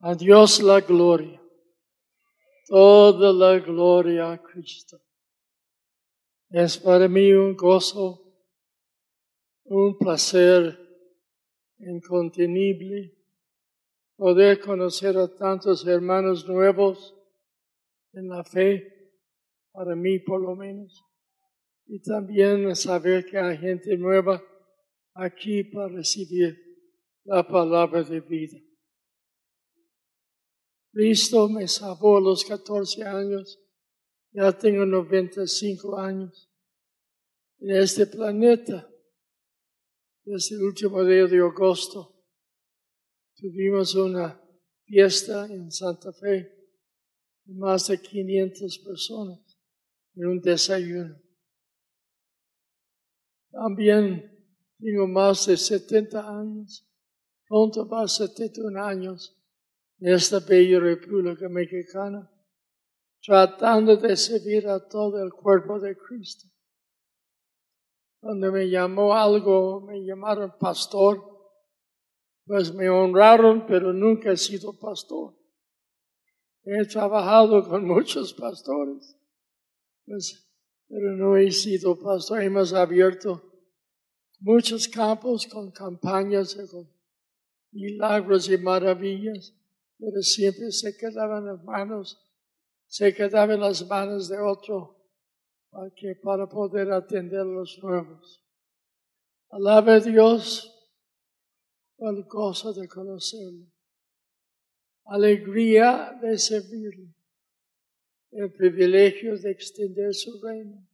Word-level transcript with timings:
A 0.00 0.14
Dios 0.14 0.62
la 0.62 0.80
gloria. 0.80 1.42
Toda 2.66 3.32
la 3.32 3.58
gloria 3.58 4.32
a 4.32 4.42
Cristo. 4.42 5.00
Es 6.50 6.78
para 6.78 7.08
mí 7.08 7.32
un 7.32 7.56
gozo, 7.56 8.22
un 9.64 9.98
placer 9.98 10.78
incontenible 11.78 13.18
poder 14.18 14.60
conocer 14.60 15.16
a 15.16 15.28
tantos 15.28 15.86
hermanos 15.86 16.46
nuevos 16.48 17.14
en 18.12 18.28
la 18.28 18.42
fe, 18.42 19.12
para 19.72 19.94
mí 19.94 20.18
por 20.18 20.40
lo 20.40 20.56
menos, 20.56 21.04
y 21.86 22.00
también 22.00 22.74
saber 22.74 23.24
que 23.24 23.38
hay 23.38 23.56
gente 23.58 23.96
nueva 23.96 24.42
aquí 25.14 25.62
para 25.64 25.88
recibir 25.88 26.56
la 27.24 27.46
palabra 27.46 28.02
de 28.02 28.20
vida. 28.20 28.58
Cristo 30.90 31.48
me 31.48 31.68
salvó 31.68 32.18
a 32.18 32.20
los 32.20 32.44
14 32.44 33.04
años, 33.04 33.60
ya 34.32 34.56
tengo 34.56 34.84
95 34.86 35.98
años. 35.98 36.50
En 37.58 37.76
este 37.76 38.06
planeta, 38.06 38.88
desde 40.24 40.56
el 40.56 40.62
último 40.62 41.04
día 41.04 41.26
de 41.26 41.38
agosto, 41.38 42.14
tuvimos 43.36 43.94
una 43.94 44.40
fiesta 44.84 45.46
en 45.46 45.70
Santa 45.70 46.12
Fe 46.12 46.54
de 47.44 47.54
más 47.54 47.88
de 47.88 48.00
500 48.00 48.78
personas 48.78 49.40
en 50.14 50.26
un 50.26 50.40
desayuno. 50.40 51.20
También 53.50 54.38
tengo 54.78 55.06
más 55.08 55.46
de 55.46 55.56
70 55.56 56.38
años, 56.38 56.86
pronto 57.46 57.88
va 57.88 58.02
a 58.02 58.08
71 58.08 58.84
años 58.84 59.37
en 60.00 60.14
esta 60.14 60.40
bella 60.40 60.80
República 60.80 61.48
Mexicana, 61.48 62.30
tratando 63.22 63.96
de 63.96 64.16
servir 64.16 64.68
a 64.68 64.86
todo 64.88 65.22
el 65.22 65.32
cuerpo 65.32 65.80
de 65.80 65.96
Cristo. 65.96 66.48
Cuando 68.20 68.50
me 68.50 68.68
llamó 68.68 69.14
algo, 69.14 69.80
me 69.80 70.04
llamaron 70.04 70.52
pastor, 70.58 71.22
pues 72.44 72.74
me 72.74 72.88
honraron, 72.88 73.66
pero 73.66 73.92
nunca 73.92 74.32
he 74.32 74.36
sido 74.36 74.78
pastor. 74.78 75.34
He 76.64 76.84
trabajado 76.86 77.66
con 77.68 77.86
muchos 77.86 78.34
pastores, 78.34 79.16
pues, 80.04 80.48
pero 80.88 81.12
no 81.16 81.36
he 81.36 81.50
sido 81.50 81.98
pastor. 82.00 82.42
Hemos 82.42 82.72
abierto 82.72 83.42
muchos 84.40 84.88
campos 84.88 85.46
con 85.46 85.70
campañas, 85.70 86.54
con 86.70 86.88
milagros 87.70 88.50
y 88.50 88.58
maravillas, 88.58 89.54
pero 89.98 90.22
siempre 90.22 90.70
se 90.70 90.96
quedaban 90.96 91.46
las 91.46 92.18
se 92.86 93.14
quedaban 93.14 93.60
las 93.60 93.86
manos 93.86 94.28
de 94.28 94.38
otro 94.38 94.96
para, 95.70 95.90
que, 95.94 96.14
para 96.22 96.48
poder 96.48 96.90
atender 96.90 97.44
los 97.44 97.78
nuevos. 97.82 98.42
Alabe 99.50 99.92
a 99.92 100.00
Dios 100.00 100.74
por 101.96 102.14
el 102.14 102.24
gozo 102.24 102.72
de 102.72 102.86
conocerlo, 102.86 103.66
alegría 105.04 106.16
de 106.22 106.38
servirle, 106.38 107.14
el 108.30 108.52
privilegio 108.52 109.36
de 109.36 109.50
extender 109.50 110.14
su 110.14 110.40
reino 110.40 110.86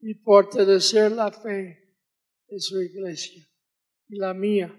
y 0.00 0.14
fortalecer 0.14 1.12
la 1.12 1.32
fe 1.32 1.96
de 2.48 2.60
su 2.60 2.80
iglesia 2.80 3.48
y 4.08 4.16
la 4.16 4.34
mía. 4.34 4.78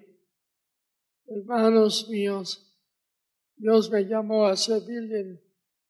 Hermanos 1.25 2.07
míos, 2.09 2.72
Dios 3.63 3.89
me 3.89 4.03
llamó 4.03 4.45
a 4.45 4.57
servir 4.57 5.09
en 5.15 5.41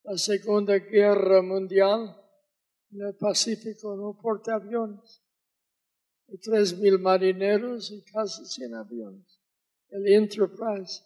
la 0.04 0.16
Segunda 0.16 0.78
Guerra 0.78 1.42
Mundial 1.42 2.16
en 2.92 3.00
el 3.00 3.16
Pacífico, 3.16 3.96
no 3.96 4.16
portaaviones, 4.16 5.20
y 6.28 6.38
tres 6.38 6.78
mil 6.78 7.00
marineros 7.00 7.90
y 7.90 8.04
casi 8.04 8.44
cien 8.46 8.76
aviones, 8.76 9.40
el 9.88 10.06
Enterprise, 10.06 11.02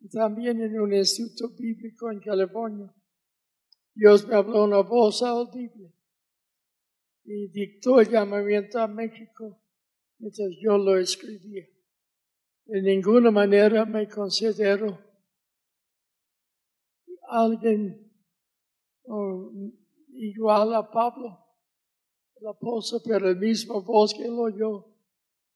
y 0.00 0.10
también 0.10 0.60
en 0.60 0.78
un 0.78 0.92
instituto 0.92 1.54
bíblico 1.56 2.10
en 2.10 2.20
California. 2.20 2.94
Dios 3.94 4.28
me 4.28 4.34
habló 4.34 4.64
una 4.64 4.80
voz 4.80 5.22
audible 5.22 5.94
y 7.24 7.48
dictó 7.48 8.02
el 8.02 8.10
llamamiento 8.10 8.80
a 8.80 8.86
México 8.86 9.62
mientras 10.18 10.50
yo 10.60 10.76
lo 10.76 10.98
escribía. 10.98 11.66
De 12.66 12.82
ninguna 12.82 13.30
manera 13.30 13.86
me 13.86 14.06
considero 14.06 15.13
alguien 17.34 18.12
igual 20.08 20.74
a 20.74 20.90
Pablo, 20.90 21.38
el 22.36 22.46
apóstol, 22.46 23.00
pero 23.04 23.28
el 23.28 23.36
mismo 23.36 23.82
voz 23.82 24.14
que 24.14 24.24
él 24.24 24.34
oyó 24.38 24.86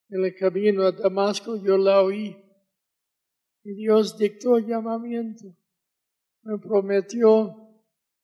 en 0.08 0.24
el 0.24 0.34
camino 0.34 0.84
a 0.84 0.92
Damasco, 0.92 1.56
yo 1.56 1.76
la 1.76 2.02
oí. 2.02 2.36
Y 3.64 3.74
Dios 3.74 4.16
dictó 4.16 4.56
el 4.56 4.66
llamamiento, 4.66 5.54
me 6.42 6.58
prometió 6.58 7.54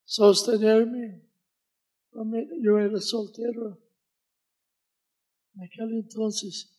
sostenerme. 0.03 1.23
Yo 2.61 2.79
era 2.79 2.99
soltero 2.99 3.77
en 5.53 5.63
aquel 5.63 5.93
entonces. 5.93 6.71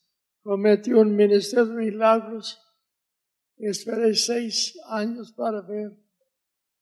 Prometió 0.42 1.00
un 1.00 1.14
ministerio 1.14 1.66
de 1.66 1.74
milagros. 1.74 2.58
Esperé 3.58 4.14
seis 4.14 4.78
años 4.88 5.32
para 5.32 5.60
ver 5.62 6.05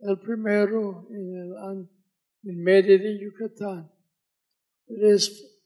el 0.00 0.18
primero 0.18 1.06
en 1.10 1.34
el 1.36 1.88
en 2.44 2.62
medio 2.62 2.98
de 2.98 3.18
Yucatán. 3.18 3.90
Es 4.86 5.62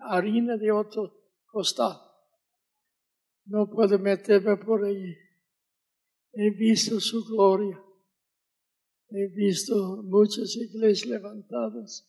harina 0.00 0.56
de 0.56 0.70
otro 0.70 1.12
costal. 1.46 1.96
No 3.46 3.68
puedo 3.68 3.98
meterme 3.98 4.56
por 4.58 4.84
ahí. 4.84 5.16
He 6.32 6.50
visto 6.50 7.00
su 7.00 7.24
gloria. 7.24 7.82
He 9.08 9.26
visto 9.28 10.02
muchas 10.04 10.54
iglesias 10.56 11.08
levantadas. 11.08 12.06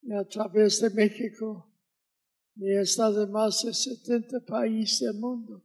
Y 0.00 0.12
a 0.12 0.24
través 0.24 0.80
de 0.80 0.90
México, 0.90 1.68
he 2.60 2.80
estado 2.80 3.24
en 3.24 3.32
más 3.32 3.62
de 3.62 3.74
70 3.74 4.40
países 4.40 5.00
del 5.00 5.20
mundo, 5.20 5.62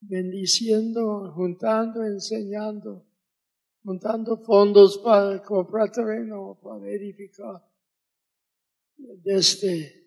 bendiciendo, 0.00 1.32
juntando, 1.32 2.02
enseñando 2.04 3.06
montando 3.82 4.36
fondos 4.36 4.98
para 4.98 5.42
comprar 5.42 5.90
terreno, 5.90 6.58
para 6.62 6.88
edificar. 6.88 7.62
Desde 8.96 10.02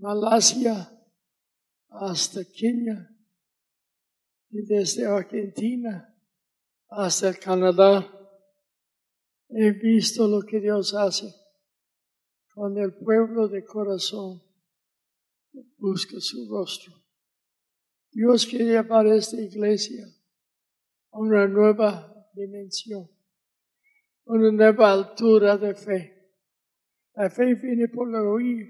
Malasia 0.00 0.90
hasta 1.90 2.44
Kenia 2.44 3.08
y 4.50 4.62
desde 4.64 5.06
Argentina 5.06 6.14
hasta 6.88 7.34
Canadá. 7.34 8.14
He 9.50 9.72
visto 9.72 10.28
lo 10.28 10.42
que 10.42 10.60
Dios 10.60 10.94
hace 10.94 11.34
con 12.54 12.76
el 12.78 12.94
pueblo 12.94 13.48
de 13.48 13.64
corazón. 13.64 14.42
Busca 15.78 16.16
su 16.20 16.48
rostro. 16.50 16.92
Dios 18.10 18.46
quiere 18.46 18.66
llevar 18.66 19.06
esta 19.06 19.40
iglesia 19.40 20.06
a 21.10 21.18
una 21.18 21.46
nueva 21.46 22.07
dimensión, 22.38 23.10
una 24.24 24.52
nueva 24.52 24.92
altura 24.92 25.58
de 25.58 25.74
fe. 25.74 26.32
La 27.14 27.28
fe 27.28 27.54
viene 27.54 27.88
por 27.88 28.08
el 28.08 28.14
oír, 28.14 28.68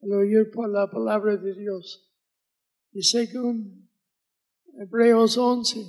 el 0.00 0.12
oír 0.12 0.50
por 0.50 0.68
la 0.68 0.90
palabra 0.90 1.36
de 1.36 1.54
Dios. 1.54 2.12
Y 2.92 3.02
según 3.02 3.88
Hebreos 4.74 5.38
11, 5.38 5.80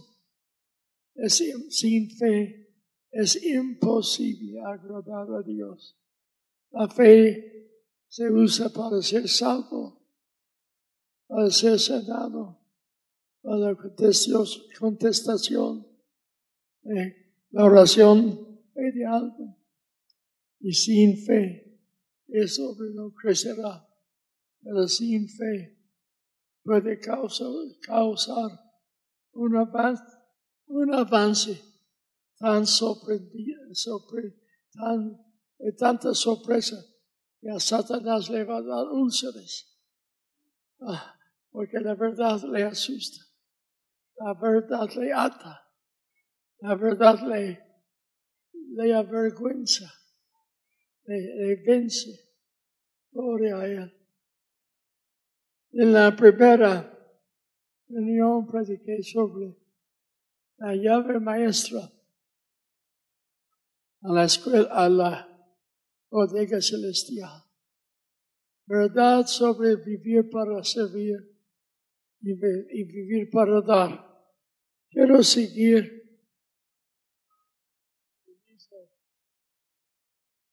es, 1.16 1.44
sin 1.70 2.12
fe 2.12 2.70
es 3.12 3.44
imposible 3.44 4.62
agradar 4.62 5.28
a 5.34 5.42
Dios. 5.42 5.98
La 6.72 6.88
fe 6.88 7.50
se 8.08 8.30
usa 8.30 8.70
para 8.70 9.02
ser 9.02 9.28
salvo, 9.28 10.00
para 11.28 11.50
ser 11.50 11.80
sanado, 11.80 12.60
para 13.42 13.58
la 13.58 13.76
contestación 14.80 15.89
la 16.84 17.64
oración 17.64 18.62
fe 18.74 18.92
de 18.94 19.06
algo 19.06 19.58
y 20.60 20.74
sin 20.74 21.18
fe 21.26 21.70
eso 22.28 22.76
no 22.94 23.12
crecerá, 23.14 23.88
pero 24.62 24.88
sin 24.88 25.28
fe 25.28 25.78
puede 26.64 27.00
causar, 27.00 27.48
causar 27.82 28.52
un 29.32 29.56
avance, 29.56 30.04
un 30.68 30.94
avance 30.94 31.62
tan 32.38 32.68
sorprendido, 32.68 33.62
tan, 34.72 35.18
de 35.58 35.72
tanta 35.74 36.14
sorpresa 36.14 36.78
que 37.42 37.50
a 37.50 37.60
Satanás 37.60 38.30
le 38.30 38.44
va 38.44 38.58
a 38.58 38.62
dar 38.62 38.88
úlceras, 38.92 39.66
ah, 40.82 41.16
porque 41.52 41.80
la 41.80 41.96
verdad 41.96 42.42
le 42.44 42.64
asusta. 42.64 43.26
La 44.18 44.34
verdad 44.34 44.90
le 44.98 45.14
ata. 45.14 45.62
La 46.62 46.76
verdad 46.76 47.20
le, 47.28 47.60
le 48.76 48.94
avergüenza. 48.94 49.92
Le, 51.06 51.36
le 51.36 51.56
vence. 51.66 52.30
Gloria 53.12 53.58
a 53.58 53.68
Él. 53.68 53.94
En 55.72 55.94
la 55.94 56.16
primera 56.16 56.92
reunión 57.88 58.46
prediqué 58.48 59.02
sobre 59.04 59.56
la 60.58 60.76
llave 60.76 61.20
maestra 61.20 61.92
a 64.02 64.14
la 64.14 64.26
escuela, 64.26 64.68
a 64.72 64.90
la 64.90 65.48
bodega 66.10 66.62
celestial. 66.62 67.44
Verdad 68.66 69.26
sobre 69.26 69.76
vivir 69.78 70.30
para 70.30 70.64
servir 70.64 71.18
y 72.22 72.34
vivir 72.84 73.30
para 73.32 73.62
dar. 73.62 74.06
Quiero 74.90 75.24
seguir 75.24 75.99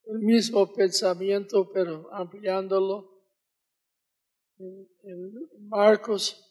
el 0.06 0.20
mismo 0.20 0.72
pensamiento, 0.72 1.70
pero 1.72 2.12
ampliándolo. 2.12 3.14
En, 4.58 4.88
Marcos 5.68 6.42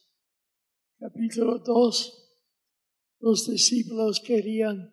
capítulo 0.99 1.59
2, 1.59 2.39
los 3.19 3.49
discípulos 3.49 4.19
querían, 4.19 4.91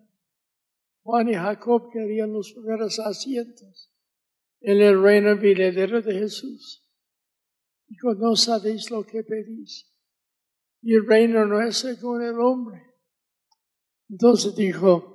Juan 1.03 1.29
y 1.29 1.35
Jacob 1.35 1.91
querían 1.93 2.33
los 2.33 2.53
primeros 2.53 2.99
asientos 3.01 3.93
en 4.61 4.81
el 4.81 5.03
reino 5.03 5.37
venidero 5.37 6.01
de 6.01 6.15
Jesús. 6.15 6.89
Dijo, 7.89 8.15
no 8.15 8.37
sabéis 8.37 8.91
lo 8.91 9.05
que 9.05 9.23
pedís. 9.25 9.93
Y 10.81 10.95
el 10.95 11.07
reino 11.07 11.45
no 11.47 11.61
es 11.61 11.79
según 11.79 12.23
el 12.23 12.39
hombre. 12.41 12.83
Entonces 14.09 14.55
dijo, 14.57 15.12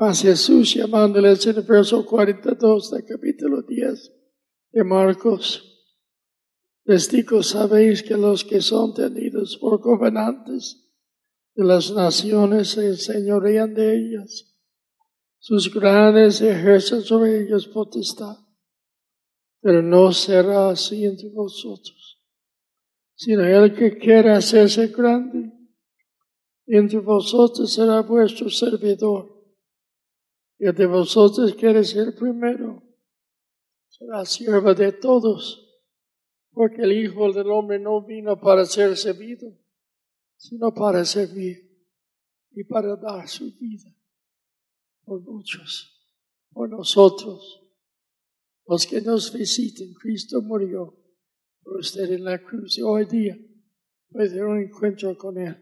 Mas 0.00 0.22
Jesús 0.22 0.74
llamándoles 0.74 1.44
en 1.48 1.56
el 1.56 1.62
verso 1.62 2.06
42 2.06 2.92
del 2.92 3.04
capítulo 3.04 3.62
10 3.62 4.12
de 4.70 4.84
Marcos, 4.84 5.64
les 6.84 7.10
digo, 7.10 7.42
sabéis 7.42 8.04
que 8.04 8.16
los 8.16 8.44
que 8.44 8.60
son 8.60 8.94
tenidos 8.94 9.56
por 9.56 9.80
gobernantes 9.80 10.88
de 11.56 11.64
las 11.64 11.90
naciones 11.90 12.68
se 12.68 12.94
señorean 12.96 13.74
de 13.74 13.96
ellas. 13.96 14.56
Sus 15.40 15.74
grandes 15.74 16.40
ejercen 16.42 17.02
sobre 17.02 17.42
ellos 17.42 17.66
potestad. 17.66 18.36
Pero 19.60 19.82
no 19.82 20.12
será 20.12 20.70
así 20.70 21.04
entre 21.04 21.28
vosotros, 21.30 22.22
sino 23.16 23.44
el 23.44 23.74
que 23.74 23.98
quiera 23.98 24.36
hacerse 24.36 24.86
grande 24.86 25.52
entre 26.66 27.00
vosotros 27.00 27.72
será 27.72 28.02
vuestro 28.02 28.48
servidor 28.48 29.37
y 30.58 30.72
de 30.72 30.86
vosotros 30.86 31.54
quiere 31.54 31.84
ser 31.84 32.14
primero, 32.16 32.82
será 33.88 34.24
siervo 34.24 34.74
de 34.74 34.92
todos, 34.92 35.64
porque 36.50 36.82
el 36.82 36.92
Hijo 36.92 37.32
del 37.32 37.50
Hombre 37.50 37.78
no 37.78 38.04
vino 38.04 38.40
para 38.40 38.66
ser 38.66 38.96
servido, 38.96 39.56
sino 40.36 40.74
para 40.74 41.04
servir 41.04 41.68
y 42.50 42.64
para 42.64 42.96
dar 42.96 43.28
su 43.28 43.52
vida 43.56 43.94
por 45.04 45.20
muchos, 45.22 46.04
por 46.50 46.68
nosotros. 46.68 47.64
Los 48.66 48.86
que 48.86 49.00
nos 49.00 49.32
visiten, 49.32 49.94
Cristo 49.94 50.42
murió 50.42 50.94
por 51.62 51.78
usted 51.78 52.10
en 52.12 52.24
la 52.24 52.42
cruz 52.42 52.78
y 52.78 52.82
hoy 52.82 53.06
día 53.06 53.38
puede 54.10 54.28
tener 54.28 54.44
un 54.44 54.60
encuentro 54.60 55.16
con 55.16 55.38
Él. 55.38 55.56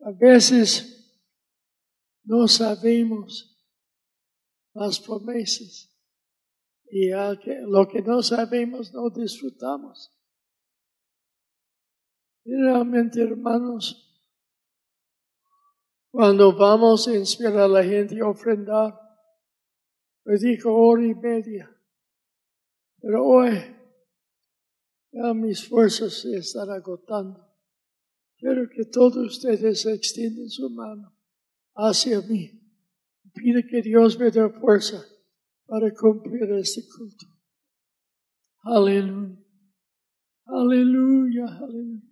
A 0.00 0.12
veces 0.12 1.20
no 2.22 2.46
sabemos 2.46 3.55
las 4.76 5.00
promesas. 5.00 5.92
Y 6.88 7.10
lo 7.10 7.88
que 7.88 8.02
no 8.02 8.22
sabemos 8.22 8.92
no 8.92 9.10
disfrutamos. 9.10 10.12
Y 12.44 12.54
realmente, 12.54 13.22
hermanos, 13.22 14.02
cuando 16.10 16.56
vamos 16.56 17.08
a 17.08 17.16
inspirar 17.16 17.58
a 17.58 17.68
la 17.68 17.82
gente 17.82 18.20
a 18.20 18.28
ofrendar, 18.28 18.94
les 20.24 20.42
dijo 20.42 20.72
hora 20.72 21.04
y 21.04 21.14
media. 21.14 21.68
Pero 23.00 23.24
hoy 23.24 23.50
ya 25.10 25.34
mis 25.34 25.66
fuerzas 25.66 26.20
se 26.20 26.36
están 26.36 26.70
agotando. 26.70 27.44
Quiero 28.38 28.68
que 28.68 28.84
todos 28.84 29.16
ustedes 29.16 29.86
extiendan 29.86 30.48
su 30.48 30.70
mano 30.70 31.16
hacia 31.74 32.20
mí 32.20 32.65
Pide 33.36 33.66
que 33.66 33.82
Dios 33.82 34.18
me 34.18 34.30
dé 34.30 34.48
fuerza 34.48 35.04
para 35.66 35.92
cumplir 35.94 36.50
este 36.52 36.82
culto. 36.88 37.26
Aleluya. 38.62 39.36
Aleluya, 40.46 41.44
aleluya. 41.44 42.02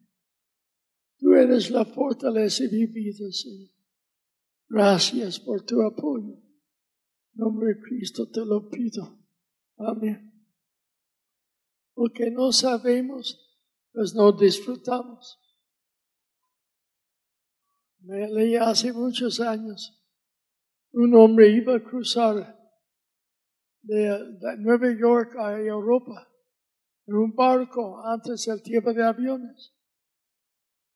Tú 1.18 1.32
eres 1.32 1.70
la 1.70 1.86
fortaleza 1.86 2.64
de 2.64 2.76
mi 2.76 2.86
vida, 2.86 3.30
Señor. 3.30 3.70
Gracias 4.68 5.40
por 5.40 5.64
tu 5.64 5.80
apoyo. 5.80 6.34
En 6.34 7.40
nombre 7.40 7.68
de 7.68 7.80
Cristo 7.80 8.28
te 8.30 8.44
lo 8.44 8.68
pido. 8.68 9.18
Amén. 9.78 10.30
Porque 11.94 12.30
no 12.30 12.52
sabemos, 12.52 13.40
pues 13.92 14.14
no 14.14 14.32
disfrutamos. 14.32 15.38
Me 18.00 18.28
leí 18.28 18.56
hace 18.56 18.92
muchos 18.92 19.40
años 19.40 20.03
un 20.94 21.14
hombre 21.14 21.48
iba 21.48 21.74
a 21.76 21.82
cruzar 21.82 22.56
de, 23.82 24.56
Nueva 24.58 24.92
York 24.92 25.36
a 25.36 25.58
Europa 25.58 26.28
en 27.06 27.16
un 27.16 27.34
barco 27.34 28.00
antes 28.04 28.46
del 28.46 28.62
tiempo 28.62 28.92
de 28.92 29.04
aviones. 29.04 29.74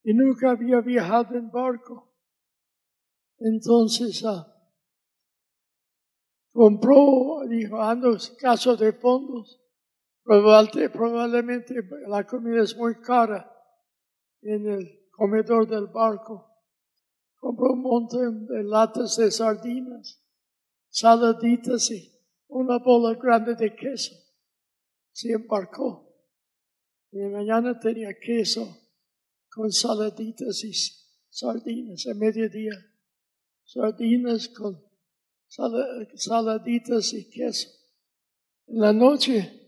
Y 0.05 0.15
nunca 0.15 0.53
había 0.53 0.81
viajado 0.81 1.37
en 1.37 1.51
barco. 1.51 2.15
Entonces 3.39 4.25
ah, 4.25 4.47
compró, 6.53 7.41
dijo, 7.49 7.83
ando 7.83 8.17
caso 8.41 8.77
de 8.77 8.93
fondos. 8.93 9.61
Probablemente 10.25 11.75
la 12.07 12.27
comida 12.27 12.63
es 12.63 12.77
muy 12.77 13.01
cara 13.01 13.51
en 14.43 14.69
el 14.69 15.09
comedor 15.11 15.67
del 15.67 15.87
barco 15.87 16.48
compró 17.39 17.73
un 17.73 17.83
montón 17.83 18.47
de 18.47 18.63
latas 18.63 19.17
de 19.17 19.31
sardinas, 19.31 20.23
saladitas 20.89 21.91
y 21.91 22.13
una 22.49 22.79
bola 22.79 23.19
grande 23.19 23.55
de 23.55 23.75
queso. 23.75 24.15
Se 25.13 25.33
embarcó. 25.33 26.09
Y 27.11 27.19
mañana 27.19 27.79
tenía 27.79 28.11
queso 28.21 28.69
con 29.51 29.73
saladitas 29.73 30.63
y 30.65 30.73
sardinas 31.31 32.07
a 32.07 32.15
mediodía. 32.15 32.75
Sardinas 33.65 34.49
con 34.49 34.83
saladitas 36.15 37.13
y 37.15 37.31
queso. 37.31 37.69
En 38.67 38.81
la 38.81 38.93
noche, 38.93 39.59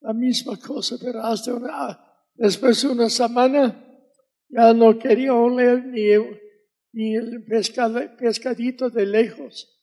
la 0.00 0.12
misma 0.14 0.56
cosa, 0.58 0.96
pero 1.00 1.22
hasta 1.22 1.54
una, 1.54 2.00
después 2.34 2.82
de 2.82 2.88
una 2.88 3.10
semana, 3.10 3.84
ya 4.48 4.72
no 4.72 4.98
quería 4.98 5.34
oler 5.34 5.84
ni 5.84 6.00
y 6.92 7.14
el 7.14 7.44
pescadito 7.44 8.90
de 8.90 9.06
lejos. 9.06 9.74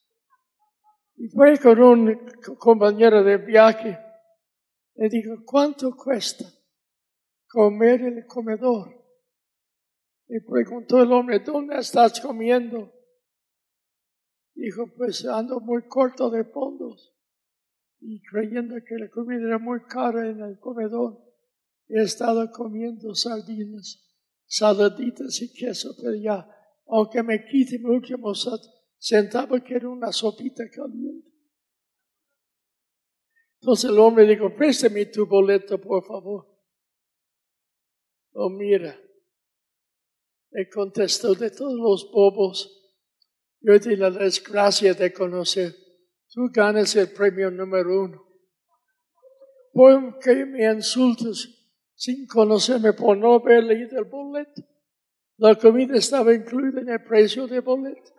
Y 1.16 1.30
fue 1.30 1.58
con 1.60 1.80
un 1.80 2.32
compañero 2.58 3.24
de 3.24 3.38
viaje. 3.38 3.98
Le 4.96 5.10
dijo, 5.10 5.36
¿cuánto 5.46 5.96
cuesta 5.96 6.46
comer 7.48 8.02
el 8.02 8.26
comedor? 8.26 8.94
Y 10.28 10.40
preguntó 10.42 11.02
el 11.02 11.12
hombre, 11.12 11.40
¿dónde 11.40 11.78
estás 11.78 12.20
comiendo? 12.20 12.92
Dijo, 14.56 14.86
pues 14.96 15.26
ando 15.26 15.60
muy 15.60 15.88
corto 15.88 16.30
de 16.30 16.44
fondos. 16.46 17.14
Y 18.00 18.22
creyendo 18.24 18.76
que 18.86 18.96
la 18.96 19.10
comida 19.10 19.48
era 19.48 19.60
muy 19.60 19.82
cara 19.84 20.30
en 20.30 20.42
el 20.42 20.60
comedor, 20.60 21.22
he 21.88 22.02
estado 22.02 22.50
comiendo 22.52 23.14
sardinas, 23.16 24.04
saladitas 24.46 25.42
y 25.42 25.54
queso, 25.54 25.96
pero 26.02 26.16
ya 26.16 26.55
aunque 26.88 27.24
me 27.24 27.46
quite 27.46 27.80
mi 27.80 27.90
último 27.90 28.34
centavo, 28.98 29.58
quiero 29.64 29.92
una 29.92 30.12
sopita 30.12 30.64
caliente. 30.70 31.30
Entonces 33.62 33.90
el 33.90 33.98
hombre 33.98 34.28
dijo, 34.28 34.54
préstame 34.56 35.08
tu 35.08 35.26
boleto, 35.26 35.80
por 35.80 36.06
favor. 36.06 36.48
Oh, 38.34 38.50
mira, 38.50 39.00
le 40.52 40.70
contestó 40.70 41.34
de 41.34 41.50
todos 41.50 41.74
los 41.74 42.12
bobos. 42.12 42.72
Yo 43.62 43.80
te 43.80 43.98
la 43.98 44.12
desgracia 44.12 44.94
de 44.94 45.12
conocer. 45.12 45.74
Tú 46.30 46.50
ganas 46.54 46.96
el 46.96 47.12
premio 47.12 47.50
número 47.50 48.04
uno. 48.04 48.24
Porque 49.74 50.46
me 50.46 50.72
insultas 50.72 51.50
sin 51.96 52.28
conocerme 52.28 52.94
por 52.94 53.18
no 53.18 53.34
haber 53.34 53.64
leído 53.64 53.98
el 53.98 54.06
boleto. 54.06 54.62
La 55.38 55.56
comida 55.56 55.98
estaba 55.98 56.34
incluida 56.34 56.82
en 56.82 56.90
el 56.90 57.04
precio 57.04 57.48
del 57.48 57.62
boleto. 57.62 58.14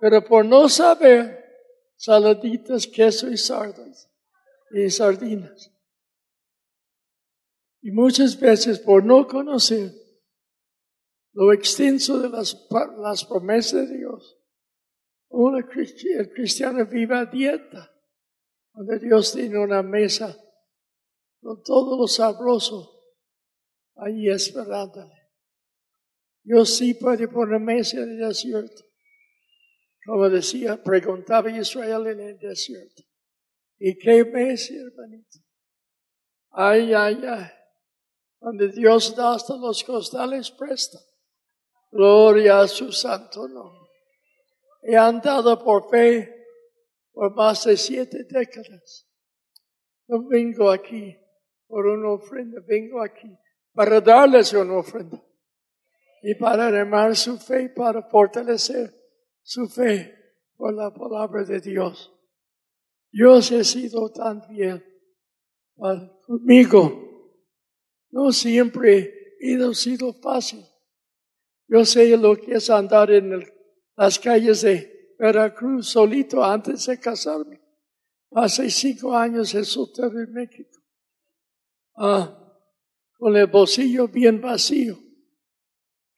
Pero 0.00 0.24
por 0.24 0.44
no 0.44 0.68
saber, 0.68 1.44
saladitas, 1.96 2.86
queso 2.86 3.30
y 3.30 3.36
sardas 3.36 4.10
y 4.72 4.90
sardinas. 4.90 5.70
Y 7.80 7.90
muchas 7.92 8.38
veces 8.38 8.78
por 8.78 9.04
no 9.04 9.26
conocer 9.26 9.92
lo 11.32 11.52
extenso 11.52 12.18
de 12.20 12.28
las, 12.28 12.66
las 12.98 13.24
promesas 13.24 13.88
de 13.88 13.98
Dios, 13.98 14.38
una, 15.28 15.58
el 15.58 16.32
cristiano 16.32 16.86
vive 16.86 17.16
a 17.16 17.26
dieta, 17.26 17.90
donde 18.72 18.98
Dios 19.00 19.32
tiene 19.32 19.58
una 19.58 19.82
mesa 19.82 20.36
con 21.40 21.62
todo 21.62 21.98
lo 21.98 22.06
sabroso 22.06 23.02
ahí 23.96 24.28
esperándole. 24.28 25.23
Dios 26.44 26.76
sí 26.76 26.92
puede 26.92 27.26
poner 27.26 27.58
mesa 27.58 27.96
en 27.96 28.10
el 28.10 28.28
desierto. 28.28 28.84
Como 30.04 30.28
decía, 30.28 30.82
preguntaba 30.82 31.50
Israel 31.50 32.06
en 32.06 32.20
el 32.20 32.38
desierto. 32.38 33.02
¿Y 33.78 33.96
qué 33.96 34.24
mesa, 34.26 34.74
hermanito? 34.74 35.38
Ay, 36.50 36.92
ay, 36.92 37.24
ay. 37.26 37.50
Donde 38.38 38.68
Dios 38.68 39.16
da 39.16 39.34
hasta 39.34 39.56
los 39.56 39.82
costales 39.84 40.50
presta. 40.50 40.98
Gloria 41.90 42.60
a 42.60 42.68
su 42.68 42.92
santo 42.92 43.48
nombre. 43.48 43.90
He 44.82 44.96
andado 44.96 45.64
por 45.64 45.88
fe 45.88 46.44
por 47.10 47.34
más 47.34 47.64
de 47.64 47.78
siete 47.78 48.24
décadas. 48.28 49.08
No 50.08 50.28
vengo 50.28 50.70
aquí 50.70 51.16
por 51.66 51.86
una 51.86 52.10
ofrenda, 52.10 52.60
vengo 52.66 53.02
aquí 53.02 53.34
para 53.72 54.02
darles 54.02 54.52
una 54.52 54.76
ofrenda 54.76 55.24
y 56.26 56.34
para 56.36 56.68
animar 56.68 57.14
su 57.14 57.36
fe, 57.36 57.68
para 57.68 58.02
fortalecer 58.02 58.90
su 59.42 59.68
fe 59.68 60.40
por 60.56 60.72
la 60.72 60.90
palabra 60.90 61.44
de 61.44 61.60
Dios. 61.60 62.10
Dios 63.12 63.52
ha 63.52 63.62
sido 63.62 64.10
tan 64.10 64.42
fiel 64.42 64.82
conmigo. 66.26 67.36
No 68.10 68.32
siempre 68.32 69.36
ha 69.38 69.74
sido 69.74 70.14
fácil. 70.14 70.64
Yo 71.68 71.84
sé 71.84 72.16
lo 72.16 72.36
que 72.36 72.54
es 72.54 72.70
andar 72.70 73.10
en 73.10 73.44
las 73.94 74.18
calles 74.18 74.62
de 74.62 75.14
Veracruz 75.18 75.88
solito 75.88 76.42
antes 76.42 76.86
de 76.86 76.98
casarme. 76.98 77.60
Hace 78.30 78.70
cinco 78.70 79.14
años 79.14 79.54
en 79.54 79.66
soltero 79.66 80.18
en 80.18 80.32
México. 80.32 80.80
Ah, 81.96 82.40
con 83.18 83.36
el 83.36 83.46
bolsillo 83.46 84.08
bien 84.08 84.40
vacío, 84.40 85.03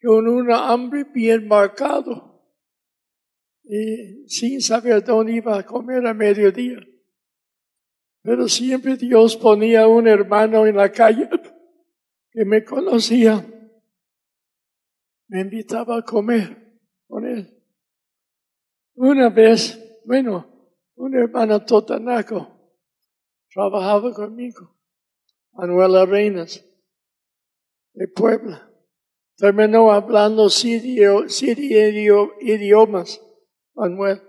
con 0.07 0.29
una 0.29 0.69
hambre 0.71 1.03
bien 1.03 1.49
marcado 1.49 2.41
y 3.65 4.29
sin 4.29 4.61
saber 4.61 5.03
dónde 5.03 5.33
iba 5.33 5.59
a 5.59 5.67
comer 5.67 6.07
a 6.07 6.15
mediodía. 6.15 6.79
Pero 8.23 8.47
siempre 8.47 8.97
Dios 8.97 9.37
ponía 9.37 9.89
un 9.89 10.07
hermano 10.07 10.65
en 10.65 10.77
la 10.77 10.93
calle 10.93 11.29
que 12.31 12.45
me 12.45 12.63
conocía, 12.63 13.45
me 15.27 15.41
invitaba 15.41 15.99
a 15.99 16.03
comer 16.03 16.79
con 17.09 17.27
él. 17.27 17.61
Una 18.95 19.29
vez, 19.29 20.01
bueno, 20.05 20.71
un 20.95 21.17
hermano 21.17 21.65
totanaco 21.65 22.77
trabajaba 23.53 24.13
conmigo 24.15 24.73
Manuel 25.51 25.97
Arenas, 25.97 26.65
de 27.93 28.07
Puebla. 28.07 28.71
Terminó 29.37 29.93
hablando 29.93 30.49
sirio, 30.49 31.26
idiomas. 32.40 33.21
Manuel 33.75 34.23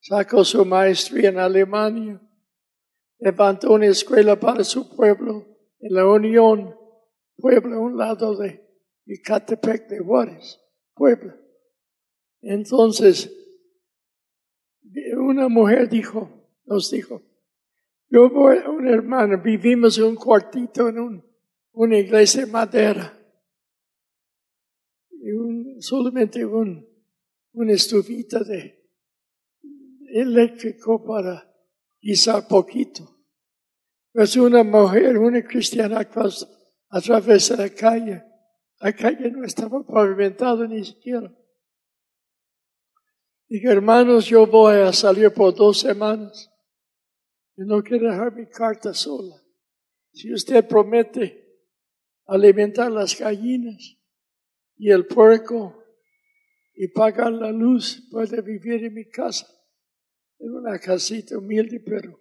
sacó 0.00 0.44
su 0.44 0.64
maestría 0.64 1.28
en 1.28 1.38
Alemania. 1.38 2.20
Levantó 3.18 3.72
una 3.72 3.86
escuela 3.86 4.38
para 4.38 4.64
su 4.64 4.96
pueblo 4.96 5.46
en 5.78 5.94
la 5.94 6.06
Unión, 6.06 6.76
Puebla, 7.36 7.78
un 7.78 7.96
lado 7.96 8.36
de 8.36 8.60
Icatepec 9.06 9.88
de 9.88 10.00
Juárez, 10.00 10.60
Puebla. 10.94 11.36
Entonces, 12.40 13.32
una 15.16 15.48
mujer 15.48 15.88
dijo, 15.88 16.28
nos 16.64 16.90
dijo, 16.90 17.22
yo 18.08 18.28
voy 18.28 18.58
a 18.58 18.68
un 18.68 18.88
hermano, 18.88 19.40
vivimos 19.40 19.98
en 19.98 20.04
un 20.04 20.16
cuartito 20.16 20.88
en 20.88 20.98
un, 20.98 21.24
una 21.72 21.98
iglesia 21.98 22.44
de 22.44 22.50
madera. 22.50 23.21
Solamente 25.82 26.44
un, 26.44 26.88
una 27.54 27.72
estufita 27.72 28.44
de 28.44 28.88
eléctrico 30.14 31.04
para 31.04 31.52
guisar 32.00 32.46
poquito. 32.46 33.02
Pues 34.12 34.36
una 34.36 34.62
mujer, 34.62 35.18
una 35.18 35.42
cristiana 35.42 36.08
a 36.88 37.00
través 37.00 37.48
de 37.48 37.56
la 37.56 37.68
calle. 37.70 38.22
La 38.78 38.92
calle 38.92 39.28
no 39.32 39.44
estaba 39.44 39.84
pavimentada 39.84 40.68
ni 40.68 40.84
siquiera. 40.84 41.34
Dije, 43.48 43.68
hermanos, 43.68 44.26
yo 44.26 44.46
voy 44.46 44.76
a 44.76 44.92
salir 44.92 45.32
por 45.32 45.52
dos 45.52 45.80
semanas. 45.80 46.48
Yo 47.56 47.64
no 47.64 47.82
quiero 47.82 48.08
dejar 48.08 48.32
mi 48.32 48.46
carta 48.46 48.94
sola. 48.94 49.34
Si 50.12 50.32
usted 50.32 50.64
promete 50.64 51.58
alimentar 52.26 52.88
las 52.92 53.18
gallinas 53.18 53.98
y 54.82 54.90
el 54.90 55.06
puerco 55.06 55.80
y 56.74 56.88
pagar 56.88 57.30
la 57.30 57.52
luz, 57.52 58.08
puede 58.10 58.42
vivir 58.42 58.84
en 58.84 58.94
mi 58.94 59.08
casa. 59.08 59.46
En 60.40 60.52
una 60.56 60.76
casita 60.80 61.38
humilde, 61.38 61.78
pero 61.86 62.18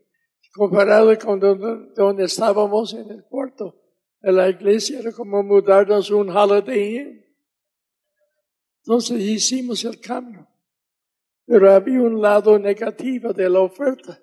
comparado 0.53 1.17
con 1.17 1.39
donde, 1.39 2.23
estábamos 2.23 2.93
en 2.93 3.09
el 3.09 3.23
puerto 3.23 3.81
en 4.21 4.35
la 4.35 4.47
iglesia, 4.47 4.99
era 4.99 5.11
como 5.11 5.41
mudarnos 5.41 6.11
un 6.11 6.29
holiday 6.29 7.25
Entonces 8.83 9.19
hicimos 9.21 9.83
el 9.83 9.99
cambio. 9.99 10.47
Pero 11.47 11.73
había 11.73 11.99
un 11.99 12.21
lado 12.21 12.59
negativo 12.59 13.33
de 13.33 13.49
la 13.49 13.61
oferta 13.61 14.21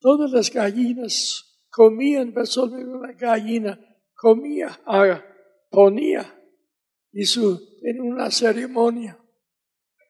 Todas 0.00 0.30
las 0.32 0.52
gallinas 0.52 1.66
comían, 1.70 2.34
solo 2.44 2.76
una 2.76 3.12
gallina 3.12 3.80
comía, 4.14 4.78
ponía, 5.70 6.33
y 7.14 7.24
su, 7.26 7.78
en 7.82 8.00
una 8.00 8.28
ceremonia, 8.28 9.16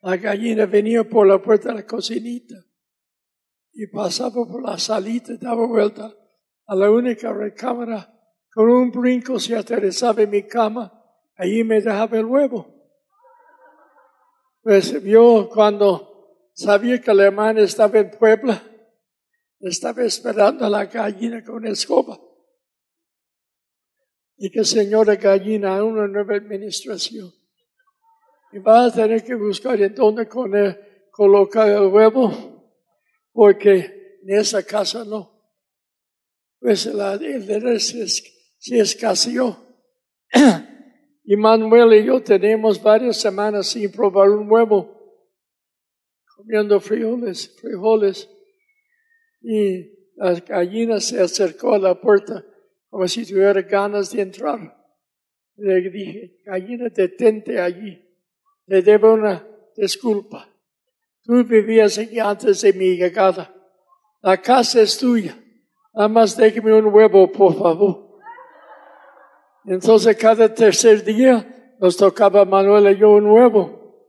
la 0.00 0.16
gallina 0.16 0.64
venía 0.64 1.04
por 1.04 1.26
la 1.26 1.40
puerta 1.40 1.68
de 1.68 1.74
la 1.76 1.86
cocinita 1.86 2.54
y 3.72 3.86
pasaba 3.88 4.46
por 4.46 4.62
la 4.62 4.78
salita, 4.78 5.34
daba 5.36 5.66
vuelta 5.66 6.10
a 6.66 6.74
la 6.74 6.90
única 6.90 7.30
recámara, 7.30 8.10
con 8.50 8.70
un 8.70 8.90
brinco 8.90 9.38
se 9.38 9.54
aterrizaba 9.54 10.22
en 10.22 10.30
mi 10.30 10.44
cama, 10.44 10.98
allí 11.36 11.62
me 11.62 11.82
dejaba 11.82 12.16
el 12.18 12.24
huevo. 12.24 12.72
Pues 14.62 15.02
vio 15.02 15.50
cuando 15.50 16.48
sabía 16.54 17.02
que 17.02 17.12
la 17.12 17.24
hermana 17.24 17.60
estaba 17.60 17.98
en 17.98 18.12
Puebla, 18.12 18.62
estaba 19.60 20.02
esperando 20.04 20.64
a 20.64 20.70
la 20.70 20.86
gallina 20.86 21.44
con 21.44 21.66
escoba. 21.66 22.18
Y 24.36 24.50
que 24.50 24.64
señora 24.64 25.16
gallina, 25.16 25.82
una 25.82 26.06
nueva 26.06 26.36
administración. 26.36 27.32
Y 28.52 28.58
va 28.58 28.86
a 28.86 28.92
tener 28.92 29.22
que 29.24 29.34
buscar 29.34 29.80
en 29.80 29.94
dónde 29.94 30.28
colocar 31.10 31.68
el 31.68 31.86
huevo, 31.86 32.72
porque 33.32 34.18
en 34.22 34.38
esa 34.38 34.62
casa 34.64 35.04
no. 35.04 35.30
Pues 36.60 36.86
la, 36.86 37.14
el 37.14 37.46
derecho 37.46 37.78
se, 37.78 38.08
se 38.58 38.78
escaseó. 38.78 39.58
Y 41.26 41.36
Manuel 41.36 41.94
y 41.94 42.04
yo 42.04 42.22
tenemos 42.22 42.82
varias 42.82 43.16
semanas 43.16 43.68
sin 43.68 43.90
probar 43.90 44.28
un 44.28 44.50
huevo, 44.50 44.94
comiendo 46.36 46.78
frijoles, 46.80 47.56
frijoles. 47.58 48.28
Y 49.40 50.10
la 50.16 50.34
gallina 50.34 51.00
se 51.00 51.18
acercó 51.22 51.74
a 51.74 51.78
la 51.78 51.98
puerta 51.98 52.44
como 52.94 53.08
si 53.08 53.26
tuviera 53.26 53.60
ganas 53.62 54.12
de 54.12 54.22
entrar. 54.22 54.72
Le 55.56 55.90
dije, 55.90 56.38
gallina, 56.44 56.88
detente 56.90 57.60
allí. 57.60 58.00
Le 58.66 58.82
debo 58.82 59.14
una 59.14 59.44
disculpa. 59.76 60.48
Tú 61.24 61.42
vivías 61.42 61.98
aquí 61.98 62.20
antes 62.20 62.60
de 62.60 62.72
mi 62.72 62.96
llegada. 62.96 63.52
La 64.22 64.40
casa 64.40 64.80
es 64.80 64.96
tuya. 64.96 65.36
Nada 65.92 66.06
más 66.06 66.36
déjeme 66.36 66.72
un 66.72 66.86
huevo, 66.86 67.32
por 67.32 67.58
favor. 67.58 68.20
Entonces 69.64 70.16
cada 70.16 70.54
tercer 70.54 71.02
día 71.02 71.74
nos 71.80 71.96
tocaba 71.96 72.44
Manuel 72.44 72.94
y 72.94 73.00
yo 73.00 73.10
un 73.10 73.26
huevo. 73.26 74.06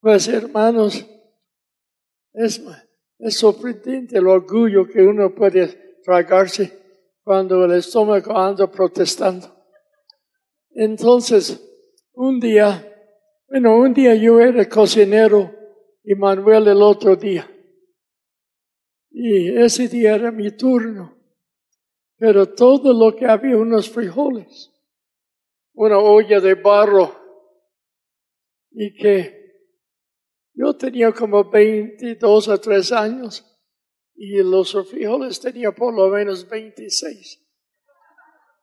Pues 0.00 0.26
hermanos, 0.26 1.06
es 2.32 2.60
es 3.20 3.36
sorprendente 3.36 4.18
el 4.18 4.26
orgullo 4.26 4.88
que 4.88 5.02
uno 5.02 5.32
puede 5.32 6.00
tragarse 6.02 6.87
cuando 7.28 7.62
el 7.66 7.72
estómago 7.72 8.34
anda 8.38 8.70
protestando. 8.70 9.54
Entonces, 10.70 11.62
un 12.14 12.40
día, 12.40 12.90
bueno, 13.46 13.76
un 13.76 13.92
día 13.92 14.14
yo 14.14 14.40
era 14.40 14.66
cocinero 14.66 15.54
y 16.02 16.14
Manuel 16.14 16.68
el 16.68 16.80
otro 16.80 17.16
día. 17.16 17.46
Y 19.10 19.54
ese 19.58 19.88
día 19.88 20.14
era 20.14 20.30
mi 20.30 20.56
turno. 20.56 21.18
Pero 22.16 22.48
todo 22.54 22.94
lo 22.94 23.14
que 23.14 23.26
había, 23.26 23.58
unos 23.58 23.90
frijoles, 23.90 24.72
una 25.74 25.98
olla 25.98 26.40
de 26.40 26.54
barro, 26.54 27.14
y 28.70 28.94
que 28.94 29.52
yo 30.54 30.74
tenía 30.78 31.12
como 31.12 31.44
22 31.50 32.48
o 32.48 32.58
3 32.58 32.92
años 32.92 33.47
y 34.20 34.42
los 34.42 34.76
frijoles 34.90 35.38
tenía 35.40 35.70
por 35.70 35.94
lo 35.94 36.08
menos 36.08 36.48
26. 36.48 37.40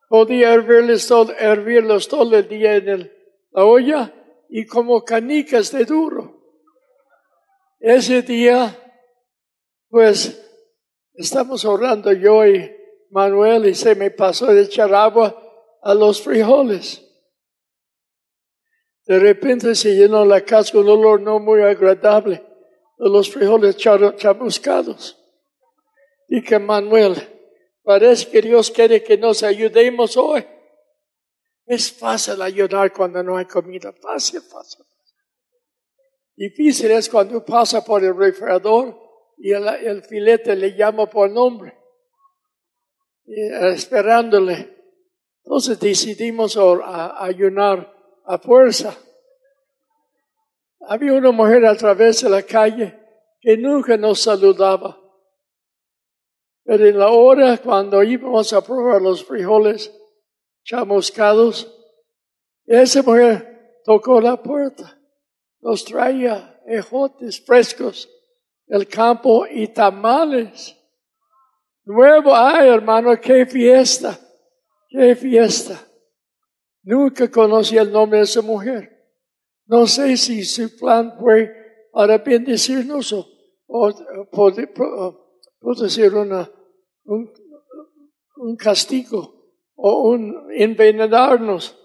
Podía 0.10 0.54
hervirlos 0.54 1.08
todo, 1.08 1.32
hervirlos 1.32 2.10
todo 2.10 2.38
el 2.38 2.48
día 2.48 2.76
en 2.76 3.10
la 3.52 3.64
olla 3.64 4.14
y 4.50 4.66
como 4.66 5.06
canicas 5.06 5.72
de 5.72 5.86
duro. 5.86 6.44
Ese 7.80 8.22
día, 8.22 8.78
pues, 9.88 10.46
estamos 11.14 11.64
orando 11.64 12.12
yo 12.12 12.46
y 12.46 12.76
Manuel 13.12 13.68
y 13.68 13.76
se 13.76 13.96
me 13.96 14.12
pasó 14.12 14.48
de 14.48 14.64
echar 14.64 14.94
agua 14.94 15.42
a 15.82 15.94
los 15.94 16.22
frijoles. 16.22 17.02
De 19.06 19.20
repente 19.20 19.74
se 19.74 19.96
llenó 19.96 20.26
la 20.26 20.42
casa 20.42 20.74
con 20.74 20.82
un 20.82 20.90
olor 20.90 21.22
no 21.22 21.40
muy 21.40 21.62
agradable 21.62 22.44
de 22.98 23.10
los 23.10 23.32
frijoles 23.32 23.78
chamuscados. 23.78 25.22
Dije, 26.28 26.60
Manuel, 26.60 27.16
parece 27.84 28.30
que 28.30 28.42
Dios 28.42 28.72
quiere 28.72 29.04
que 29.04 29.18
nos 29.18 29.44
ayudemos 29.44 30.18
hoy. 30.18 30.46
Es 31.66 31.92
fácil 31.92 32.42
ayudar 32.42 32.94
cuando 32.94 33.24
no 33.24 33.38
hay 33.38 33.46
comida. 33.46 33.92
Fácil, 33.94 34.42
fácil. 34.42 34.86
Difícil 36.36 36.92
es 36.92 37.10
cuando 37.10 37.44
pasa 37.46 37.84
por 37.84 38.04
el 38.04 38.16
refrigerador 38.16 39.00
y 39.38 39.52
el, 39.52 40.04
filete 40.04 40.56
le 40.56 40.76
llama 40.76 41.10
por 41.10 41.30
nombre, 41.30 41.78
esperándole. 43.26 44.76
Entonces 45.44 45.80
decidimos 45.80 46.58
ayunar 46.58 47.94
a 48.26 48.38
fuerza. 48.38 48.98
Había 50.88 51.14
una 51.14 51.32
mujer 51.32 51.66
a 51.66 51.76
través 51.76 52.22
de 52.22 52.30
la 52.30 52.44
calle 52.44 53.00
que 53.40 53.58
nunca 53.58 53.98
nos 53.98 54.22
saludaba. 54.22 55.00
Pero 56.66 56.88
en 56.88 56.98
la 56.98 57.10
hora 57.10 57.58
cuando 57.60 58.02
íbamos 58.02 58.52
a 58.52 58.62
probar 58.66 59.00
los 59.00 59.24
frijoles 59.24 59.96
chamuscados, 60.64 61.72
esa 62.66 63.04
mujer 63.04 63.82
tocó 63.86 64.20
la 64.20 64.42
puerta. 64.42 65.00
Nos 65.62 65.86
traía 65.86 66.60
ejotes 66.66 67.40
frescos 67.46 68.10
del 68.66 68.88
campo 68.88 69.46
y 69.46 69.68
tamales. 69.68 70.76
Nuevo, 71.84 72.36
ay 72.36 72.70
hermano, 72.70 73.16
qué 73.22 73.46
fiesta, 73.46 74.20
qué 74.90 75.16
fiesta. 75.16 75.80
Nunca 76.82 77.30
conocí 77.30 77.78
el 77.78 77.92
nombre 77.92 78.20
de 78.20 78.26
esa 78.26 78.42
mujer. 78.42 78.92
No 79.68 79.86
sé 79.86 80.18
si 80.18 80.44
su 80.44 80.76
plan 80.78 81.16
fue 81.20 81.88
para 81.92 82.18
bendecirnos 82.18 83.14
o, 83.14 83.28
o, 83.68 85.25
ser 85.90 86.14
una, 86.14 86.50
un, 87.06 87.32
un, 88.38 88.56
castigo 88.56 89.52
o 89.76 90.10
un 90.10 90.48
envenenarnos. 90.52 91.78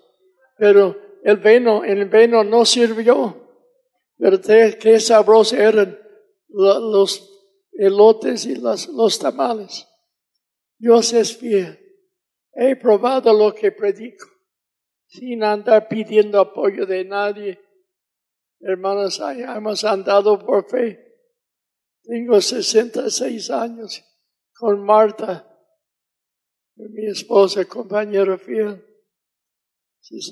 Pero 0.58 0.96
el 1.22 1.38
veno, 1.38 1.84
el 1.84 2.04
veno 2.06 2.44
no 2.44 2.64
sirvió. 2.64 3.36
Pero 4.18 4.38
qué 4.78 5.00
sabrosos 5.00 5.58
eran 5.58 5.98
los 6.48 7.30
elotes 7.72 8.44
y 8.44 8.56
los 8.56 9.18
tamales. 9.18 9.88
Dios 10.78 11.12
es 11.12 11.36
fiel. 11.36 11.78
He 12.52 12.76
probado 12.76 13.32
lo 13.32 13.54
que 13.54 13.72
predico 13.72 14.26
sin 15.10 15.42
andar 15.42 15.88
pidiendo 15.88 16.40
apoyo 16.40 16.86
de 16.86 17.04
nadie. 17.04 17.60
Hermanos, 18.60 19.20
hemos 19.20 19.84
andado 19.84 20.38
por 20.38 20.68
fe. 20.68 21.09
Tengo 22.10 22.40
66 22.40 23.50
años 23.50 24.04
con 24.58 24.84
Marta, 24.84 25.46
mi 26.74 27.06
esposa, 27.06 27.64
compañera 27.66 28.36
fiel. 28.36 28.84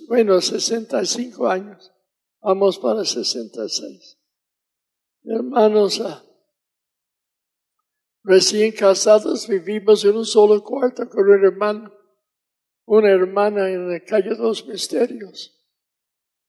Bueno, 0.09 0.41
65 0.41 1.47
años. 1.47 1.93
Vamos 2.41 2.81
para 2.81 3.05
66. 3.05 4.19
Hermanos, 5.23 6.01
ah, 6.01 6.25
recién 8.25 8.73
casados 8.73 9.47
vivimos 9.47 10.05
en 10.05 10.17
un 10.17 10.27
solo 10.27 10.65
cuarto 10.65 11.09
con 11.09 11.29
un 11.29 11.45
hermano 11.45 11.93
una 12.87 13.11
hermana 13.11 13.71
en 13.71 13.89
la 13.89 14.01
calle 14.01 14.35
Dos 14.35 14.67
Misterios, 14.67 15.55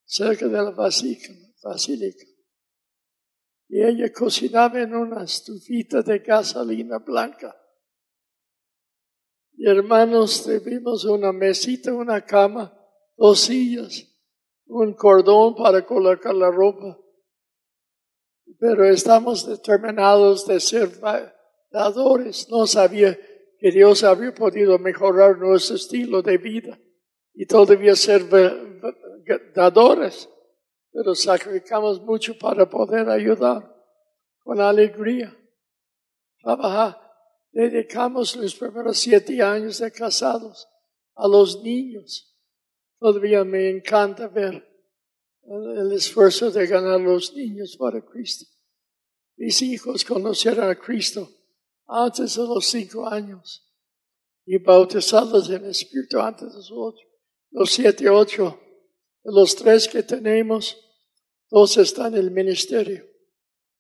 cerca 0.05 0.47
de 0.47 0.53
la 0.53 0.71
basílica. 0.71 2.28
Y 3.69 3.84
ella 3.84 4.12
cocinaba 4.12 4.82
en 4.82 4.95
una 4.95 5.23
estufita 5.23 6.01
de 6.01 6.19
gasolina 6.19 6.97
blanca. 6.97 7.55
Y 9.55 9.69
hermanos, 9.69 10.43
tuvimos 10.43 11.05
una 11.05 11.32
mesita, 11.32 11.93
una 11.93 12.25
cama, 12.25 12.75
dos 13.15 13.41
sillas, 13.41 14.08
un 14.65 14.93
cordón 14.93 15.55
para 15.55 15.86
colocar 15.86 16.34
la 16.34 16.49
ropa. 16.49 16.97
Pero 18.58 18.86
estamos 18.86 19.47
determinados 19.47 20.47
de 20.47 20.60
ser 20.60 20.89
dadores. 21.69 22.49
No 22.49 22.65
sabía 22.65 23.19
que 23.60 23.71
Dios 23.71 24.03
había 24.03 24.34
podido 24.34 24.79
mejorar 24.79 25.38
nuestro 25.38 25.75
estilo 25.75 26.23
de 26.23 26.38
vida 26.38 26.79
y 27.34 27.45
todavía 27.45 27.95
ser 27.95 28.23
dadores, 29.53 30.27
pero 30.91 31.15
sacrificamos 31.15 32.02
mucho 32.02 32.38
para 32.38 32.69
poder 32.69 33.10
ayudar 33.10 33.75
con 34.39 34.60
alegría. 34.60 35.36
Trabajar. 36.41 36.99
Dedicamos 37.52 38.36
los 38.36 38.56
primeros 38.56 38.99
siete 38.99 39.41
años 39.41 39.80
de 39.80 39.91
casados 39.91 40.67
a 41.15 41.28
los 41.28 41.62
niños. 41.63 42.36
Todavía 42.99 43.43
me 43.43 43.69
encanta 43.69 44.28
ver 44.28 44.67
el 45.43 45.91
esfuerzo 45.93 46.52
de 46.52 46.67
ganar 46.67 46.99
los 46.99 47.34
niños 47.34 47.75
para 47.78 48.02
Cristo. 48.02 48.45
Mis 49.38 49.62
hijos 49.62 50.04
conocieron 50.04 50.69
a 50.69 50.75
Cristo 50.75 51.30
antes 51.88 52.36
de 52.36 52.43
los 52.43 52.65
cinco 52.65 53.08
años 53.08 53.65
y 54.45 54.58
bautizados 54.58 55.49
en 55.49 55.63
el 55.63 55.71
Espíritu 55.71 56.19
antes 56.19 56.49
de 56.49 56.56
los 56.56 56.71
ocho. 56.71 57.06
Los 57.52 57.71
siete, 57.71 58.10
ocho. 58.10 58.60
De 59.23 59.32
los 59.34 59.55
tres 59.55 59.88
que 59.88 60.03
tenemos, 60.03 60.77
dos 61.49 61.77
están 61.77 62.13
en 62.13 62.19
el 62.19 62.32
ministerio. 62.32 63.05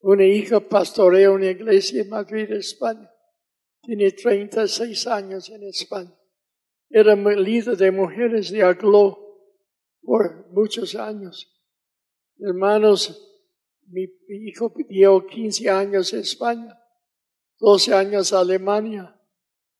Una 0.01 0.25
hija 0.25 0.59
pastorea 0.59 1.31
una 1.31 1.47
iglesia 1.47 2.01
en 2.01 2.09
Madrid, 2.09 2.51
España. 2.51 3.09
Tiene 3.81 4.11
36 4.11 5.07
años 5.07 5.49
en 5.49 5.63
España. 5.63 6.15
Era 6.89 7.15
líder 7.15 7.77
de 7.77 7.91
mujeres 7.91 8.51
de 8.51 8.63
Aglo 8.63 9.17
por 10.01 10.51
muchos 10.51 10.95
años. 10.95 11.51
Hermanos, 12.37 13.25
mi 13.87 14.07
hijo 14.29 14.73
dio 14.87 15.25
15 15.25 15.69
años 15.69 16.13
en 16.13 16.19
España 16.19 16.79
12 17.59 17.93
años 17.93 18.31
a 18.31 18.39
Alemania, 18.39 19.19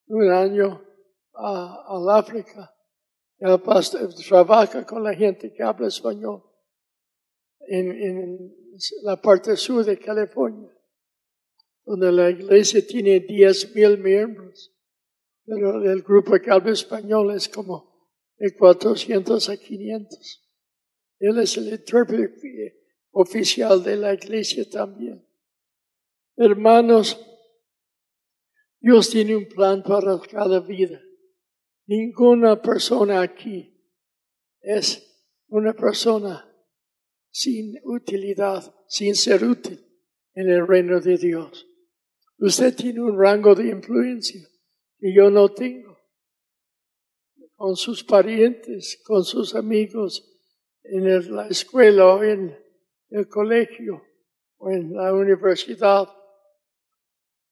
un 0.08 0.30
año 0.30 0.84
a, 1.34 1.86
al 1.88 2.10
África. 2.10 2.74
El 3.40 3.62
pastor 3.62 4.14
trabaja 4.16 4.86
con 4.86 5.04
la 5.04 5.14
gente 5.14 5.54
que 5.54 5.64
habla 5.64 5.88
español 5.88 6.44
en, 7.62 8.56
la 9.04 9.22
parte 9.22 9.56
sur 9.58 9.84
de 9.84 9.98
California, 9.98 10.70
donde 11.86 12.12
la 12.12 12.30
iglesia 12.30 12.86
tiene 12.86 13.20
10 13.20 13.76
mil 13.76 13.98
miembros, 13.98 14.74
pero 15.46 15.84
el 15.84 16.02
grupo 16.02 16.40
que 16.40 16.52
habla 16.52 16.72
español 16.72 17.32
es 17.32 17.50
como 17.50 17.90
de 18.38 18.56
400 18.56 19.50
a 19.50 19.58
500. 19.58 20.50
Él 21.20 21.40
es 21.40 21.58
el 21.58 21.70
intérprete 21.70 22.80
oficial 23.12 23.84
de 23.84 23.98
la 23.98 24.14
iglesia 24.14 24.70
también. 24.70 25.26
Hermanos, 26.38 27.20
Dios 28.80 29.10
tiene 29.10 29.36
un 29.36 29.48
plan 29.48 29.84
para 29.84 30.20
cada 30.20 30.62
vida. 30.62 31.02
Ninguna 31.90 32.62
persona 32.62 33.20
aquí 33.20 33.76
es 34.62 35.04
una 35.48 35.74
persona 35.74 36.48
sin 37.32 37.80
utilidad, 37.84 38.76
sin 38.88 39.16
ser 39.16 39.44
útil 39.44 39.84
en 40.36 40.52
el 40.52 40.68
reino 40.68 41.00
de 41.00 41.18
Dios. 41.18 41.68
Usted 42.38 42.76
tiene 42.76 43.02
un 43.02 43.20
rango 43.20 43.56
de 43.56 43.70
influencia 43.70 44.48
que 45.00 45.12
yo 45.16 45.32
no 45.32 45.50
tengo. 45.50 45.98
con 47.56 47.76
sus 47.76 48.04
parientes, 48.04 49.02
con 49.04 49.24
sus 49.26 49.56
amigos 49.56 50.24
en 50.84 51.36
la 51.36 51.48
escuela 51.48 52.24
en 52.24 52.56
el 53.10 53.28
colegio 53.28 54.04
o 54.58 54.70
en 54.70 54.94
la 54.94 55.12
universidad. 55.12 56.08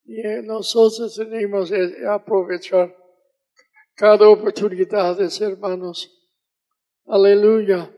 Y 0.06 0.22
nosotros 0.44 1.16
tenemos 1.16 1.72
que 1.72 2.06
aprovechar 2.08 3.07
cada 3.98 4.30
oportunidad, 4.30 5.20
hermanos. 5.42 6.14
Aleluya. 7.08 7.92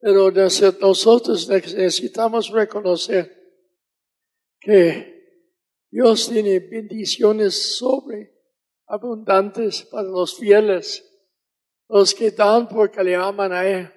Pero 0.00 0.30
nosotros 0.30 1.48
necesitamos 1.48 2.48
reconocer 2.48 3.36
que 4.58 5.44
Dios 5.90 6.30
tiene 6.30 6.60
bendiciones 6.60 7.76
sobre 7.76 8.32
abundantes 8.86 9.82
para 9.82 10.08
los 10.08 10.38
fieles, 10.38 11.04
los 11.88 12.14
que 12.14 12.30
dan 12.30 12.68
porque 12.68 13.04
le 13.04 13.16
aman 13.16 13.52
a 13.52 13.68
Él. 13.68 13.92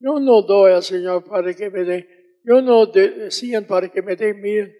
Yo 0.00 0.18
no 0.18 0.40
doy 0.40 0.72
al 0.72 0.82
Señor 0.82 1.24
para 1.24 1.52
que 1.52 1.68
me 1.68 1.84
dé, 1.84 2.08
yo 2.42 2.62
no 2.62 2.86
decían 2.86 3.66
para 3.66 3.90
que 3.90 4.00
me 4.00 4.16
dé 4.16 4.32
mil. 4.32 4.74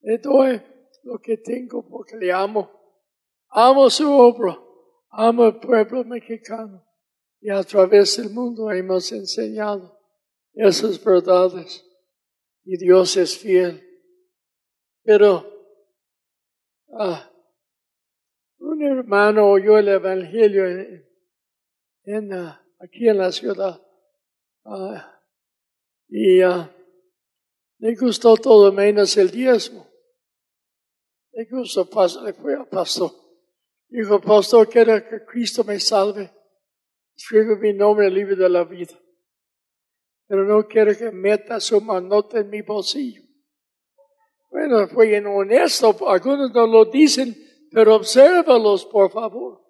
Le 0.00 0.18
doy 0.18 0.60
lo 1.08 1.18
que 1.18 1.38
tengo 1.38 1.88
porque 1.88 2.16
le 2.16 2.30
amo. 2.30 2.70
Amo 3.48 3.88
su 3.88 4.12
obra, 4.12 4.60
amo 5.10 5.46
el 5.46 5.58
pueblo 5.58 6.04
mexicano 6.04 6.86
y 7.40 7.48
a 7.48 7.62
través 7.62 8.18
del 8.18 8.28
mundo 8.30 8.70
hemos 8.70 9.10
enseñado 9.12 9.98
esas 10.52 11.02
verdades 11.02 11.82
y 12.62 12.76
Dios 12.76 13.16
es 13.16 13.38
fiel. 13.38 13.82
Pero 15.02 15.50
ah, 16.92 17.32
un 18.58 18.82
hermano 18.82 19.50
oyó 19.50 19.78
el 19.78 19.88
Evangelio 19.88 20.66
en, 22.04 22.32
ah, 22.34 22.62
aquí 22.80 23.08
en 23.08 23.16
la 23.16 23.32
ciudad 23.32 23.80
ah, 24.66 25.22
y 26.06 26.40
le 27.78 27.94
gustó 27.98 28.36
todo 28.36 28.70
menos 28.72 29.16
el 29.16 29.30
diezmo. 29.30 29.87
Gustó, 31.44 31.88
le 32.24 32.32
fue 32.32 32.54
al 32.56 32.66
pastor. 32.66 33.12
Dijo, 33.88 34.20
pastor, 34.20 34.68
quiero 34.68 34.94
que 35.08 35.24
Cristo 35.24 35.62
me 35.62 35.78
salve. 35.78 36.32
Escribe 37.14 37.56
mi 37.56 37.72
nombre 37.72 38.06
en 38.06 38.12
el 38.12 38.18
libro 38.18 38.36
de 38.36 38.48
la 38.48 38.64
vida. 38.64 38.98
Pero 40.26 40.44
no 40.44 40.66
quiero 40.66 40.96
que 40.96 41.10
meta 41.10 41.60
su 41.60 41.80
manota 41.80 42.40
en 42.40 42.50
mi 42.50 42.60
bolsillo. 42.62 43.22
Bueno, 44.50 44.88
fue 44.88 45.24
honesto. 45.24 45.96
Algunos 46.08 46.52
no 46.52 46.66
lo 46.66 46.84
dicen, 46.86 47.36
pero 47.70 47.94
obsérvalos, 47.94 48.84
por 48.86 49.10
favor. 49.10 49.64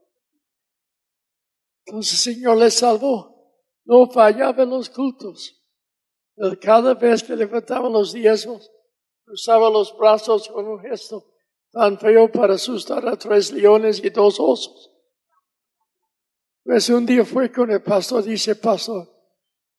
Entonces 1.85 2.26
el 2.26 2.35
Señor 2.35 2.57
le 2.57 2.70
salvó. 2.70 3.52
No 3.85 4.11
fallaba 4.11 4.62
en 4.62 4.70
los 4.70 4.88
cultos. 4.88 5.54
Cada 6.61 6.94
vez 6.94 7.22
que 7.22 7.37
levantaba 7.37 7.88
los 7.88 8.12
diezmos, 8.12 8.70
usaba 9.26 9.68
los 9.70 9.96
brazos 9.96 10.48
con 10.48 10.66
un 10.66 10.81
gesto 10.81 11.38
tan 11.70 11.98
feo 11.98 12.31
para 12.31 12.54
asustar 12.54 13.07
a 13.07 13.16
tres 13.16 13.52
leones 13.52 14.02
y 14.02 14.11
dos 14.11 14.38
osos. 14.40 14.90
Pues 16.64 16.88
un 16.90 17.07
día 17.07 17.24
fue 17.24 17.50
con 17.50 17.70
el 17.70 17.83
pastor, 17.83 18.24
dice, 18.24 18.57
pastor, 18.57 19.09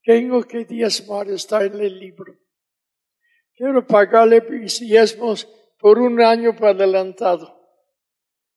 tengo 0.04 0.44
que 0.44 0.66
diezmar, 0.66 1.30
está 1.30 1.64
en 1.64 1.80
el 1.80 2.00
libro. 2.00 2.34
Quiero 3.54 3.86
pagarle 3.86 4.42
diezmos 4.42 5.48
por 5.78 6.00
un 6.00 6.22
año 6.22 6.56
adelantado. 6.60 7.60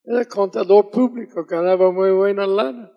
Era 0.05 0.25
contador 0.25 0.90
público, 0.90 1.45
ganaba 1.45 1.90
muy 1.92 2.11
buena 2.11 2.47
lana. 2.47 2.90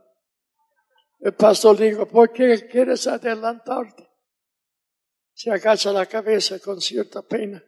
El 1.19 1.34
pastor 1.34 1.78
dijo, 1.78 2.08
¿por 2.08 2.32
qué 2.32 2.67
quieres 2.67 3.08
adelantarte? 3.08 4.08
Se 5.34 5.52
agacha 5.52 5.91
la 5.91 6.06
cabeza 6.06 6.60
con 6.60 6.80
cierta 6.80 7.21
pena. 7.21 7.63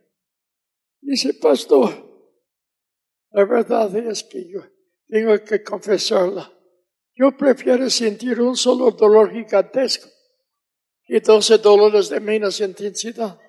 Dice, 1.01 1.33
pastor, 1.33 2.16
la 3.31 3.45
verdad 3.45 3.95
es 3.95 4.23
que 4.23 4.49
yo 4.49 4.61
tengo 5.07 5.37
que 5.43 5.63
confesarla. 5.63 6.51
Yo 7.15 7.35
prefiero 7.35 7.89
sentir 7.89 8.39
un 8.39 8.55
solo 8.55 8.91
dolor 8.91 9.31
gigantesco 9.31 10.07
que 11.03 11.19
12 11.19 11.57
dolores 11.57 12.09
de 12.09 12.19
menos 12.19 12.59
intensidad. 12.59 13.39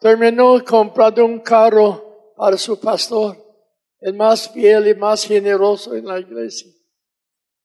Terminó 0.00 0.64
comprando 0.64 1.24
un 1.24 1.40
carro 1.40 2.32
para 2.36 2.56
su 2.56 2.80
pastor, 2.80 3.36
el 4.00 4.14
más 4.14 4.50
fiel 4.50 4.88
y 4.88 4.94
más 4.94 5.24
generoso 5.24 5.94
en 5.94 6.06
la 6.06 6.18
iglesia. 6.18 6.72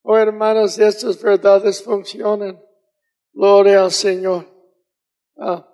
Oh 0.03 0.17
hermanos, 0.17 0.77
estas 0.77 1.19
verdades 1.21 1.81
funcionan. 1.81 2.61
Gloria 3.33 3.83
al 3.83 3.91
Señor. 3.91 4.45
Ah. 5.37 5.67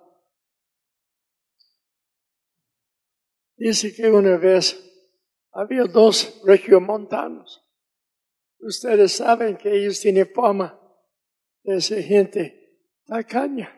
Dice 3.56 3.94
que 3.94 4.10
una 4.10 4.36
vez 4.36 4.78
había 5.52 5.84
dos 5.84 6.40
regiomontanos 6.44 7.62
Ustedes 8.62 9.16
saben 9.16 9.56
que 9.56 9.74
ellos 9.74 9.98
tienen 9.98 10.30
fama 10.32 10.80
de 11.64 11.80
ser 11.80 12.04
gente 12.04 12.78
tacaña. 13.04 13.76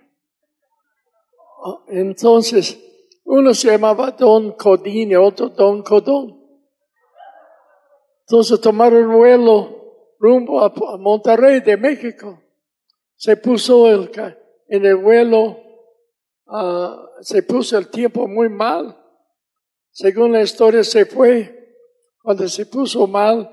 Oh, 1.62 1.86
entonces, 1.88 2.78
uno 3.24 3.54
se 3.54 3.70
llamaba 3.70 4.10
Don 4.10 4.52
Codín 4.52 5.12
y 5.12 5.16
otro 5.16 5.48
Don 5.48 5.82
Codón. 5.82 6.38
Entonces 8.26 8.60
tomaron 8.60 9.10
vuelo 9.10 10.14
rumbo 10.18 10.60
a, 10.60 10.98
Monterrey 10.98 11.60
de 11.60 11.78
México. 11.78 12.42
Se 13.16 13.38
puso 13.38 13.90
el, 13.90 14.10
en 14.68 14.84
el 14.84 14.96
vuelo, 14.96 15.56
uh, 16.46 17.22
se 17.22 17.42
puso 17.42 17.78
el 17.78 17.88
tiempo 17.88 18.28
muy 18.28 18.50
mal. 18.50 19.02
Según 19.94 20.32
la 20.32 20.42
historia 20.42 20.82
se 20.82 21.06
fue, 21.06 21.76
cuando 22.20 22.48
se 22.48 22.66
puso 22.66 23.06
mal, 23.06 23.48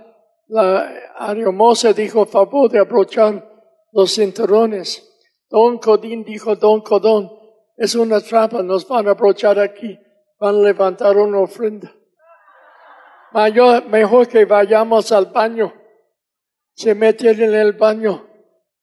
la 0.47 0.91
Ariomosa 1.15 1.93
dijo 1.93 2.25
favor 2.25 2.71
de 2.71 2.79
abrochar 2.79 3.47
los 3.91 4.15
cinturones. 4.15 5.07
Don 5.47 5.77
Codín 5.77 6.23
dijo, 6.23 6.55
Don 6.55 6.81
Codón, 6.81 7.31
es 7.77 7.93
una 7.93 8.19
trampa, 8.21 8.63
nos 8.63 8.87
van 8.87 9.07
a 9.07 9.11
abrochar 9.11 9.59
aquí, 9.59 9.99
van 10.39 10.55
a 10.55 10.59
levantar 10.61 11.15
una 11.15 11.41
ofrenda. 11.41 11.93
Mayor, 13.33 13.85
mejor 13.85 14.27
que 14.27 14.43
vayamos 14.45 15.11
al 15.11 15.27
baño. 15.27 15.71
Se 16.73 16.95
metieron 16.95 17.53
en 17.53 17.53
el 17.53 17.73
baño. 17.73 18.27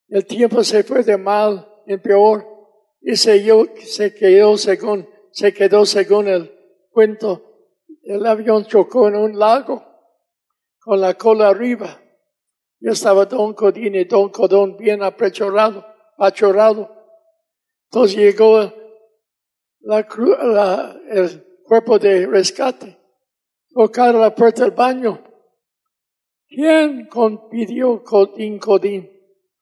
El 0.09 0.25
tiempo 0.27 0.63
se 0.63 0.85
fue 0.85 1.03
de 1.03 1.17
mal 1.17 1.69
en 1.87 2.01
peor 2.01 2.47
y 3.01 3.17
se, 3.17 3.45
se 3.85 4.15
quedó 4.15 4.57
según, 4.57 5.09
se 5.33 5.53
quedó 5.53 5.85
según 5.85 6.29
el 6.29 6.55
cuento. 6.93 7.48
El 8.09 8.25
avión 8.25 8.65
chocó 8.65 9.09
en 9.09 9.17
un 9.17 9.39
lago 9.39 9.85
con 10.81 10.99
la 10.99 11.13
cola 11.13 11.51
arriba. 11.51 12.01
Yo 12.81 12.93
estaba 12.93 13.27
Don 13.27 13.53
Codín 13.53 13.97
y 13.97 14.05
Don 14.05 14.31
Codón 14.31 14.79
bien 14.79 15.03
apechorado, 15.03 15.85
achorrado. 16.17 16.91
Entonces 17.91 18.17
llegó 18.17 18.73
la, 19.81 20.99
el 21.11 21.61
cuerpo 21.63 21.99
de 21.99 22.27
rescate. 22.27 22.99
Tocaron 23.69 24.23
la 24.23 24.35
puerta 24.35 24.63
del 24.63 24.71
baño. 24.71 25.23
¿Quién 26.47 27.11
pidió 27.51 28.03
Codín 28.03 28.59
Codín? 28.59 29.07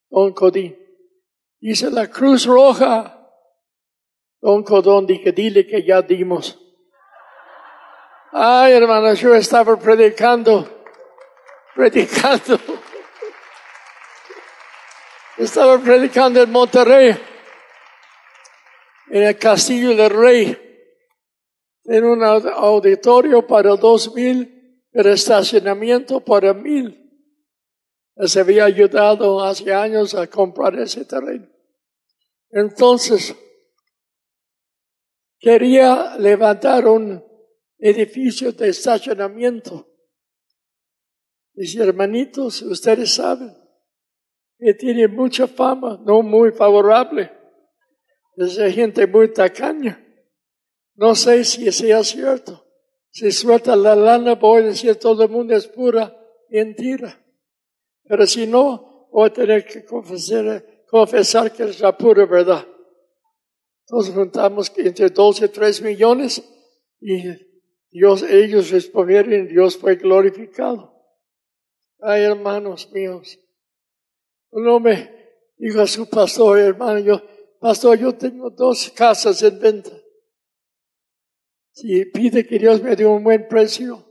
Don 0.09 0.33
Codín. 0.33 0.79
Dice 1.59 1.91
la 1.91 2.09
Cruz 2.09 2.47
Roja. 2.47 3.29
Don 4.41 4.63
Codón 4.63 5.05
dije, 5.05 5.33
dile 5.33 5.67
que 5.67 5.85
ya 5.85 6.01
dimos. 6.01 6.63
Ay, 8.39 8.75
hermano, 8.75 9.15
yo 9.15 9.35
estaba 9.35 9.79
predicando 9.79 10.77
predicando. 11.75 12.59
Estaba 15.39 15.79
predicando 15.79 16.43
en 16.43 16.51
Monterrey, 16.51 17.17
en 19.09 19.23
el 19.23 19.39
Castillo 19.39 19.95
del 19.95 20.11
Rey, 20.11 20.59
en 21.85 22.05
un 22.05 22.23
auditorio 22.25 23.47
para 23.47 23.77
dos 23.77 24.15
mil, 24.15 24.83
el 24.93 25.07
estacionamiento 25.07 26.21
para 26.21 26.53
mil. 26.53 27.03
Se 28.19 28.41
había 28.41 28.67
ayudado 28.67 29.43
hace 29.45 29.73
años 29.73 30.15
a 30.15 30.27
comprar 30.27 30.79
ese 30.79 31.07
terreno. 31.07 31.47
Entonces, 32.51 33.35
quería 35.39 36.17
levantar 36.19 36.87
un 36.87 37.26
edificio 37.79 38.53
de 38.53 38.69
estacionamiento 38.69 39.87
Dice, 41.57 41.83
hermanitos, 41.83 42.61
ustedes 42.61 43.15
saben 43.15 43.57
que 44.59 44.75
tiene 44.75 45.09
mucha 45.09 45.47
fama, 45.47 45.99
no 46.05 46.23
muy 46.23 46.53
favorable. 46.53 47.33
Es 48.37 48.59
gente 48.75 49.07
muy 49.07 49.33
tacaña. 49.33 50.03
No 50.95 51.15
sé 51.15 51.45
si 51.45 51.73
sea 51.73 52.05
cierto. 52.05 52.63
Si 53.11 53.33
suelta 53.33 53.75
la 53.75 53.97
lana, 53.97 54.35
voy 54.35 54.63
a 54.63 54.67
decir 54.67 54.97
todo 54.97 55.25
el 55.25 55.31
mundo 55.31 55.57
es 55.57 55.67
pura 55.67 56.15
mentira. 56.51 57.25
Pero 58.05 58.27
si 58.27 58.47
no, 58.47 59.09
voy 59.11 59.31
a 59.31 59.33
tener 59.33 59.65
que 59.65 59.83
confesar, 59.83 60.85
confesar 60.87 61.51
que 61.53 61.65
es 61.65 61.81
la 61.81 61.97
pura 61.97 62.27
verdad. 62.27 62.67
Entonces 63.81 64.15
juntamos 64.15 64.71
entre 64.77 65.09
12 65.09 65.47
y 65.47 65.49
3 65.49 65.83
millones 65.83 66.43
y 67.01 67.46
Dios, 67.97 68.23
ellos 68.25 68.71
respondieron 68.71 69.49
Dios 69.49 69.79
fue 69.79 69.97
glorificado. 69.97 70.93
Ay, 71.99 72.25
hermanos 72.25 72.93
míos. 72.93 73.39
Un 74.51 74.69
hombre 74.69 75.33
dijo 75.57 75.81
a 75.81 75.87
su 75.87 76.07
pastor, 76.07 76.59
hermano, 76.59 76.99
yo, 76.99 77.23
pastor, 77.59 77.99
yo 77.99 78.13
tengo 78.15 78.51
dos 78.51 78.91
casas 78.91 79.43
en 79.43 79.59
venta. 79.59 79.93
Si 81.73 82.05
pide 82.05 82.47
que 82.47 82.59
Dios 82.59 82.83
me 82.83 82.97
dé 82.97 83.07
un 83.07 83.25
buen 83.25 83.49
precio 83.49 84.05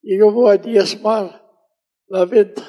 y 0.00 0.16
yo 0.16 0.30
voy 0.30 0.54
a 0.54 0.58
diezmar 0.58 1.44
la 2.06 2.24
venta. 2.24 2.62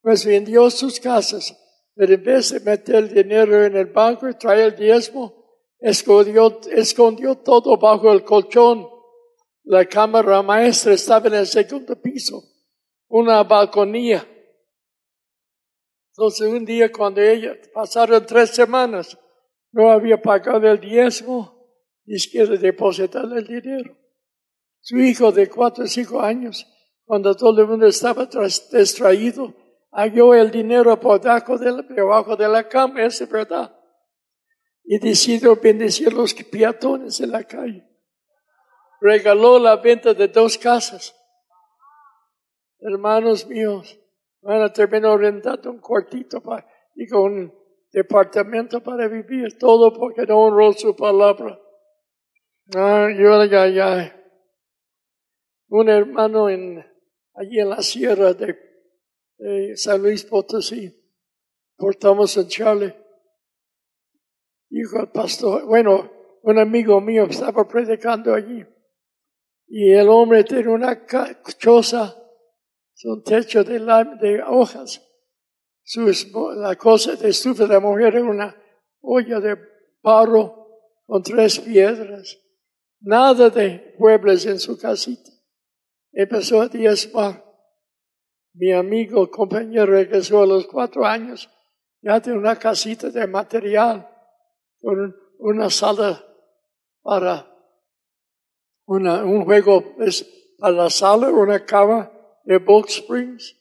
Pues 0.00 0.24
vendió 0.24 0.70
sus 0.70 0.98
casas, 0.98 1.54
pero 1.94 2.14
en 2.14 2.24
vez 2.24 2.52
de 2.52 2.60
meter 2.60 2.94
el 2.94 3.12
dinero 3.12 3.66
en 3.66 3.76
el 3.76 3.86
banco 3.86 4.30
y 4.30 4.34
traer 4.34 4.72
el 4.72 4.76
diezmo, 4.76 5.44
escondió, 5.78 6.58
escondió 6.70 7.36
todo 7.36 7.76
bajo 7.76 8.10
el 8.10 8.24
colchón. 8.24 8.95
La 9.66 9.84
cámara 9.84 10.42
maestra 10.42 10.94
estaba 10.94 11.28
en 11.28 11.34
el 11.34 11.46
segundo 11.46 12.00
piso, 12.00 12.42
una 13.08 13.42
balconía. 13.42 14.26
Entonces 16.12 16.48
un 16.48 16.64
día 16.64 16.90
cuando 16.90 17.20
ella, 17.20 17.54
pasaron 17.74 18.24
tres 18.24 18.50
semanas, 18.50 19.18
no 19.72 19.90
había 19.90 20.20
pagado 20.20 20.66
el 20.66 20.80
diezmo, 20.80 21.54
y 22.06 22.18
quiere 22.30 22.56
depositarle 22.56 23.40
el 23.40 23.46
dinero. 23.46 23.96
Su 24.80 24.96
hijo 24.98 25.30
de 25.30 25.48
cuatro 25.48 25.84
o 25.84 25.86
cinco 25.86 26.22
años, 26.22 26.66
cuando 27.04 27.34
todo 27.34 27.60
el 27.60 27.66
mundo 27.66 27.86
estaba 27.86 28.26
distraído, 28.72 29.52
halló 29.90 30.32
el 30.32 30.50
dinero 30.50 30.98
por 30.98 31.20
debajo 31.20 31.58
de 31.58 31.72
la, 31.72 31.82
debajo 31.82 32.36
de 32.36 32.48
la 32.48 32.66
cama, 32.66 33.04
es 33.04 33.28
verdad 33.28 33.76
y 34.86 34.98
decidió 34.98 35.56
bendecir 35.56 36.12
los 36.12 36.32
peatones 36.32 37.20
en 37.20 37.32
la 37.32 37.42
calle. 37.42 37.85
Regaló 39.00 39.58
la 39.58 39.76
venta 39.76 40.14
de 40.14 40.28
dos 40.28 40.56
casas. 40.58 41.14
Hermanos 42.78 43.46
míos, 43.46 43.98
van 44.42 44.62
a 44.62 44.72
terminar 44.72 45.18
rentando 45.18 45.70
un 45.70 45.80
cuartito 45.80 46.42
y 46.94 47.06
con 47.08 47.22
un 47.22 47.54
departamento 47.92 48.82
para 48.82 49.08
vivir, 49.08 49.58
todo 49.58 49.92
porque 49.92 50.22
no 50.26 50.38
honró 50.38 50.72
su 50.72 50.94
palabra. 50.94 51.58
Ay, 52.74 53.16
ay, 53.18 53.54
ay, 53.54 53.80
ay. 53.80 54.12
Un 55.68 55.88
hermano 55.88 56.46
allí 56.46 57.60
en 57.60 57.68
la 57.68 57.82
sierra 57.82 58.34
de, 58.34 58.58
de 59.38 59.76
San 59.76 60.02
Luis 60.02 60.24
Potosí, 60.24 60.92
portamos 61.76 62.36
en 62.36 62.48
Charlie 62.48 63.06
dijo 64.68 65.00
el 65.00 65.08
pastor, 65.08 65.64
bueno, 65.66 66.10
un 66.42 66.58
amigo 66.58 67.00
mío 67.00 67.24
estaba 67.24 67.66
predicando 67.66 68.34
allí 68.34 68.64
y 69.68 69.92
el 69.92 70.08
hombre 70.08 70.44
tiene 70.44 70.68
una 70.68 71.06
choza, 71.58 72.16
un 73.04 73.22
techo 73.22 73.64
de, 73.64 73.78
de 74.20 74.42
hojas. 74.42 75.02
la 76.56 76.76
cosa 76.76 77.14
de 77.16 77.28
estufa 77.28 77.66
de 77.66 77.74
la 77.74 77.80
mujer 77.80 78.14
era 78.16 78.24
una 78.24 78.56
olla 79.00 79.40
de 79.40 79.56
barro 80.02 80.68
con 81.04 81.22
tres 81.22 81.58
piedras. 81.60 82.38
Nada 83.00 83.50
de 83.50 83.94
muebles 83.98 84.46
en 84.46 84.58
su 84.58 84.78
casita. 84.78 85.30
Empezó 86.12 86.62
a 86.62 86.68
diezmar. 86.68 87.44
Mi 88.54 88.72
amigo, 88.72 89.30
compañero, 89.30 89.86
regresó 89.86 90.42
a 90.42 90.46
los 90.46 90.66
cuatro 90.66 91.04
años. 91.04 91.50
Ya 92.00 92.20
tiene 92.20 92.38
una 92.38 92.58
casita 92.58 93.10
de 93.10 93.26
material 93.26 94.08
con 94.80 95.14
una 95.38 95.68
sala 95.68 96.24
para 97.02 97.55
una, 98.86 99.24
un 99.24 99.44
juego 99.44 99.96
es 100.00 100.26
para 100.58 100.74
la 100.74 100.90
sala, 100.90 101.30
una 101.30 101.64
cama 101.64 102.10
de 102.44 102.58
box 102.58 102.98
springs, 102.98 103.56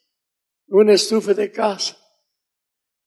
una 0.68 0.94
estufa 0.94 1.34
de 1.34 1.52
casa. 1.52 1.98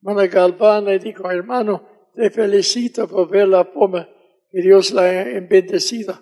Mana 0.01 0.27
Galván 0.27 0.85
le 0.85 0.99
dijo, 0.99 1.31
hermano, 1.31 2.11
te 2.15 2.31
felicito 2.31 3.09
por 3.09 3.29
ver 3.31 3.49
la 3.49 3.65
forma 3.65 4.09
que 4.51 4.61
Dios 4.61 4.93
la 4.93 5.03
ha 5.03 5.25
bendecido. 5.41 6.19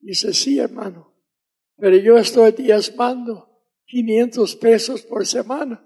Dice, 0.00 0.32
sí, 0.32 0.58
hermano, 0.58 1.14
pero 1.76 1.96
yo 1.96 2.16
estoy 2.16 2.52
diezmando 2.52 3.48
500 3.86 4.56
pesos 4.56 5.02
por 5.02 5.26
semana. 5.26 5.82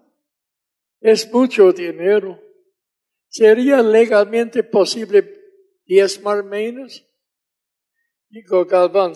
Es 1.01 1.33
mucho 1.33 1.73
dinero. 1.73 2.41
¿Sería 3.29 3.83
legalmente 3.83 4.63
posible 4.63 5.39
diezmar 5.87 6.45
menos? 6.45 7.07
Digo, 8.31 8.65
Galván, 8.65 9.13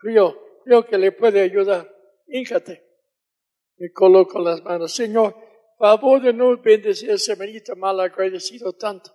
creo, 0.00 0.38
creo 0.64 0.86
que 0.86 0.98
le 0.98 1.12
puede 1.12 1.40
ayudar. 1.40 1.90
Híncate. 2.26 2.84
Me 3.78 3.90
coloco 3.92 4.38
las 4.40 4.62
manos. 4.62 4.92
Señor, 4.92 5.34
favor 5.78 6.20
de 6.20 6.32
no 6.32 6.56
bendecir 6.60 7.10
a 7.10 7.14
ese 7.14 7.32
hermanito 7.32 7.74
mal 7.76 7.98
agradecido 8.00 8.72
tanto. 8.74 9.10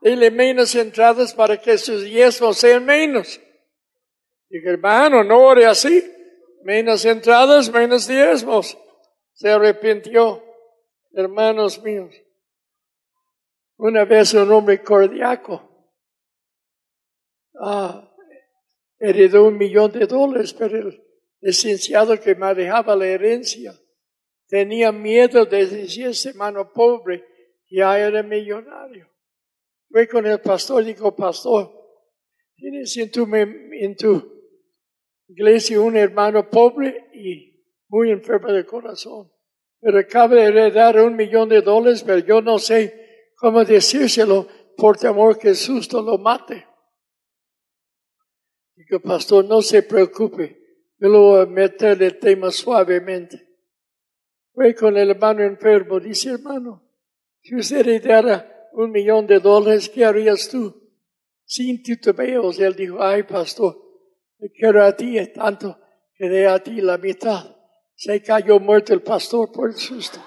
Dile 0.00 0.30
menos 0.30 0.74
entradas 0.74 1.34
para 1.34 1.56
que 1.60 1.76
sus 1.76 2.04
diezmos 2.04 2.58
sean 2.58 2.84
menos. 2.84 3.40
Digo, 4.48 4.70
hermano, 4.70 5.22
no 5.24 5.40
ore 5.40 5.66
así. 5.66 6.02
Menos 6.62 7.04
entradas, 7.04 7.70
menos 7.70 8.06
diezmos. 8.06 8.76
Se 9.34 9.50
arrepintió, 9.50 10.42
hermanos 11.12 11.82
míos. 11.82 12.14
Una 13.76 14.04
vez 14.04 14.32
un 14.32 14.50
hombre 14.50 14.82
cardíaco 14.82 15.76
ah, 17.60 18.10
heredó 18.98 19.44
un 19.44 19.56
millón 19.56 19.92
de 19.92 20.06
dólares, 20.06 20.54
pero 20.54 20.76
el 20.78 21.02
licenciado 21.40 22.18
que 22.20 22.34
manejaba 22.34 22.96
la 22.96 23.06
herencia 23.06 23.74
tenía 24.48 24.92
miedo 24.92 25.44
de 25.44 25.66
decir 25.66 26.08
ese 26.08 26.30
hermano 26.30 26.72
pobre 26.72 27.24
ya 27.70 27.98
era 27.98 28.22
millonario. 28.22 29.08
Fue 29.90 30.08
con 30.08 30.26
el 30.26 30.40
pastor 30.40 30.84
dijo, 30.84 31.14
pastor, 31.14 31.72
tienes 32.56 32.96
en 32.96 33.10
tu, 33.10 33.28
en 33.34 33.96
tu 33.96 34.32
iglesia 35.28 35.80
un 35.80 35.96
hermano 35.96 36.48
pobre 36.48 37.08
y 37.14 37.64
muy 37.88 38.10
enfermo 38.10 38.52
de 38.52 38.64
corazón, 38.64 39.32
pero 39.80 39.98
acaba 39.98 40.34
de 40.34 40.44
heredar 40.44 41.00
un 41.00 41.16
millón 41.16 41.48
de 41.48 41.60
dólares, 41.60 42.02
pero 42.04 42.18
yo 42.18 42.40
no 42.40 42.58
sé 42.58 43.06
¿Cómo 43.36 43.64
decírselo 43.64 44.48
por 44.76 44.96
temor 44.96 45.38
que 45.38 45.50
el 45.50 45.56
susto 45.56 46.00
lo 46.00 46.18
mate? 46.18 46.66
Digo, 48.76 49.00
pastor, 49.00 49.46
no 49.46 49.62
se 49.62 49.82
preocupe, 49.82 50.84
yo 50.98 51.08
lo 51.08 51.20
voy 51.22 51.42
a 51.42 51.46
meter 51.46 52.02
el 52.02 52.18
tema 52.18 52.50
suavemente. 52.50 53.42
Fue 54.52 54.74
con 54.74 54.96
el 54.96 55.10
hermano 55.10 55.42
enfermo, 55.42 55.98
dice 55.98 56.30
hermano, 56.30 56.82
si 57.40 57.54
usted 57.54 57.88
heredara 57.88 58.68
un 58.72 58.90
millón 58.90 59.26
de 59.26 59.38
dólares, 59.38 59.88
¿qué 59.88 60.04
harías 60.04 60.48
tú? 60.50 60.74
Sin 61.46 61.82
titubeos, 61.82 62.58
él 62.58 62.74
dijo, 62.74 63.02
ay 63.02 63.22
pastor, 63.22 63.78
me 64.38 64.50
quiero 64.50 64.84
a 64.84 64.94
ti 64.94 65.16
tanto 65.28 65.78
que 66.14 66.28
dé 66.28 66.46
a 66.46 66.58
ti 66.58 66.80
la 66.82 66.98
mitad. 66.98 67.56
Se 67.94 68.22
cayó 68.22 68.60
muerto 68.60 68.92
el 68.92 69.02
pastor 69.02 69.50
por 69.50 69.70
el 69.70 69.76
susto. 69.76 70.18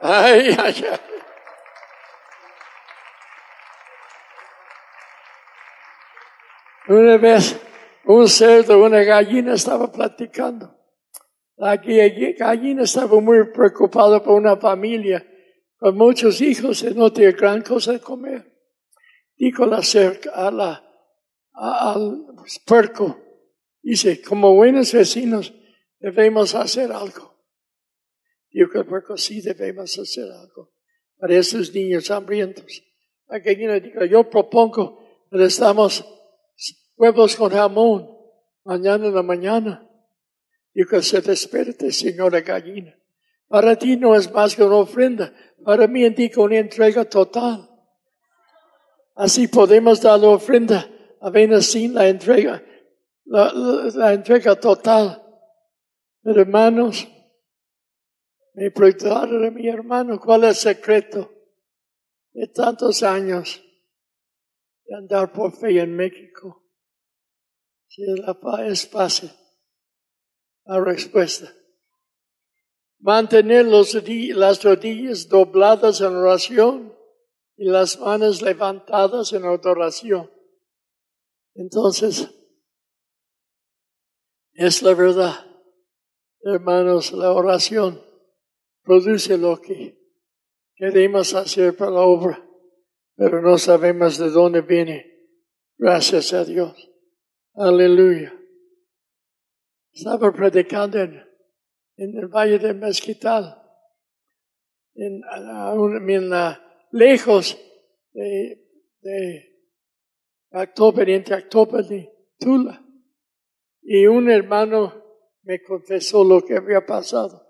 Ay, 0.00 0.54
ay, 0.56 0.84
ay. 0.90 1.15
Una 6.88 7.16
vez 7.16 7.60
un 8.04 8.28
cerdo, 8.28 8.82
una 8.82 9.02
gallina 9.02 9.54
estaba 9.54 9.90
platicando. 9.90 10.72
La 11.56 11.76
gallina 11.76 12.82
estaba 12.82 13.20
muy 13.20 13.50
preocupada 13.50 14.22
por 14.22 14.34
una 14.34 14.56
familia 14.56 15.26
con 15.78 15.96
muchos 15.96 16.40
hijos 16.40 16.82
y 16.82 16.94
no 16.94 17.12
tiene 17.12 17.32
gran 17.32 17.62
cosa 17.62 17.92
de 17.92 18.00
comer. 18.00 18.52
Dijo 19.36 19.66
la 19.66 19.82
cerca 19.82 20.30
al 20.32 20.82
puerco, 22.64 23.18
dice, 23.82 24.22
como 24.22 24.54
buenos 24.54 24.92
vecinos 24.92 25.52
debemos 25.98 26.54
hacer 26.54 26.92
algo. 26.92 27.34
Yo 28.50 28.68
creo 28.68 28.86
que 28.86 29.18
sí 29.18 29.40
debemos 29.40 29.98
hacer 29.98 30.30
algo 30.30 30.72
para 31.18 31.34
esos 31.34 31.74
niños 31.74 32.10
hambrientos. 32.10 32.82
La 33.28 33.40
gallina 33.40 33.80
dijo, 33.80 34.04
yo 34.04 34.30
propongo 34.30 35.26
que 35.30 35.36
les 35.36 35.58
damos 35.58 36.04
huevos 36.96 37.36
con 37.36 37.50
jamón 37.50 38.10
mañana 38.64 39.06
en 39.06 39.14
la 39.14 39.22
mañana. 39.22 39.82
Dijo, 40.74 41.00
se 41.00 41.20
despierte, 41.20 41.90
señora 41.92 42.40
gallina. 42.40 42.94
Para 43.48 43.76
ti 43.76 43.96
no 43.96 44.14
es 44.14 44.30
más 44.32 44.56
que 44.56 44.64
una 44.64 44.76
ofrenda. 44.76 45.32
Para 45.64 45.86
mí 45.86 46.04
indica 46.04 46.40
una 46.40 46.58
entrega 46.58 47.04
total. 47.04 47.68
Así 49.14 49.48
podemos 49.48 50.00
dar 50.02 50.20
la 50.20 50.28
ofrenda 50.28 50.90
apenas 51.20 51.66
sin 51.66 51.94
la 51.94 52.08
entrega, 52.08 52.62
la, 53.24 53.50
la- 53.52 53.90
la 53.94 54.12
entrega 54.12 54.54
total. 54.60 55.22
Pero 56.22 56.42
hermanos, 56.42 57.08
me 58.52 58.70
preguntaron 58.70 59.46
a 59.46 59.50
mi 59.50 59.68
hermano 59.68 60.20
cuál 60.20 60.44
es 60.44 60.66
el 60.66 60.74
secreto 60.74 61.32
de 62.32 62.48
tantos 62.48 63.02
años 63.02 63.62
de 64.84 64.96
andar 64.96 65.32
por 65.32 65.52
fe 65.56 65.80
en 65.80 65.96
México. 65.96 66.65
Si 67.96 68.02
la 68.04 68.36
es 68.66 68.86
fácil, 68.86 69.30
la 70.66 70.84
respuesta. 70.84 71.50
Mantener 72.98 73.64
los 73.64 73.94
las 73.94 74.62
rodillas 74.62 75.30
dobladas 75.30 76.02
en 76.02 76.14
oración 76.14 76.94
y 77.56 77.70
las 77.70 77.98
manos 77.98 78.42
levantadas 78.42 79.32
en 79.32 79.46
adoración. 79.46 80.30
Entonces, 81.54 82.28
es 84.52 84.82
la 84.82 84.92
verdad. 84.92 85.46
Hermanos, 86.42 87.12
la 87.12 87.32
oración 87.32 87.98
produce 88.82 89.38
lo 89.38 89.58
que 89.58 89.98
queremos 90.74 91.32
hacer 91.32 91.74
para 91.74 91.92
la 91.92 92.02
obra, 92.02 92.46
pero 93.16 93.40
no 93.40 93.56
sabemos 93.56 94.18
de 94.18 94.28
dónde 94.28 94.60
viene. 94.60 95.30
Gracias 95.78 96.34
a 96.34 96.44
Dios. 96.44 96.95
Aleluya. 97.56 98.34
Estaba 99.92 100.30
predicando 100.30 100.98
en, 101.00 101.24
en 101.96 102.18
el 102.18 102.28
Valle 102.28 102.58
de 102.58 102.74
Mezquital, 102.74 103.62
en, 104.94 105.22
en 106.10 106.28
la- 106.28 106.62
lejos 106.90 107.56
de, 108.12 108.62
de 109.00 109.56
entre 111.08 111.36
October 111.36 111.90
y 111.90 112.10
Tula. 112.38 112.82
Y 113.82 114.06
un 114.06 114.30
hermano 114.30 115.02
me 115.42 115.62
confesó 115.62 116.24
lo 116.24 116.42
que 116.44 116.56
había 116.56 116.84
pasado. 116.84 117.42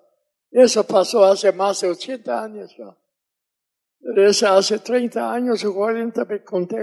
Eso 0.53 0.87
pasó 0.87 1.25
hace 1.25 1.51
más 1.51 1.81
de 1.81 1.89
80 1.89 2.45
años 2.45 2.77
hace 4.57 4.79
30 4.79 5.33
años 5.33 5.65
o 5.65 5.75
40 5.75 6.25
me 6.27 6.45
conté, 6.45 6.77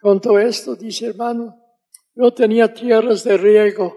contó 0.00 0.38
esto. 0.38 0.76
Dice, 0.76 1.06
hermano, 1.06 1.63
yo 2.14 2.32
tenía 2.32 2.72
tierras 2.72 3.24
de 3.24 3.36
riego 3.36 3.96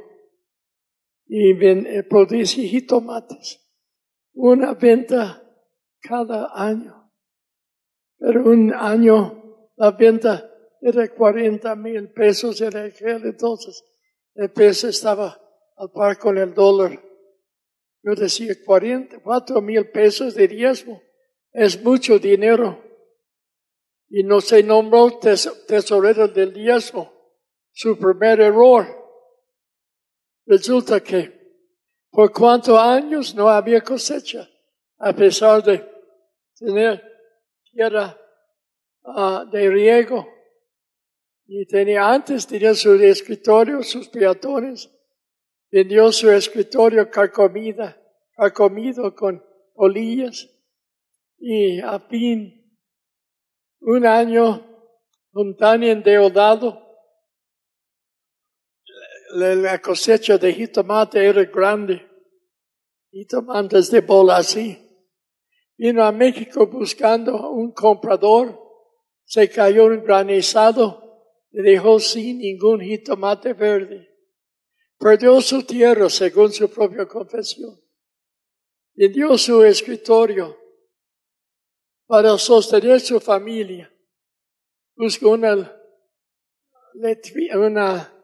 y 1.27 1.51
eh, 1.51 2.03
producí 2.03 2.67
jitomates. 2.67 3.63
Una 4.34 4.73
venta 4.73 5.43
cada 6.01 6.51
año. 6.53 7.12
Pero 8.17 8.49
un 8.49 8.73
año 8.73 9.71
la 9.75 9.91
venta 9.91 10.49
era 10.82 11.08
40 11.13 11.75
mil 11.75 12.12
pesos 12.12 12.62
en 12.62 12.75
aquel 12.77 13.25
entonces. 13.25 13.84
El 14.36 14.51
peso 14.51 14.88
estaba 14.88 15.39
al 15.75 15.91
par 15.91 16.17
con 16.17 16.38
el 16.38 16.53
dólar. 16.53 17.03
Yo 18.03 18.15
decía 18.15 18.53
44 18.65 19.62
mil 19.62 19.89
pesos 19.89 20.36
de 20.36 20.47
diezmo. 20.47 21.01
Es 21.51 21.84
mucho 21.84 22.19
dinero. 22.19 22.84
Y 24.10 24.23
no 24.23 24.39
se 24.39 24.63
nombró 24.63 25.19
tes- 25.19 25.65
tesorero 25.67 26.27
del 26.27 26.53
diezmo. 26.53 27.12
Su 27.80 27.96
primer 27.96 28.42
error. 28.42 28.88
Resulta 30.48 31.00
que 31.00 31.32
por 32.10 32.32
cuántos 32.32 32.76
años 32.80 33.36
no 33.36 33.50
había 33.50 33.82
cosecha, 33.82 34.50
a 34.98 35.13
pesar 35.13 35.63
de 35.63 35.88
tener 36.58 37.04
tierra 37.72 38.20
ah, 39.06 39.46
de 39.52 39.70
riego. 39.70 40.28
Y 41.46 41.68
tenía 41.68 42.12
antes, 42.12 42.48
tenía 42.48 42.74
su 42.74 42.96
escritorio, 42.96 43.84
sus 43.84 44.10
peatones. 44.10 44.90
Vendió 45.70 46.12
su 46.12 46.32
escritorio 46.32 47.12
carcomida, 47.12 47.96
carcomido 48.36 49.13
con 49.13 49.46
olillas. 49.76 50.50
Y 51.38 51.80
a 51.80 52.00
fin, 52.00 52.76
un 53.82 54.04
año, 54.08 54.66
un 55.34 55.56
tan 55.56 55.84
endeudado, 55.84 56.87
la, 59.32 59.80
cosecha 59.80 60.38
de 60.38 60.54
jitomate 60.54 61.26
era 61.26 61.44
grande. 61.46 62.06
Jitomates 63.12 63.90
de 63.92 64.02
bola 64.02 64.38
así. 64.38 64.78
Vino 65.78 66.04
a 66.04 66.12
México 66.12 66.68
buscando 66.68 67.52
un 67.52 67.72
comprador. 67.72 68.60
Se 69.26 69.50
cayó 69.50 69.86
un 69.86 70.04
granizado 70.04 71.04
y 71.52 71.62
dejó 71.62 72.00
sin 72.00 72.40
ningún 72.40 72.82
jitomate 72.82 73.54
verde. 73.54 74.08
Perdió 74.98 75.40
su 75.42 75.63
tierra 75.63 76.10
según 76.10 76.52
su 76.52 76.70
propia 76.70 77.06
confesión. 77.06 77.80
Vendió 78.96 79.38
su 79.38 79.63
escritorio 79.63 80.58
para 82.08 82.38
sostener 82.38 83.00
su 83.00 83.20
familia. 83.20 83.94
Buscó 84.96 85.32
una, 85.32 85.80
una 87.54 88.16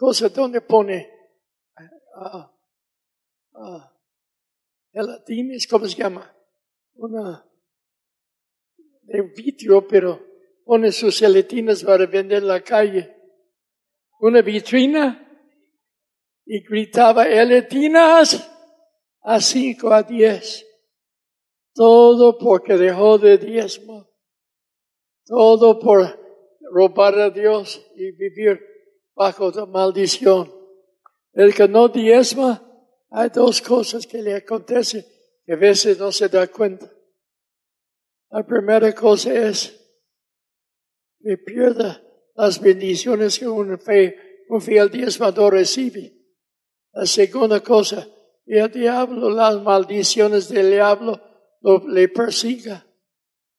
cosa 0.00 0.30
donde 0.30 0.62
pone 0.62 1.12
ah, 2.16 2.50
ah, 3.52 3.92
gelatines, 4.90 5.66
¿cómo 5.66 5.86
se 5.86 5.94
llama? 5.94 6.34
Una 6.94 7.46
de 9.02 9.20
vidrio, 9.36 9.86
pero 9.86 10.18
pone 10.64 10.90
sus 10.90 11.18
gelatinas 11.18 11.84
para 11.84 12.06
vender 12.06 12.38
en 12.38 12.48
la 12.48 12.62
calle. 12.62 13.14
Una 14.20 14.40
vitrina 14.40 15.04
y 16.46 16.62
gritaba, 16.62 17.24
gelatinas 17.24 18.50
a 19.20 19.38
cinco, 19.38 19.92
a 19.92 20.02
diez. 20.02 20.66
Todo 21.74 22.38
porque 22.38 22.78
dejó 22.78 23.18
de 23.18 23.36
diezmo. 23.36 24.08
Todo 25.26 25.78
por 25.78 26.18
robar 26.72 27.18
a 27.18 27.28
Dios 27.28 27.86
y 27.94 28.12
vivir 28.12 28.69
bajo 29.20 29.52
maldición. 29.66 30.50
El 31.34 31.54
que 31.54 31.68
no 31.68 31.88
diezma, 31.88 32.66
hay 33.10 33.28
dos 33.28 33.60
cosas 33.60 34.06
que 34.06 34.22
le 34.22 34.34
acontecen 34.34 35.04
que 35.44 35.52
a 35.52 35.56
veces 35.56 35.98
no 35.98 36.10
se 36.10 36.30
da 36.30 36.46
cuenta. 36.46 36.90
La 38.30 38.46
primera 38.46 38.90
cosa 38.94 39.34
es 39.34 39.78
que 41.22 41.36
pierda 41.36 42.02
las 42.34 42.58
bendiciones 42.58 43.38
que 43.38 43.46
un, 43.46 43.78
fe, 43.78 44.16
un 44.48 44.62
fiel 44.62 44.90
diezmador 44.90 45.52
recibe. 45.52 46.14
La 46.94 47.04
segunda 47.04 47.60
cosa, 47.60 48.08
y 48.46 48.56
el 48.56 48.72
diablo, 48.72 49.28
las 49.28 49.60
maldiciones 49.60 50.48
del 50.48 50.70
diablo 50.70 51.20
lo, 51.60 51.86
le 51.86 52.08
persiga. 52.08 52.86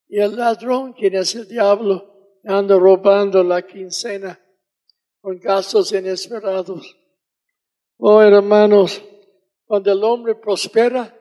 Y 0.07 0.19
el 0.19 0.35
ladrón, 0.35 0.93
quien 0.93 1.13
es 1.17 1.35
el 1.35 1.47
diablo, 1.47 2.39
anda 2.43 2.75
robando 2.75 3.43
la 3.43 3.61
quincena 3.61 4.39
con 5.21 5.39
gastos 5.39 5.91
inesperados. 5.91 6.97
Oh 7.97 8.21
hermanos, 8.21 9.01
cuando 9.65 9.91
el 9.91 10.03
hombre 10.03 10.35
prospera, 10.35 11.15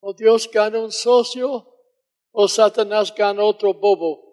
o 0.00 0.14
Dios 0.14 0.48
gana 0.50 0.78
un 0.78 0.92
socio, 0.92 1.66
o 2.32 2.48
Satanás 2.48 3.12
gana 3.14 3.42
otro 3.42 3.74
bobo. 3.74 4.30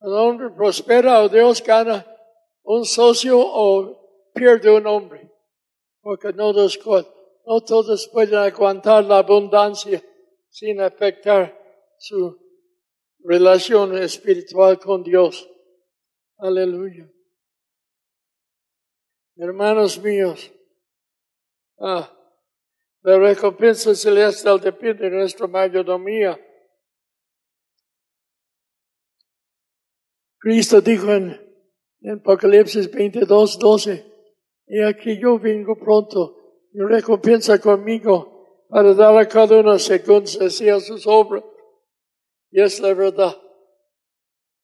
El 0.00 0.12
hombre 0.12 0.50
prospera 0.50 1.22
o 1.22 1.28
Dios 1.28 1.62
gana 1.62 2.06
un 2.62 2.84
socio 2.84 3.38
o 3.38 4.30
pierde 4.34 4.70
un 4.70 4.86
hombre. 4.86 5.30
Porque 6.00 6.32
no, 6.32 6.52
cosas- 6.52 7.06
no 7.46 7.60
todos 7.62 8.08
pueden 8.08 8.36
aguantar 8.36 9.04
la 9.04 9.18
abundancia 9.18 10.02
sin 10.48 10.80
afectar 10.80 11.58
su 11.98 12.38
relación 13.18 13.96
espiritual 13.98 14.78
con 14.78 15.02
Dios. 15.02 15.48
Aleluya. 16.42 17.06
Hermanos 19.36 20.02
míos, 20.02 20.50
ah, 21.78 22.10
la 23.02 23.18
recompensa 23.18 23.94
celestial 23.94 24.58
depende 24.60 25.08
de 25.08 25.16
nuestra 25.16 25.46
mayordomía. 25.46 26.38
Cristo 30.38 30.80
dijo 30.80 31.12
en, 31.12 31.38
en 32.00 32.18
Apocalipsis 32.18 32.90
22, 32.90 33.58
12, 33.58 34.12
y 34.66 34.82
aquí 34.82 35.20
yo 35.20 35.38
vengo 35.38 35.76
pronto, 35.78 36.36
y 36.72 36.80
recompensa 36.80 37.58
conmigo 37.60 38.66
para 38.70 38.94
dar 38.94 39.18
a 39.18 39.28
cada 39.28 39.60
uno 39.60 39.78
según 39.78 40.26
sea 40.26 40.80
sus 40.80 41.06
obras. 41.06 41.44
Y 42.50 42.62
es 42.62 42.80
la 42.80 42.94
verdad. 42.94 43.36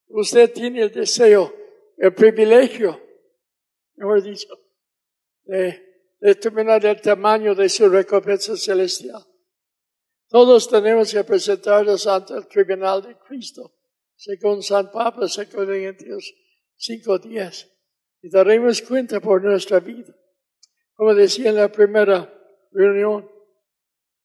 Usted 0.09 0.53
tiene 0.53 0.83
el 0.83 0.93
deseo, 0.93 1.53
el 1.97 2.15
privilegio, 2.15 3.01
mejor 3.97 4.23
dicho, 4.23 4.49
de 5.45 6.15
determinar 6.21 6.85
el 6.85 7.01
tamaño 7.01 7.55
de 7.55 7.69
su 7.69 7.89
recompensa 7.89 8.57
celestial. 8.57 9.25
Todos 10.29 10.69
tenemos 10.69 11.13
que 11.13 11.23
presentarnos 11.25 12.07
ante 12.07 12.35
el 12.35 12.47
tribunal 12.49 13.03
de 13.03 13.17
Cristo 13.19 13.73
según 14.17 14.63
San 14.63 14.91
Pablo, 14.91 15.29
según 15.29 15.67
Corintios 15.67 16.35
5.10. 16.79 17.71
Y 18.23 18.31
daremos 18.31 18.83
cuenta 18.83 19.21
por 19.21 19.43
nuestra 19.43 19.79
vida. 19.79 20.15
Como 20.95 21.15
decía 21.15 21.51
en 21.51 21.57
la 21.57 21.71
primera 21.71 22.33
reunión, 22.73 23.31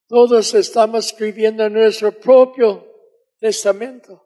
todos 0.08 0.54
estamos 0.54 1.08
escribiendo 1.08 1.70
nuestro 1.70 2.12
propio 2.12 2.88
testamento 3.40 4.26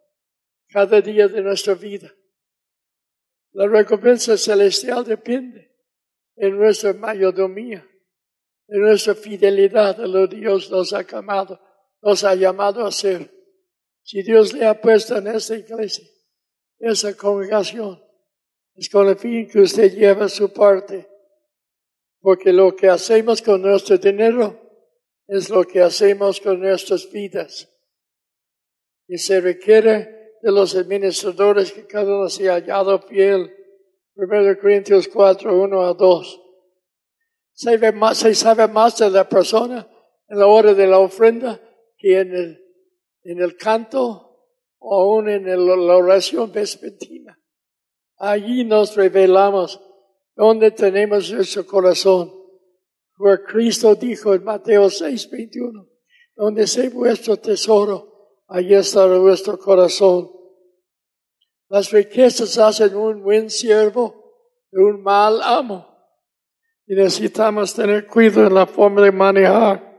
cada 0.70 1.02
día 1.02 1.28
de 1.28 1.42
nuestra 1.42 1.74
vida. 1.74 2.14
La 3.56 3.68
recompensa 3.68 4.36
celestial 4.36 5.06
depende 5.06 5.72
de 6.36 6.50
nuestra 6.52 6.92
mayordomía, 6.92 7.88
de 8.68 8.80
nuestra 8.80 9.16
fidelidad 9.16 10.02
a 10.02 10.08
lo 10.08 10.28
que 10.28 10.36
Dios 10.36 10.70
nos 10.70 10.92
ha 10.92 11.04
llamado, 11.04 11.62
nos 12.02 12.26
ha 12.26 12.36
llamado 12.36 12.86
a 12.86 12.92
ser. 12.92 13.32
Si 14.04 14.24
Dios 14.24 14.52
le 14.52 14.66
ha 14.66 14.82
puesto 14.82 15.16
en 15.16 15.28
esta 15.28 15.56
iglesia, 15.56 16.06
esa 16.80 17.16
congregación, 17.16 18.04
es 18.74 18.90
con 18.90 19.08
el 19.08 19.16
fin 19.16 19.48
que 19.48 19.62
usted 19.62 19.90
lleva 19.90 20.28
su 20.28 20.52
parte, 20.52 21.08
porque 22.20 22.52
lo 22.52 22.76
que 22.76 22.90
hacemos 22.90 23.42
con 23.42 23.62
nuestro 23.62 23.98
dinero 23.98 24.60
es 25.28 25.50
lo 25.50 25.64
que 25.64 25.82
hacemos 25.82 26.42
con 26.42 26.60
nuestras 26.60 27.10
vidas. 27.10 27.70
Y 29.08 29.18
se 29.18 29.40
requiere 29.40 30.25
de 30.46 30.52
los 30.52 30.76
administradores 30.76 31.72
que 31.72 31.88
cada 31.88 32.16
uno 32.16 32.30
se 32.30 32.48
ha 32.48 32.54
hallado 32.54 33.00
fiel. 33.00 33.52
1 34.14 34.60
Corintios 34.62 35.08
4, 35.08 35.60
1 35.60 35.82
a 35.82 35.94
2. 35.96 36.42
Se, 37.54 37.92
más, 37.92 38.20
se 38.20 38.36
sabe 38.36 38.68
más 38.68 38.96
de 39.00 39.10
la 39.10 39.28
persona 39.28 39.90
en 40.30 40.38
la 40.38 40.46
hora 40.46 40.76
de 40.76 40.86
la 40.86 41.00
ofrenda 41.00 41.60
que 41.98 42.20
en 42.20 42.36
el, 42.36 42.64
en 43.24 43.42
el 43.42 43.58
canto 43.58 44.38
o 44.78 45.02
aún 45.02 45.30
en 45.30 45.46
la 45.48 45.98
oración 45.98 46.52
vespertina. 46.52 47.42
Allí 48.18 48.64
nos 48.66 48.96
revelamos 48.96 49.82
dónde 50.36 50.70
tenemos 50.70 51.32
nuestro 51.32 51.66
corazón. 51.66 52.32
Porque 53.18 53.46
Cristo 53.52 53.96
dijo 53.96 54.36
en 54.36 54.44
Mateo 54.44 54.92
6, 54.92 55.28
21, 55.28 55.88
donde 56.36 56.68
sea 56.68 56.88
vuestro 56.92 57.36
tesoro, 57.38 58.15
allí 58.48 58.74
estará 58.74 59.18
vuestro 59.18 59.58
corazón. 59.58 60.32
Las 61.68 61.92
riquezas 61.92 62.58
hacen 62.58 62.96
un 62.96 63.24
buen 63.24 63.50
siervo 63.50 64.14
y 64.72 64.78
un 64.78 65.02
mal 65.02 65.42
amo. 65.44 65.88
Y 66.86 66.96
necesitamos 66.96 67.74
tener 67.74 68.06
cuidado 68.06 68.48
en 68.48 68.54
la 68.54 68.68
forma 68.68 69.02
de 69.02 69.12
manejar. 69.12 69.96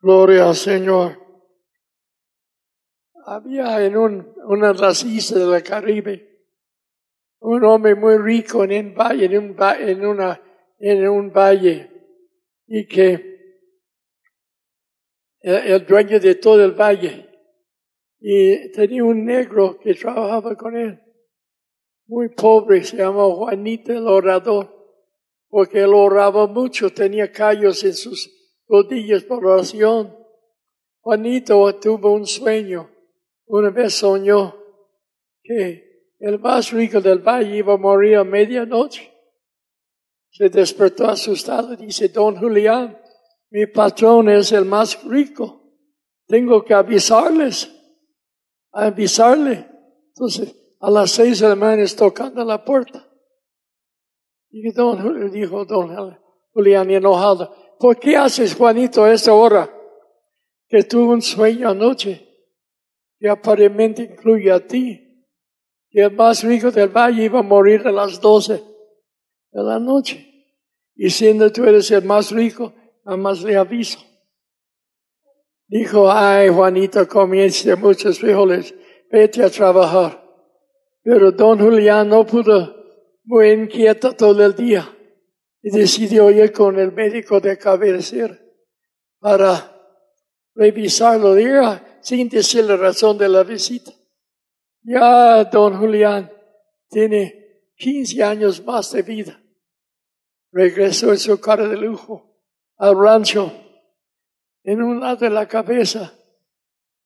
Gloria 0.00 0.48
al 0.48 0.54
Señor. 0.54 1.20
Había 3.24 3.84
en 3.84 3.96
un, 3.96 4.34
una 4.44 4.72
de 4.72 4.78
las 4.78 5.02
islas 5.02 5.48
del 5.48 5.62
Caribe 5.62 6.36
un 7.40 7.64
hombre 7.64 7.94
muy 7.94 8.18
rico 8.18 8.64
en 8.64 8.88
un 8.88 8.94
valle, 8.94 9.26
en, 9.26 9.36
un, 9.36 10.20
en, 10.20 10.38
en 10.78 11.08
un 11.08 11.32
valle, 11.32 11.90
y 12.66 12.86
que 12.88 13.36
el 15.40 15.86
dueño 15.86 16.18
de 16.18 16.34
todo 16.34 16.64
el 16.64 16.72
valle 16.72 17.28
y 18.28 18.72
tenía 18.72 19.04
un 19.04 19.24
negro 19.24 19.78
que 19.78 19.94
trabajaba 19.94 20.56
con 20.56 20.76
él, 20.76 21.00
muy 22.08 22.28
pobre, 22.30 22.82
se 22.82 22.96
llamaba 22.96 23.32
Juanito 23.32 23.92
el 23.92 24.08
orador, 24.08 24.68
porque 25.48 25.82
él 25.82 25.94
oraba 25.94 26.48
mucho, 26.48 26.92
tenía 26.92 27.30
callos 27.30 27.84
en 27.84 27.94
sus 27.94 28.28
rodillas 28.66 29.22
por 29.22 29.46
oración. 29.46 30.12
Juanito 31.02 31.72
tuvo 31.76 32.14
un 32.14 32.26
sueño, 32.26 32.90
una 33.46 33.70
vez 33.70 33.94
soñó 33.94 34.56
que 35.40 36.16
el 36.18 36.40
más 36.40 36.72
rico 36.72 37.00
del 37.00 37.20
valle 37.20 37.58
iba 37.58 37.74
a 37.74 37.78
morir 37.78 38.16
a 38.16 38.24
medianoche. 38.24 39.08
Se 40.30 40.48
despertó 40.48 41.06
asustado 41.06 41.74
y 41.74 41.76
dice, 41.76 42.08
don 42.08 42.34
Julián, 42.34 43.00
mi 43.50 43.68
patrón 43.68 44.28
es 44.30 44.50
el 44.50 44.64
más 44.64 45.04
rico, 45.04 45.62
tengo 46.26 46.64
que 46.64 46.74
avisarles 46.74 47.75
a 48.72 48.86
avisarle. 48.86 49.68
Entonces, 50.08 50.54
a 50.80 50.90
las 50.90 51.10
seis 51.10 51.40
de 51.40 51.48
la 51.48 51.54
mañana 51.56 51.84
tocando 51.96 52.44
la 52.44 52.64
puerta. 52.64 53.06
Y 54.50 54.70
don, 54.72 55.30
dijo 55.30 55.64
don 55.64 56.18
Julián 56.52 56.90
enojado, 56.90 57.76
¿por 57.78 57.98
qué 57.98 58.16
haces, 58.16 58.54
Juanito, 58.54 59.04
a 59.04 59.12
esta 59.12 59.32
hora? 59.34 59.70
Que 60.68 60.82
tuvo 60.82 61.12
un 61.12 61.22
sueño 61.22 61.68
anoche 61.68 62.26
que 63.18 63.28
aparentemente 63.28 64.02
incluye 64.02 64.50
a 64.50 64.66
ti. 64.66 65.02
Que 65.90 66.02
el 66.02 66.12
más 66.12 66.42
rico 66.42 66.70
del 66.70 66.88
valle 66.88 67.24
iba 67.24 67.40
a 67.40 67.42
morir 67.42 67.86
a 67.86 67.92
las 67.92 68.20
doce 68.20 68.62
de 69.52 69.62
la 69.62 69.78
noche. 69.78 70.26
Y 70.94 71.10
siendo 71.10 71.50
tú 71.52 71.64
eres 71.64 71.90
el 71.90 72.04
más 72.04 72.30
rico, 72.30 72.72
nada 73.04 73.16
más 73.16 73.42
le 73.42 73.56
aviso. 73.56 73.98
Dijo, 75.68 76.10
ay, 76.10 76.48
Juanito, 76.48 77.08
comience 77.08 77.74
muchos 77.74 78.20
frijoles, 78.20 78.74
vete 79.10 79.42
a 79.42 79.50
trabajar. 79.50 80.22
Pero 81.02 81.32
don 81.32 81.58
Julián 81.58 82.08
no 82.08 82.24
pudo, 82.24 82.74
muy 83.24 83.50
inquieto 83.50 84.12
todo 84.12 84.44
el 84.44 84.54
día, 84.54 84.88
y 85.62 85.70
decidió 85.70 86.30
ir 86.30 86.52
con 86.52 86.78
el 86.78 86.92
médico 86.92 87.40
de 87.40 87.58
cabecera 87.58 88.38
para 89.18 89.72
revisarlo, 90.54 91.34
diga, 91.34 91.98
sin 92.00 92.28
decir 92.28 92.64
la 92.64 92.76
razón 92.76 93.18
de 93.18 93.28
la 93.28 93.42
visita. 93.42 93.90
Ya 94.82 95.44
don 95.44 95.76
Julián 95.76 96.30
tiene 96.88 97.72
15 97.76 98.22
años 98.22 98.64
más 98.64 98.92
de 98.92 99.02
vida. 99.02 99.42
Regresó 100.52 101.10
en 101.10 101.18
su 101.18 101.40
cara 101.40 101.66
de 101.66 101.76
lujo 101.76 102.40
al 102.76 102.96
rancho 102.96 103.52
en 104.66 104.82
un 104.82 105.00
lado 105.00 105.18
de 105.18 105.30
la 105.30 105.46
cabeza 105.46 106.12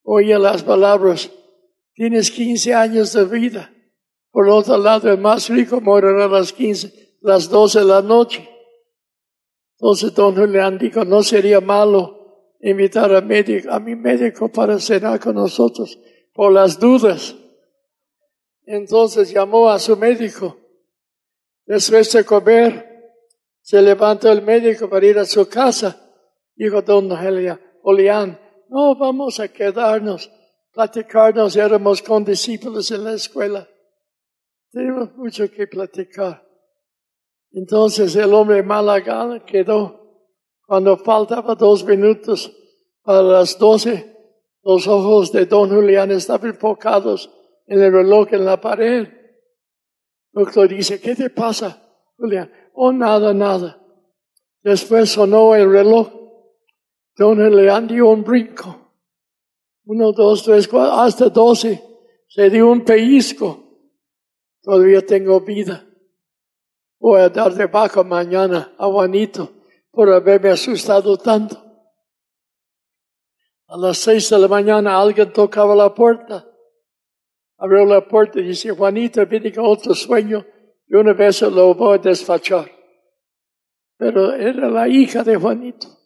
oye 0.03 0.39
las 0.39 0.63
palabras, 0.63 1.31
tienes 1.93 2.31
15 2.31 2.75
años 2.75 3.13
de 3.13 3.25
vida. 3.27 3.71
Por 4.33 4.49
otro 4.49 4.79
lado, 4.79 5.13
el 5.13 5.19
más 5.19 5.49
rico 5.51 5.81
morirá 5.81 6.25
a 6.25 6.29
las 6.29 6.55
15, 6.55 7.19
las 7.21 7.51
12 7.51 7.81
de 7.81 7.85
la 7.85 8.01
noche. 8.01 8.49
Entonces 9.79 10.15
don 10.15 10.35
Julián 10.35 10.79
dijo, 10.79 11.05
no 11.05 11.23
sería 11.23 11.61
malo 11.61 12.55
invitar 12.61 13.15
a, 13.15 13.21
médico, 13.21 13.71
a 13.71 13.79
mi 13.79 13.95
médico 13.95 14.51
para 14.51 14.79
cenar 14.79 15.21
con 15.21 15.35
nosotros 15.35 15.99
por 16.33 16.53
las 16.53 16.81
dudas. 16.81 17.37
Entonces 18.65 19.33
llamó 19.33 19.69
a 19.69 19.79
su 19.79 19.99
médico. 19.99 20.57
Después 21.67 22.11
de 22.13 22.25
comer, 22.25 22.87
se 23.61 23.83
levantó 23.83 24.33
el 24.33 24.41
médico 24.41 24.89
para 24.89 25.07
ir 25.07 25.19
a 25.19 25.27
su 25.27 25.47
casa 25.47 26.10
Dijo 26.61 26.83
don 26.83 27.09
Julián, 27.83 28.39
no 28.69 28.95
vamos 28.95 29.41
a 29.41 29.49
quedarnos, 29.49 30.31
platicarnos, 30.75 31.57
éramos 31.57 32.03
con 32.03 32.23
discípulos 32.23 32.91
en 32.91 33.03
la 33.03 33.15
escuela. 33.15 33.67
Tenemos 34.71 35.17
mucho 35.17 35.51
que 35.51 35.67
platicar. 35.67 36.47
Entonces 37.53 38.15
el 38.15 38.35
hombre 38.35 38.63
mala 38.63 39.03
quedó. 39.47 40.29
Cuando 40.67 40.99
faltaba 40.99 41.55
dos 41.55 41.83
minutos 41.83 42.55
para 43.03 43.23
las 43.23 43.59
doce, 43.59 44.15
los 44.63 44.87
ojos 44.87 45.33
de 45.33 45.47
don 45.47 45.71
Julián 45.71 46.11
estaban 46.11 46.51
enfocados 46.51 47.31
en 47.69 47.81
el 47.81 47.91
reloj 47.91 48.35
en 48.35 48.45
la 48.45 48.61
pared. 48.61 49.09
Doctor 50.31 50.69
dice, 50.69 51.01
¿qué 51.01 51.17
te 51.17 51.31
pasa, 51.31 51.83
Julián? 52.19 52.53
Oh, 52.75 52.93
nada, 52.93 53.33
nada. 53.33 53.83
Después 54.63 55.09
sonó 55.09 55.55
el 55.55 55.73
reloj 55.73 56.20
Don 57.21 57.37
le 57.37 57.87
dio 57.87 58.09
un 58.09 58.25
brinco. 58.25 58.75
Uno, 59.85 60.11
dos, 60.11 60.43
tres, 60.43 60.67
cuatro, 60.67 60.95
hasta 61.01 61.29
doce. 61.29 61.79
Se 62.27 62.49
dio 62.49 62.71
un 62.71 62.83
pellizco. 62.83 63.63
Todavía 64.63 65.05
tengo 65.05 65.39
vida. 65.43 65.85
Voy 66.99 67.21
a 67.21 67.29
dar 67.29 67.53
de 67.53 67.67
baja 67.67 68.03
mañana 68.03 68.73
a 68.79 68.87
Juanito 68.87 69.53
por 69.91 70.09
haberme 70.09 70.49
asustado 70.49 71.19
tanto. 71.19 71.63
A 73.67 73.77
las 73.77 73.99
seis 73.99 74.31
de 74.31 74.39
la 74.39 74.49
mañana 74.49 74.99
alguien 74.99 75.31
tocaba 75.31 75.77
la 75.77 75.95
puerta. 75.95 76.51
Abrió 77.59 77.85
la 77.85 78.01
puerta 78.09 78.41
y 78.41 78.45
dice, 78.45 78.71
Juanito, 78.71 79.27
viene 79.27 79.53
con 79.53 79.67
otro 79.67 79.93
sueño 79.95 80.47
y 80.89 80.95
una 80.95 81.13
vez 81.13 81.43
lo 81.43 81.75
voy 81.75 81.99
a 81.99 82.01
desfachar. 82.01 82.71
Pero 83.99 84.33
era 84.33 84.71
la 84.71 84.89
hija 84.89 85.23
de 85.23 85.37
Juanito. 85.37 86.00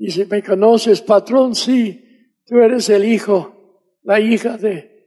Dice, 0.00 0.24
¿me 0.24 0.42
conoces, 0.42 1.02
patrón? 1.02 1.54
Sí, 1.54 2.32
tú 2.46 2.56
eres 2.56 2.88
el 2.88 3.04
hijo, 3.04 3.98
la 4.02 4.18
hija 4.18 4.56
de, 4.56 5.06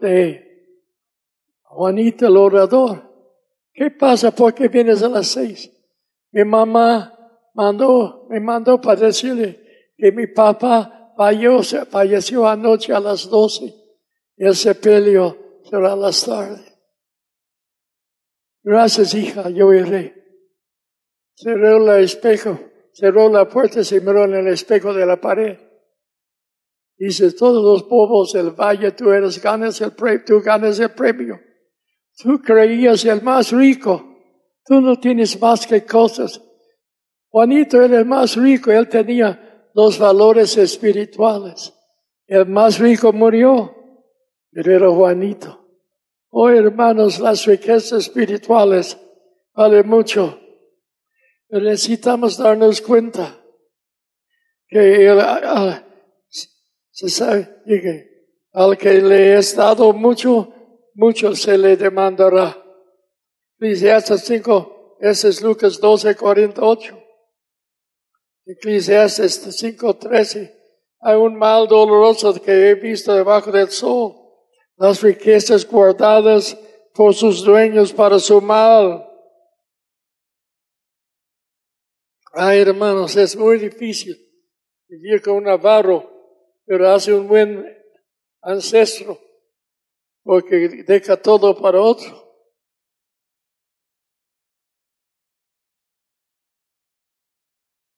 de 0.00 0.48
Juanita 1.60 2.26
el 2.26 2.36
orador. 2.38 3.02
¿Qué 3.74 3.90
pasa? 3.90 4.30
¿Por 4.30 4.54
qué 4.54 4.68
vienes 4.68 5.02
a 5.02 5.10
las 5.10 5.26
seis? 5.26 5.70
Mi 6.30 6.42
mamá 6.42 7.12
mandó, 7.52 8.26
me 8.30 8.40
mandó 8.40 8.80
para 8.80 8.98
decirle 8.98 9.92
que 9.98 10.10
mi 10.10 10.26
papá 10.26 11.12
falleció, 11.14 11.84
falleció 11.84 12.48
anoche 12.48 12.94
a 12.94 13.00
las 13.00 13.28
doce 13.28 13.74
El 14.38 14.54
sepelio 14.54 15.60
será 15.68 15.94
las 15.94 16.24
tardes. 16.24 16.78
Gracias, 18.62 19.12
hija, 19.12 19.50
yo 19.50 19.70
iré. 19.74 20.14
Cerró 21.34 21.94
el 21.94 22.04
espejo, 22.04 22.58
cerró 22.92 23.28
la 23.28 23.48
puerta, 23.48 23.82
se 23.84 24.00
miró 24.00 24.24
en 24.24 24.34
el 24.34 24.48
espejo 24.48 24.92
de 24.92 25.06
la 25.06 25.20
pared. 25.20 25.58
Dice, 26.96 27.32
todos 27.32 27.64
los 27.64 27.82
pobres 27.88 28.32
del 28.32 28.52
valle, 28.52 28.92
tú 28.92 29.10
eres, 29.10 29.42
ganas 29.42 29.80
el 29.80 29.92
premio, 29.92 30.22
tú 30.24 30.40
ganas 30.40 30.78
el 30.78 30.90
premio. 30.90 31.40
Tú 32.16 32.40
creías 32.40 33.04
el 33.04 33.22
más 33.22 33.50
rico. 33.50 34.04
Tú 34.64 34.80
no 34.80 34.98
tienes 35.00 35.40
más 35.40 35.66
que 35.66 35.84
cosas. 35.84 36.40
Juanito 37.28 37.82
era 37.82 37.98
el 37.98 38.04
más 38.04 38.36
rico, 38.36 38.70
él 38.70 38.88
tenía 38.88 39.70
los 39.74 39.98
valores 39.98 40.56
espirituales. 40.56 41.72
El 42.26 42.46
más 42.46 42.78
rico 42.78 43.12
murió, 43.12 43.74
pero 44.50 44.76
era 44.76 44.90
Juanito. 44.90 45.58
Oh 46.30 46.48
hermanos, 46.48 47.18
las 47.18 47.44
riquezas 47.46 48.06
espirituales 48.06 48.98
valen 49.54 49.88
mucho. 49.88 50.38
Necesitamos 51.60 52.38
darnos 52.38 52.80
cuenta 52.80 53.38
que 54.66 55.06
se 56.90 57.08
sabe, 57.10 57.46
al 58.52 58.78
que 58.78 58.94
le 59.02 59.36
es 59.36 59.54
dado 59.54 59.92
mucho, 59.92 60.50
mucho 60.94 61.36
se 61.36 61.58
le 61.58 61.76
demandará. 61.76 62.56
Eclesiastes 63.58 64.22
5, 64.24 64.96
ese 65.00 65.28
es 65.28 65.42
Lucas 65.42 65.78
12, 65.78 66.16
48. 66.16 66.98
Eclesiastes 68.46 69.54
5, 69.54 69.96
13. 69.98 70.58
Hay 71.00 71.16
un 71.16 71.36
mal 71.36 71.68
doloroso 71.68 72.32
que 72.40 72.70
he 72.70 72.74
visto 72.76 73.12
debajo 73.12 73.52
del 73.52 73.68
sol. 73.68 74.14
Las 74.78 75.02
riquezas 75.02 75.68
guardadas 75.68 76.56
por 76.94 77.14
sus 77.14 77.44
dueños 77.44 77.92
para 77.92 78.18
su 78.18 78.40
mal. 78.40 79.11
Ay, 82.32 82.60
hermanos, 82.60 83.16
es 83.16 83.36
muy 83.36 83.58
difícil 83.58 84.16
vivir 84.88 85.20
con 85.20 85.34
un 85.34 85.48
avaro 85.48 86.12
pero 86.64 86.88
hace 86.88 87.12
un 87.12 87.28
buen 87.28 87.66
ancestro 88.40 89.18
porque 90.22 90.84
deja 90.86 91.16
todo 91.16 91.60
para 91.60 91.80
otro. 91.80 92.22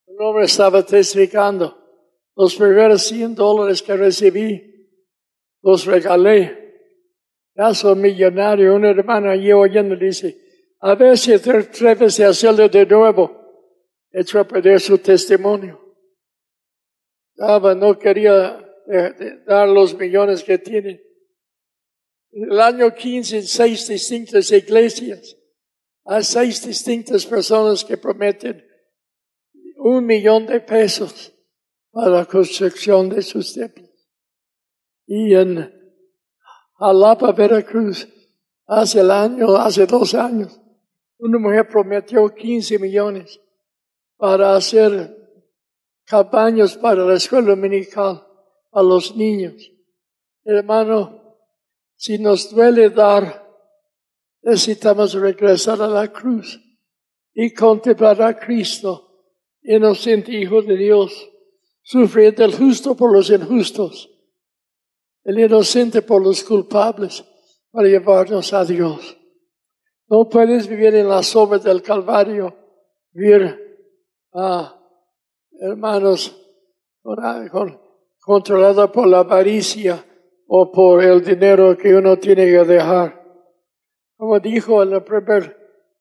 Un 0.06 0.20
hombre 0.20 0.46
estaba 0.46 0.84
testificando. 0.84 1.80
Los 2.36 2.56
primeros 2.56 3.02
100 3.02 3.34
dólares 3.34 3.82
que 3.82 3.96
recibí, 3.96 4.90
los 5.62 5.84
regalé. 5.84 6.62
Ya 7.54 7.74
soy 7.74 7.96
millonario. 7.96 8.74
Un 8.74 8.86
hermano 8.86 9.30
allí 9.30 9.52
oyendo 9.52 9.94
dice, 9.94 10.36
a 10.80 10.94
ver 10.94 11.16
si 11.16 11.38
te 11.38 11.58
atreves 11.58 12.18
a 12.20 12.28
hacerlo 12.28 12.68
de 12.68 12.86
nuevo. 12.86 13.43
Echó 14.16 14.38
a 14.38 14.44
perder 14.46 14.80
su 14.80 14.96
testimonio. 14.98 15.80
Daba, 17.34 17.74
no 17.74 17.98
quería 17.98 18.64
eh, 18.86 19.42
dar 19.44 19.68
los 19.68 19.92
millones 19.98 20.44
que 20.44 20.56
tiene. 20.56 21.02
En 22.30 22.52
el 22.52 22.60
año 22.60 22.94
15, 22.94 23.38
en 23.38 23.42
seis 23.42 23.88
distintas 23.88 24.52
iglesias, 24.52 25.36
hay 26.04 26.22
seis 26.22 26.64
distintas 26.64 27.26
personas 27.26 27.84
que 27.84 27.96
prometen 27.96 28.64
un 29.78 30.06
millón 30.06 30.46
de 30.46 30.60
pesos 30.60 31.32
para 31.90 32.10
la 32.10 32.24
construcción 32.24 33.08
de 33.08 33.20
sus 33.20 33.52
templos. 33.52 33.90
Y 35.06 35.34
en 35.34 35.72
Alapa, 36.78 37.32
Veracruz, 37.32 38.06
hace 38.66 39.00
el 39.00 39.10
año, 39.10 39.56
hace 39.56 39.86
dos 39.86 40.14
años, 40.14 40.60
una 41.18 41.40
mujer 41.40 41.68
prometió 41.68 42.32
15 42.32 42.78
millones 42.78 43.40
para 44.24 44.56
hacer 44.56 45.14
campañas 46.06 46.78
para 46.78 47.04
la 47.04 47.12
escuela 47.12 47.48
dominical 47.48 48.26
a 48.72 48.82
los 48.82 49.14
niños. 49.14 49.70
Hermano, 50.42 51.36
si 51.94 52.16
nos 52.16 52.50
duele 52.50 52.88
dar, 52.88 53.46
necesitamos 54.40 55.12
regresar 55.12 55.82
a 55.82 55.88
la 55.88 56.10
cruz 56.10 56.58
y 57.34 57.52
contemplar 57.52 58.22
a 58.22 58.38
Cristo, 58.38 59.26
inocente 59.60 60.32
Hijo 60.32 60.62
de 60.62 60.74
Dios, 60.74 61.30
sufriendo 61.82 62.46
el 62.46 62.54
justo 62.54 62.96
por 62.96 63.12
los 63.12 63.28
injustos, 63.28 64.08
el 65.22 65.38
inocente 65.38 66.00
por 66.00 66.22
los 66.22 66.42
culpables, 66.42 67.22
para 67.70 67.88
llevarnos 67.88 68.54
a 68.54 68.64
Dios. 68.64 69.18
No 70.08 70.26
puedes 70.30 70.66
vivir 70.66 70.94
en 70.94 71.10
la 71.10 71.22
sombra 71.22 71.58
del 71.58 71.82
Calvario, 71.82 72.56
vivir, 73.12 73.63
ah, 74.34 74.80
hermanos, 75.60 76.36
con, 77.02 77.80
controlada 78.20 78.90
por 78.90 79.06
la 79.06 79.20
avaricia 79.20 80.04
o 80.46 80.70
por 80.70 81.02
el 81.02 81.24
dinero 81.24 81.76
que 81.76 81.94
uno 81.94 82.18
tiene 82.18 82.46
que 82.46 82.64
dejar. 82.64 83.22
Como 84.16 84.38
dijo 84.40 84.82
en 84.82 84.92
el 84.92 85.02
primer, 85.02 85.56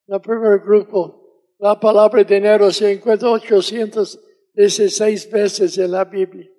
el 0.08 0.22
primer 0.22 0.60
grupo, 0.60 1.56
la 1.60 1.80
palabra 1.80 2.24
dinero 2.24 2.72
se 2.72 2.92
encuentra 2.92 3.30
816 3.30 5.32
veces 5.32 5.78
en 5.78 5.92
la 5.92 6.06
Biblia. 6.06 6.50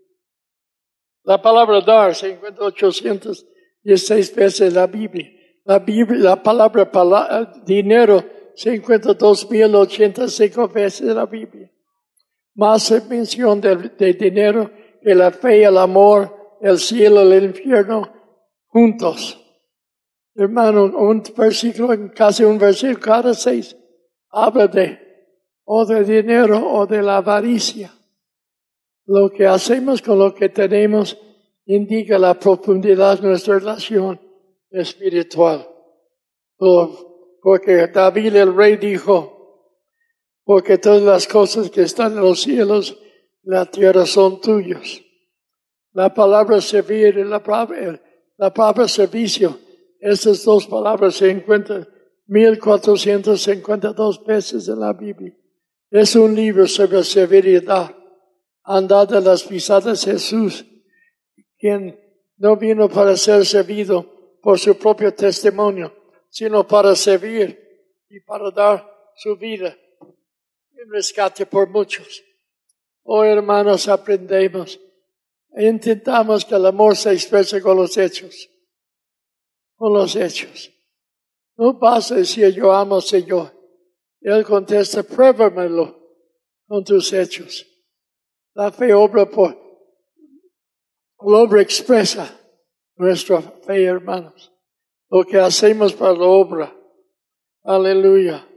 La 1.25 1.41
palabra 1.41 1.81
dar 1.81 2.15
se 2.15 2.33
encuentra 2.33 2.67
816 2.67 4.35
veces 4.35 4.69
en 4.69 4.75
la 4.75 4.87
Biblia. 4.87 5.31
La, 5.65 5.79
Biblia, 5.79 6.21
la 6.21 6.43
palabra, 6.43 6.91
dinero 7.65 8.23
se 8.57 8.75
encuentra 8.75 9.15
2085 9.15 10.69
veces 10.69 11.03
en 11.03 11.17
la 11.17 11.27
Biblia. 11.27 11.71
Más 12.55 12.91
mención 13.09 13.61
de 13.61 14.13
dinero 14.15 14.71
y 15.03 15.13
la 15.15 15.31
fe, 15.31 15.65
el 15.65 15.77
amor, 15.77 16.59
el 16.61 16.79
cielo, 16.79 17.21
el 17.21 17.45
infierno, 17.45 18.09
juntos. 18.67 19.41
Hermano, 20.35 20.85
un 20.85 21.23
versículo, 21.37 22.13
casi 22.15 22.45
un 22.45 22.59
versículo 22.59 23.01
cada 23.01 23.35
seis, 23.35 23.77
habla 24.31 24.67
de 24.67 24.99
o 25.65 25.85
de 25.85 26.05
dinero 26.05 26.73
o 26.73 26.87
de 26.87 27.03
la 27.03 27.19
avaricia. 27.19 27.93
Lo 29.07 29.31
que 29.31 29.47
hacemos 29.47 30.01
con 30.01 30.19
lo 30.19 30.35
que 30.35 30.49
tenemos 30.49 31.19
indica 31.67 32.19
la 32.19 32.35
profundidad 32.35 33.21
de 33.21 33.29
nuestra 33.29 33.59
relación 33.59 34.21
espiritual. 34.71 35.69
Porque 37.45 37.89
David 37.89 38.37
el 38.37 38.57
rey 38.57 38.79
dijo, 38.79 39.69
porque 40.45 40.79
todas 40.79 41.03
las 41.03 41.29
cosas 41.29 41.69
que 41.69 41.83
están 41.83 42.13
en 42.13 42.21
los 42.21 42.41
cielos 42.41 42.99
la 43.43 43.67
tierra 43.67 44.07
son 44.07 44.41
tuyos. 44.41 45.05
La 45.93 46.15
palabra 46.15 46.63
servir 46.63 47.19
y 47.19 47.25
la 47.25 47.43
palabra, 47.43 48.01
la 48.39 48.55
palabra 48.55 48.89
servicio, 48.89 49.59
esas 50.01 50.43
dos 50.43 50.67
palabras 50.67 51.17
se 51.17 51.29
encuentran 51.29 51.87
1452 52.29 54.25
veces 54.25 54.67
en 54.67 54.81
la 54.81 54.95
Biblia. 54.95 55.37
Es 55.91 56.17
un 56.17 56.35
libro 56.35 56.67
sobre 56.67 57.05
severidad. 57.05 57.95
Andad 58.63 59.07
de 59.07 59.21
las 59.21 59.43
pisadas 59.43 60.07
de 60.07 60.13
Jesús, 60.13 60.65
quien 61.59 62.01
no 62.39 62.57
vino 62.57 62.89
para 62.89 63.19
ser 63.19 63.45
servido 63.45 64.39
por 64.41 64.59
su 64.59 64.79
propio 64.79 65.13
testimonio, 65.13 66.04
sino 66.35 66.67
para 66.67 66.97
servir 66.97 67.57
y 68.09 68.19
para 68.19 68.51
dar 68.51 69.13
su 69.15 69.37
vida 69.37 69.79
en 70.73 70.91
rescate 70.91 71.47
por 71.47 71.71
muchos. 71.71 72.25
Oh 73.05 73.23
hermanos, 73.23 73.87
aprendemos. 73.87 74.81
E 75.57 75.69
intentamos 75.69 76.45
que 76.45 76.57
el 76.57 76.67
amor 76.67 76.97
se 76.97 77.13
exprese 77.13 77.63
con 77.63 77.77
los 77.77 77.97
hechos. 77.97 78.51
Con 79.77 79.93
los 79.95 80.17
hechos. 80.17 80.73
No 81.57 81.75
basta 81.75 82.17
decir 82.17 82.53
yo 82.53 82.73
amo 82.73 83.01
Señor. 83.01 83.53
Él 84.21 84.45
contesta, 84.45 85.05
pruébamelo 85.05 85.97
con 86.67 86.83
tus 86.83 87.13
hechos. 87.13 87.65
La 88.55 88.73
fe 88.73 88.93
obra 88.93 89.31
por, 89.31 89.53
la 91.21 91.39
obra 91.39 91.63
expresa 91.63 92.41
nuestra 92.97 93.41
fe, 93.41 93.85
hermanos. 93.85 94.54
Lo 95.11 95.25
que 95.25 95.39
hacemos 95.39 95.93
para 95.93 96.13
la 96.13 96.27
obra. 96.27 96.77
Aleluya. 97.63 98.49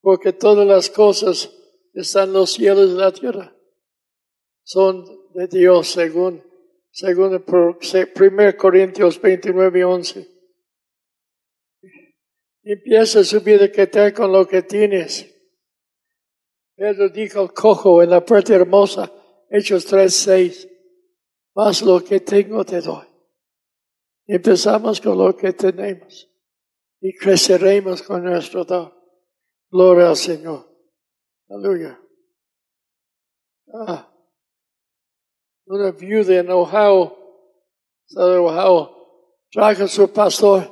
Porque 0.00 0.32
todas 0.32 0.66
las 0.66 0.90
cosas 0.90 1.50
están 1.94 2.28
en 2.28 2.34
los 2.34 2.52
cielos 2.52 2.90
y 2.90 2.94
la 2.94 3.12
tierra 3.12 3.56
son 4.64 5.04
de 5.34 5.48
Dios 5.48 5.88
según, 5.88 6.42
según 6.90 7.44
1 7.44 8.56
Corintios 8.56 9.20
29 9.20 9.78
y 9.78 9.82
11. 9.82 10.28
Empieza 12.64 13.24
su 13.24 13.40
vida 13.40 13.70
que 13.72 13.86
te 13.88 14.12
con 14.12 14.32
lo 14.32 14.46
que 14.46 14.62
tienes. 14.62 15.28
Pedro 16.76 17.08
dijo 17.08 17.40
al 17.40 17.52
cojo 17.52 18.02
en 18.02 18.10
la 18.10 18.24
puerta 18.24 18.54
hermosa, 18.54 19.12
Hechos 19.50 19.84
3, 19.86 20.14
6, 20.14 20.68
más 21.54 21.82
lo 21.82 22.02
que 22.02 22.20
tengo 22.20 22.64
te 22.64 22.80
doy. 22.80 23.06
Empezamos 24.34 24.98
con 24.98 25.18
lo 25.18 25.36
que 25.36 25.52
tenemos 25.52 26.26
y 27.02 27.14
creceremos 27.14 28.00
con 28.02 28.24
nuestro 28.24 28.64
don. 28.64 28.90
Gloria 29.70 30.08
al 30.08 30.16
Señor. 30.16 30.74
Aleluya. 31.50 32.00
Ah, 33.74 34.10
una 35.66 35.90
viuda 35.90 36.38
en 36.38 36.50
Ohio, 36.50 37.14
Ohio, 38.16 39.40
trajo 39.50 39.86
su 39.86 40.10
pastor 40.10 40.62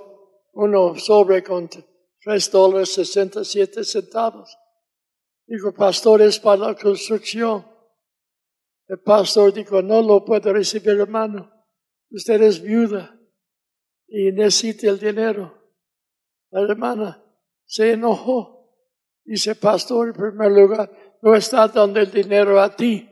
uno 0.55 0.97
sobre 0.97 1.45
con 1.45 1.69
tres 1.69 2.51
dólares 2.51 2.95
sesenta 2.95 3.45
siete 3.45 3.85
centavos. 3.85 4.57
Dijo, 5.47 5.75
pastor, 5.75 6.23
es 6.23 6.39
para 6.39 6.69
la 6.69 6.75
construcción. 6.75 7.67
El 8.89 9.01
pastor 9.01 9.53
dijo, 9.53 9.83
no 9.83 10.01
lo 10.01 10.25
puedo 10.25 10.51
recibir, 10.51 10.99
hermano. 10.99 11.53
Usted 12.11 12.41
es 12.41 12.63
viuda 12.63 13.19
y 14.11 14.33
necesita 14.33 14.89
el 14.89 14.99
dinero. 14.99 15.55
La 16.51 16.63
hermana 16.63 17.25
se 17.65 17.93
enojó. 17.93 18.69
Dice, 19.25 19.55
pastor, 19.55 20.09
en 20.09 20.15
primer 20.15 20.51
lugar, 20.51 20.91
no 21.23 21.37
está 21.37 21.69
dando 21.69 22.01
el 22.01 22.11
dinero 22.11 22.61
a 22.61 22.75
ti. 22.75 23.09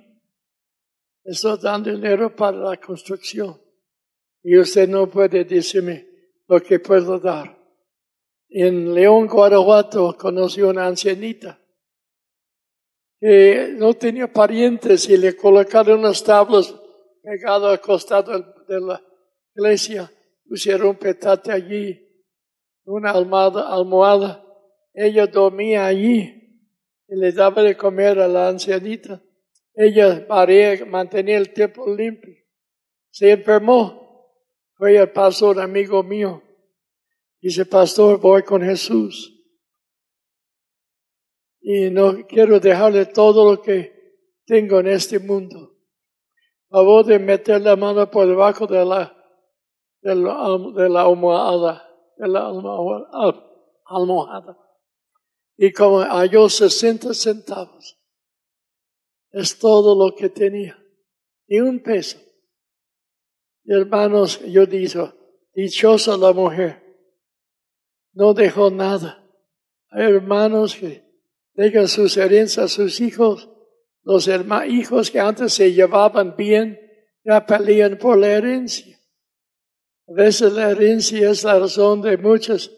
Está 1.23 1.57
dando 1.57 1.91
dinero 1.91 2.35
para 2.35 2.57
la 2.57 2.77
construcción. 2.77 3.61
Y 4.43 4.59
usted 4.59 4.89
no 4.89 5.09
puede 5.09 5.45
decirme 5.45 6.07
lo 6.49 6.61
que 6.61 6.81
puedo 6.81 7.21
dar. 7.21 7.57
En 8.49 8.93
León, 8.93 9.29
Guanajuato, 9.29 10.17
conocí 10.19 10.63
una 10.63 10.87
ancianita 10.87 11.61
que 13.21 13.75
no 13.77 13.95
tenía 13.95 14.33
parientes 14.33 15.09
y 15.09 15.17
le 15.17 15.37
colocaron 15.37 16.01
unas 16.01 16.23
tablas 16.23 16.75
pegadas 17.23 17.73
al 17.73 17.81
costado 17.81 18.55
de 18.67 18.81
la 18.81 19.03
iglesia. 19.55 20.11
Pusieron 20.49 20.89
un 20.89 20.97
petate 20.97 21.53
allí, 21.53 22.01
una 22.85 23.11
almohada, 23.11 23.73
almohada. 23.73 24.45
Ella 24.95 25.27
dormía 25.27 25.87
allí 25.87 26.65
y 27.07 27.17
le 27.17 27.33
daba 27.33 27.63
de 27.63 27.77
comer 27.77 28.19
a 28.19 28.27
la 28.27 28.49
ancianita. 28.49 29.23
Ella 29.75 30.27
paría, 30.27 30.85
mantenía 30.87 31.39
el 31.39 31.53
tiempo 31.53 31.95
limpio. 31.95 32.35
Se 33.11 33.31
enfermó. 33.31 34.07
Fue 34.75 34.97
el 34.97 35.11
pastor 35.11 35.61
amigo 35.61 36.03
mío. 36.03 36.43
Dice, 37.41 37.67
pastor, 37.67 38.19
voy 38.21 38.43
con 38.43 38.63
Jesús 38.63 39.39
y 41.71 41.91
no 41.91 42.27
quiero 42.27 42.59
dejarle 42.61 43.05
todo 43.05 43.53
lo 43.53 43.61
que 43.61 43.93
tengo 44.47 44.81
en 44.81 44.89
este 44.89 45.19
mundo. 45.19 45.77
Favor 46.71 47.05
de 47.05 47.19
meter 47.19 47.61
la 47.61 47.77
mano 47.77 48.11
por 48.11 48.27
debajo 48.27 48.67
de 48.67 48.83
la, 48.87 49.15
de 50.15 50.89
la, 50.89 51.03
almohada, 51.03 51.89
de 52.17 52.29
la 52.29 52.47
almohada. 53.87 54.59
Y 55.57 55.73
como 55.73 56.01
halló 56.01 56.49
60 56.49 57.15
centavos, 57.15 57.99
es 59.31 59.59
todo 59.59 59.95
lo 59.95 60.15
que 60.15 60.29
tenía. 60.29 60.79
Y 61.47 61.61
un 61.61 61.81
peso. 61.83 62.19
Hermanos, 63.65 64.41
yo 64.45 64.67
digo, 64.67 65.13
dichosa 65.55 66.17
la 66.17 66.33
mujer. 66.33 66.83
No 68.13 68.35
dejó 68.35 68.71
nada. 68.71 69.25
Hermanos 69.91 70.77
que 70.77 71.05
dejan 71.55 71.89
sus 71.89 72.17
herencias 72.17 72.65
a 72.65 72.69
sus 72.69 73.01
hijos. 73.01 73.49
Los 74.03 74.29
hijos 74.69 75.11
que 75.11 75.21
antes 75.21 75.53
se 75.53 75.73
llevaban 75.73 76.35
bien, 76.37 76.79
ya 77.25 77.45
pelean 77.45 77.99
por 77.99 78.17
la 78.17 78.29
herencia. 78.29 78.98
A 80.09 80.13
veces 80.13 80.53
la 80.55 80.71
herencia 80.71 81.31
es 81.31 81.45
la 81.45 81.59
razón 81.59 82.01
de 82.01 82.17
muchas, 82.17 82.71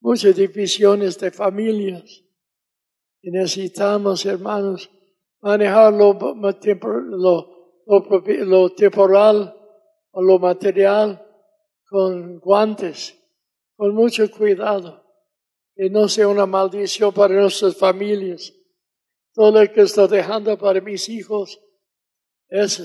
muchas 0.00 0.34
divisiones 0.34 1.16
de 1.18 1.30
familias. 1.30 2.24
Y 3.22 3.30
necesitamos, 3.30 4.26
hermanos, 4.26 4.90
manejar 5.40 5.92
lo, 5.92 6.18
lo 7.86 8.70
temporal 8.74 9.54
o 10.10 10.22
lo 10.22 10.38
material 10.40 11.24
con 11.86 12.40
guantes, 12.40 13.16
con 13.76 13.94
mucho 13.94 14.28
cuidado 14.30 15.04
que 15.76 15.88
no 15.88 16.08
sea 16.08 16.26
una 16.26 16.44
maldición 16.44 17.14
para 17.14 17.34
nuestras 17.34 17.76
familias. 17.76 18.52
Todo 19.32 19.62
lo 19.62 19.72
que 19.72 19.82
estoy 19.82 20.08
dejando 20.08 20.58
para 20.58 20.80
mis 20.80 21.08
hijos 21.08 21.60
es 22.48 22.82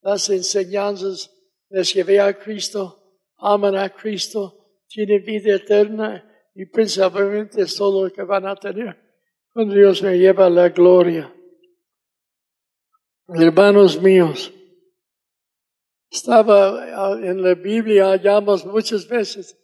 las 0.00 0.28
enseñanzas, 0.30 1.30
les 1.68 1.94
llevé 1.94 2.20
a 2.20 2.36
Cristo, 2.36 3.03
aman 3.38 3.76
a 3.76 3.88
Cristo, 3.90 4.82
tienen 4.88 5.24
vida 5.24 5.56
eterna 5.56 6.24
y 6.54 6.66
principalmente 6.66 7.62
es 7.62 7.76
todo 7.76 8.04
lo 8.04 8.12
que 8.12 8.22
van 8.22 8.46
a 8.46 8.54
tener 8.54 9.04
cuando 9.52 9.74
Dios 9.74 10.02
me 10.02 10.18
lleva 10.18 10.46
a 10.46 10.50
la 10.50 10.68
gloria. 10.68 11.32
Hermanos 13.28 14.00
míos, 14.02 14.52
estaba 16.10 17.18
en 17.22 17.40
la 17.40 17.54
Biblia, 17.54 18.10
hallamos 18.10 18.66
muchas 18.66 19.08
veces 19.08 19.58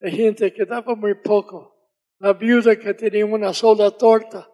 de 0.00 0.10
gente 0.10 0.52
que 0.52 0.64
daba 0.64 0.94
muy 0.94 1.14
poco 1.14 1.74
la 2.18 2.32
viuda 2.32 2.76
que 2.76 2.94
tenía 2.94 3.26
una 3.26 3.52
sola 3.52 3.90
torta, 3.90 4.48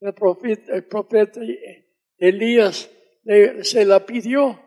el 0.00 0.14
profeta, 0.14 0.74
el 0.74 0.84
profeta 0.86 1.40
Elías 2.16 2.90
se 3.62 3.84
la 3.84 4.04
pidió. 4.04 4.58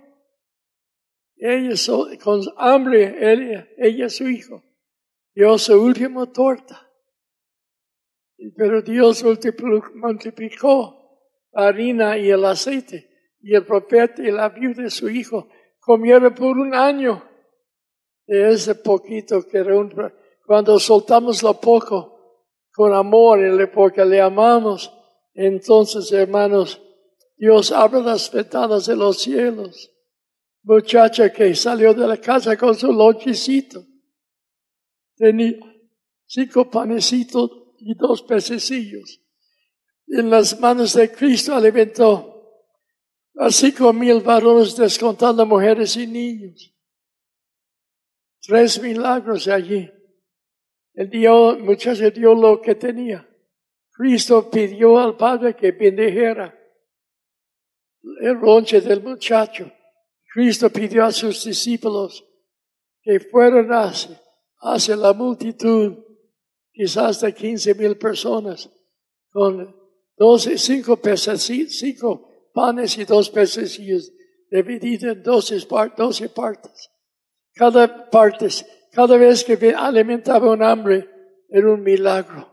Ella 1.46 1.76
con 2.24 2.42
hambre, 2.56 3.18
ella, 3.20 3.68
ella 3.78 4.10
su 4.10 4.30
hijo, 4.30 4.64
dio 5.36 5.58
su 5.58 5.74
última 5.74 6.32
torta. 6.32 6.90
Pero 8.56 8.82
Dios 8.82 9.26
multiplicó 9.94 11.20
la 11.52 11.68
harina 11.68 12.18
y 12.18 12.30
el 12.30 12.46
aceite. 12.46 13.10
Y 13.42 13.54
el 13.54 13.66
profeta 13.66 14.24
y 14.24 14.32
la 14.32 14.48
viuda 14.48 14.84
de 14.84 14.90
su 14.90 15.10
hijo 15.10 15.50
comieron 15.82 16.34
por 16.34 16.58
un 16.58 16.74
año 16.74 17.22
de 18.26 18.54
ese 18.54 18.76
poquito 18.76 19.46
que 19.46 19.58
era 19.58 19.78
un, 19.78 19.94
cuando 20.46 20.80
soltamos 20.80 21.44
lo 21.44 21.60
poco, 21.60 22.48
con 22.72 22.94
amor 22.94 23.70
porque 23.74 24.06
le 24.06 24.22
amamos. 24.22 24.98
Entonces, 25.34 26.10
hermanos, 26.14 26.82
Dios 27.36 27.74
abre 27.74 28.02
las 28.02 28.32
ventanas 28.32 28.86
de 28.86 28.96
los 28.96 29.20
cielos. 29.20 29.93
Muchacha 30.64 31.32
que 31.32 31.54
salió 31.56 31.94
de 31.94 32.08
la 32.08 32.18
casa 32.18 32.56
con 32.58 32.74
su 32.74 32.92
lonchecito. 32.92 33.86
Tenía 35.16 35.54
cinco 36.26 36.70
panecitos 36.70 37.52
y 37.80 37.94
dos 37.96 38.24
pececillos. 38.24 39.22
En 40.08 40.30
las 40.30 40.58
manos 40.60 40.94
de 40.94 41.12
Cristo 41.12 41.54
alimentó 41.54 42.34
a 43.36 43.50
cinco 43.50 43.92
mil 43.92 44.22
varones 44.22 44.76
descontando 44.76 45.46
mujeres 45.46 45.98
y 45.98 46.08
niños. 46.08 46.74
Tres 48.42 48.82
milagros 48.82 49.48
allí. 49.48 49.90
El 50.94 51.10
muchacho 51.60 52.10
dio 52.12 52.36
lo 52.36 52.62
que 52.62 52.76
tenía. 52.76 53.28
Cristo 53.92 54.50
pidió 54.50 55.00
al 55.00 55.18
Padre 55.18 55.56
que 55.56 55.72
bendijera 55.72 56.58
el 58.22 58.40
ronche 58.40 58.82
del 58.82 59.02
muchacho. 59.02 59.72
Cristo 60.34 60.70
pidió 60.72 61.06
a 61.06 61.12
sus 61.12 61.44
discípulos 61.46 62.26
que 63.04 63.20
fueran 63.20 63.70
hacia, 63.72 64.20
hacia 64.62 64.96
la 64.96 65.14
multitud, 65.14 65.94
quizás 66.72 67.22
de 67.22 67.34
15 67.36 67.76
mil 67.76 67.98
personas, 67.98 68.68
con 69.30 69.76
doce, 70.18 70.58
cinco 70.58 70.98
peces, 70.98 71.44
cinco 71.44 72.50
panes 72.52 72.98
y 72.98 73.06
dos 73.06 73.30
pececillos, 73.30 74.12
divididos 74.50 75.04
en 75.04 75.22
doce, 75.22 75.58
doce 75.96 76.30
partes. 76.30 76.90
Cada 77.54 78.10
parte 78.10 78.50
cada 78.94 79.18
vez 79.18 79.44
que 79.44 79.74
alimentaba 79.76 80.52
un 80.52 80.62
hambre, 80.62 81.10
era 81.50 81.72
un 81.72 81.82
milagro. 81.82 82.48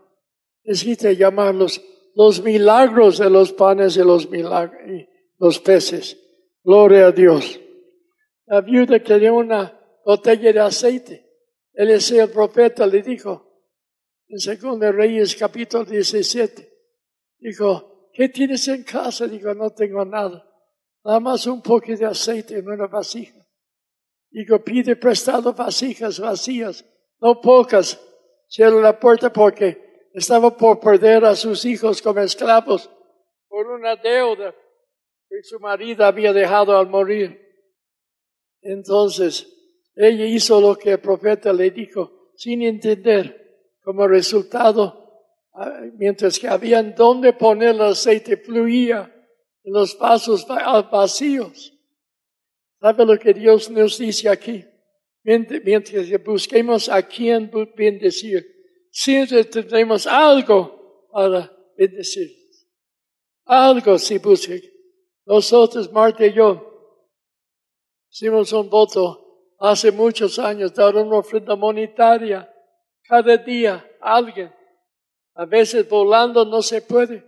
Necesita 0.63 1.11
llamarlos 1.11 1.81
los 2.15 2.41
milagros 2.41 3.19
de 3.19 3.29
los 3.29 3.53
panes 3.53 3.95
y 3.95 4.03
los 4.03 4.27
y 4.31 5.07
los 5.39 5.59
peces. 5.59 6.17
Gloria 6.63 7.07
a 7.07 7.11
Dios. 7.11 7.59
La 8.51 8.59
viuda 8.59 8.99
quería 8.99 9.31
una 9.31 9.71
botella 10.03 10.51
de 10.51 10.59
aceite. 10.59 11.25
El 11.73 11.97
profeta, 12.33 12.85
le 12.85 13.01
dijo, 13.01 13.47
en 14.27 14.39
Segundo 14.39 14.91
Reyes 14.91 15.37
capítulo 15.37 15.85
17, 15.85 16.69
dijo, 17.39 18.09
¿qué 18.13 18.27
tienes 18.27 18.67
en 18.67 18.83
casa? 18.83 19.25
Dijo, 19.25 19.53
no 19.53 19.69
tengo 19.69 20.03
nada. 20.03 20.45
Nada 21.05 21.21
más 21.21 21.47
un 21.47 21.61
poco 21.61 21.95
de 21.95 22.05
aceite 22.05 22.57
en 22.57 22.67
una 22.67 22.87
vasija. 22.87 23.39
Digo, 24.29 24.61
pide 24.61 24.97
prestado 24.97 25.53
vasijas 25.53 26.19
vacías, 26.19 26.83
no 27.21 27.39
pocas. 27.39 28.05
Cierra 28.49 28.81
la 28.81 28.99
puerta 28.99 29.31
porque 29.31 30.09
estaba 30.13 30.57
por 30.57 30.81
perder 30.81 31.23
a 31.23 31.37
sus 31.37 31.63
hijos 31.63 32.01
como 32.01 32.19
esclavos 32.19 32.89
por 33.47 33.65
una 33.67 33.95
deuda 33.95 34.53
que 35.29 35.41
su 35.41 35.57
marido 35.61 36.03
había 36.03 36.33
dejado 36.33 36.77
al 36.77 36.87
morir. 36.87 37.40
Entonces, 38.61 39.47
Ella 39.95 40.25
hizo 40.25 40.61
lo 40.61 40.77
que 40.77 40.91
el 40.91 40.99
profeta 40.99 41.51
le 41.51 41.71
dijo 41.71 42.31
sin 42.35 42.61
entender. 42.61 43.39
Como 43.83 44.07
resultado, 44.07 45.25
ah, 45.53 45.81
mientras 45.97 46.37
que 46.37 46.47
habían 46.47 46.93
donde 46.95 47.33
poner 47.33 47.69
el 47.69 47.81
aceite, 47.81 48.37
fluía 48.37 49.11
en 49.63 49.73
los 49.73 49.97
vasos 49.97 50.45
vacíos. 50.47 51.73
¿Sabe 52.79 53.05
lo 53.05 53.19
que 53.19 53.33
Dios 53.33 53.69
nos 53.69 53.97
dice 53.97 54.29
aquí? 54.29 54.63
Mientras 55.23 56.23
busquemos 56.23 56.89
a 56.89 57.03
quien 57.03 57.51
bendecir, 57.75 58.43
siempre 58.89 59.43
tendremos 59.45 60.07
algo 60.07 61.07
para 61.11 61.51
bendecir. 61.77 62.31
Algo 63.45 63.99
si 63.99 64.17
busque. 64.17 64.61
Nosotros, 65.25 65.91
Marta 65.91 66.25
y 66.25 66.33
yo, 66.33 66.70
hicimos 68.11 68.51
un 68.51 68.69
voto 68.69 69.55
hace 69.59 69.91
muchos 69.91 70.37
años, 70.37 70.73
dar 70.73 70.95
una 70.95 71.17
ofrenda 71.17 71.55
monetaria 71.55 72.51
cada 73.03 73.37
día 73.37 73.85
a 74.01 74.15
alguien. 74.15 74.53
A 75.35 75.45
veces 75.45 75.87
volando 75.87 76.43
no 76.45 76.61
se 76.61 76.81
puede. 76.81 77.23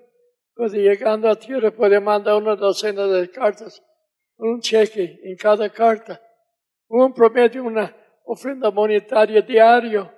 Pues 0.55 0.73
llegando 0.73 1.29
a 1.29 1.35
tierra 1.35 1.71
puede 1.71 1.99
mandar 1.99 2.35
una 2.35 2.55
docena 2.55 3.07
de 3.07 3.31
cartas, 3.31 3.81
un 4.37 4.61
cheque 4.61 5.19
en 5.23 5.35
cada 5.35 5.67
carta, 5.69 6.21
un 6.87 7.11
promedio, 7.11 7.63
una 7.63 7.95
ofrenda 8.25 8.69
monetaria 8.69 9.41
diario. 9.41 10.11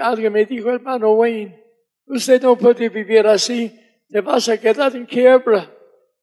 alguien 0.00 0.32
me 0.32 0.44
dijo, 0.44 0.68
hermano 0.68 1.14
Wayne, 1.14 1.64
usted 2.06 2.42
no 2.42 2.56
puede 2.56 2.90
vivir 2.90 3.26
así, 3.26 3.72
te 4.10 4.20
vas 4.20 4.48
a 4.50 4.60
quedar 4.60 4.94
en 4.94 5.06
quiebra. 5.06 5.70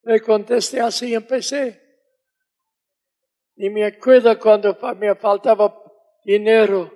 Le 0.04 0.20
contesté 0.20 0.80
así, 0.80 1.14
empecé. 1.14 1.81
Y 3.56 3.70
me 3.70 3.86
acuerdo 3.86 4.38
cuando 4.40 4.78
me 4.98 5.16
faltaba 5.16 5.76
dinero 6.24 6.92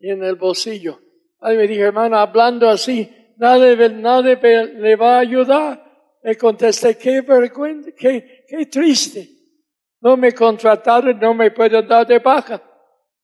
en 0.00 0.22
el 0.22 0.36
bolsillo. 0.36 0.98
Ahí 1.40 1.56
me 1.56 1.66
dijo, 1.66 1.84
hermano, 1.84 2.16
hablando 2.18 2.68
así, 2.68 3.10
nadie, 3.36 3.88
nadie 3.88 4.36
le 4.74 4.96
va 4.96 5.16
a 5.16 5.20
ayudar. 5.20 5.82
Le 6.22 6.36
contesté, 6.36 6.96
qué 6.96 7.20
vergüenza, 7.20 7.90
qué, 7.96 8.44
qué 8.46 8.66
triste. 8.66 9.28
No 10.00 10.16
me 10.16 10.32
contrataron, 10.32 11.18
no 11.18 11.34
me 11.34 11.50
pueden 11.50 11.86
dar 11.86 12.06
de 12.06 12.18
baja. 12.18 12.62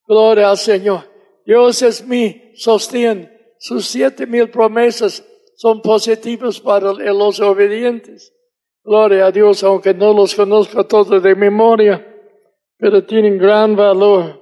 Gloria 0.07 0.51
al 0.51 0.57
Señor. 0.57 1.05
Dios 1.45 1.83
es 1.83 2.07
mi 2.07 2.53
sostén. 2.55 3.33
Sus 3.59 3.87
siete 3.87 4.27
mil 4.27 4.49
promesas 4.49 5.25
son 5.57 5.83
positivas 5.83 6.61
para 6.61 6.93
los 6.93 7.41
obedientes. 7.41 8.33
Gloria 8.85 9.27
a 9.27 9.33
Dios, 9.33 9.63
aunque 9.65 9.93
no 9.93 10.13
los 10.13 10.35
conozco 10.35 10.87
todos 10.87 11.23
de 11.23 11.35
memoria, 11.35 12.18
pero 12.79 13.05
tienen 13.05 13.39
gran 13.39 13.77
valor. 13.77 14.41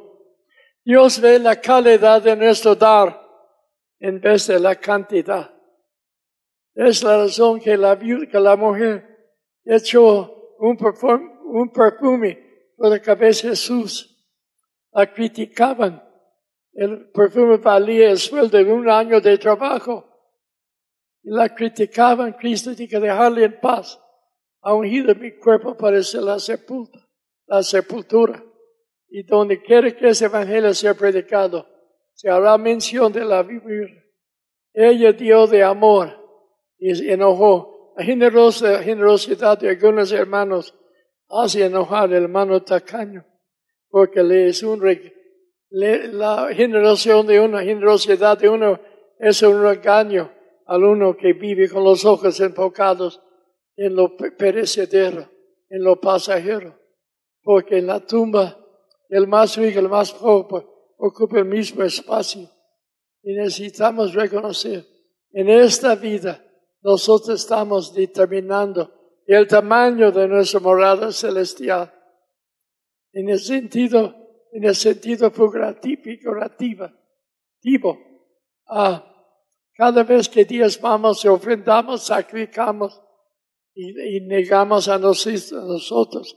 Dios 0.84 1.20
ve 1.20 1.38
la 1.38 1.60
calidad 1.60 2.22
de 2.22 2.36
nuestro 2.36 2.74
dar 2.74 3.20
en 3.98 4.20
vez 4.20 4.46
de 4.46 4.60
la 4.60 4.76
cantidad. 4.76 5.52
Es 6.74 7.02
la 7.02 7.16
razón 7.16 7.58
que 7.58 7.76
la, 7.76 7.98
que 7.98 8.38
la 8.38 8.54
mujer 8.54 9.04
echó 9.64 10.54
un 10.58 10.76
perfume, 10.76 11.38
un 11.44 11.72
perfume 11.72 12.72
por 12.76 12.90
la 12.90 13.00
cabeza 13.00 13.48
de 13.48 13.50
Jesús. 13.50 14.12
La 14.92 15.12
criticaban. 15.12 16.02
El 16.72 17.10
perfume 17.10 17.56
valía 17.56 18.10
el 18.10 18.18
sueldo 18.18 18.58
de 18.58 18.70
un 18.70 18.88
año 18.88 19.20
de 19.20 19.38
trabajo. 19.38 20.06
La 21.22 21.54
criticaban. 21.54 22.34
Cristo 22.34 22.74
dijo 22.74 23.00
dejarle 23.00 23.44
en 23.44 23.58
paz. 23.58 23.98
Ha 24.60 24.74
ungido 24.74 25.14
mi 25.14 25.36
cuerpo 25.38 25.76
para 25.76 25.96
la 25.96 26.38
sepulta, 26.38 27.05
la 27.46 27.62
sepultura. 27.62 28.42
Y 29.08 29.22
donde 29.22 29.62
quiere 29.62 29.96
que 29.96 30.08
ese 30.08 30.26
evangelio 30.26 30.74
sea 30.74 30.94
predicado, 30.94 31.66
se 32.12 32.28
hará 32.28 32.58
mención 32.58 33.12
de 33.12 33.24
la 33.24 33.42
Biblia. 33.42 33.88
Ella 34.72 35.12
dio 35.12 35.46
de 35.46 35.62
amor 35.62 36.12
y 36.78 37.10
enojó. 37.10 37.94
La 37.96 38.04
generosidad 38.04 39.58
de 39.58 39.70
algunos 39.70 40.12
hermanos 40.12 40.74
hace 41.28 41.64
enojar 41.64 42.04
al 42.04 42.12
hermano 42.12 42.62
tacaño, 42.62 43.24
porque 43.88 44.22
le 44.22 44.48
es 44.48 44.62
un 44.62 44.82
la 45.70 46.48
generación 46.54 47.26
de 47.26 47.40
una 47.40 47.62
generosidad 47.62 48.38
de 48.38 48.48
uno 48.48 48.78
es 49.18 49.42
un 49.42 49.62
regaño 49.62 50.30
al 50.66 50.84
uno 50.84 51.16
que 51.16 51.32
vive 51.32 51.68
con 51.68 51.84
los 51.84 52.04
ojos 52.04 52.38
enfocados 52.40 53.22
en 53.76 53.94
lo 53.94 54.16
perecedero, 54.16 55.28
en 55.68 55.82
lo 55.82 56.00
pasajero, 56.00 56.78
porque 57.46 57.78
en 57.78 57.86
la 57.86 58.04
tumba 58.04 58.58
el 59.08 59.28
más 59.28 59.56
rico, 59.56 59.78
el 59.78 59.88
más 59.88 60.10
pobre, 60.12 60.66
ocupa 60.98 61.38
el 61.38 61.44
mismo 61.44 61.84
espacio. 61.84 62.50
Y 63.22 63.34
necesitamos 63.34 64.14
reconocer, 64.14 64.84
en 65.30 65.48
esta 65.48 65.94
vida, 65.94 66.44
nosotros 66.82 67.40
estamos 67.40 67.94
determinando 67.94 68.92
el 69.28 69.46
tamaño 69.46 70.10
de 70.10 70.26
nuestra 70.26 70.58
morada 70.58 71.12
celestial. 71.12 71.94
En 73.12 73.28
el 73.28 73.38
sentido, 73.38 74.12
en 74.50 74.64
el 74.64 74.74
sentido 74.74 75.30
figurativo, 75.30 76.02
ah, 78.66 79.04
cada 79.72 80.02
vez 80.02 80.28
que 80.28 80.44
diezmamos 80.44 81.24
y 81.24 81.28
ofrendamos, 81.28 82.06
sacrificamos 82.06 83.00
y, 83.72 84.20
negamos 84.22 84.88
a 84.88 84.98
nosotros 84.98 86.36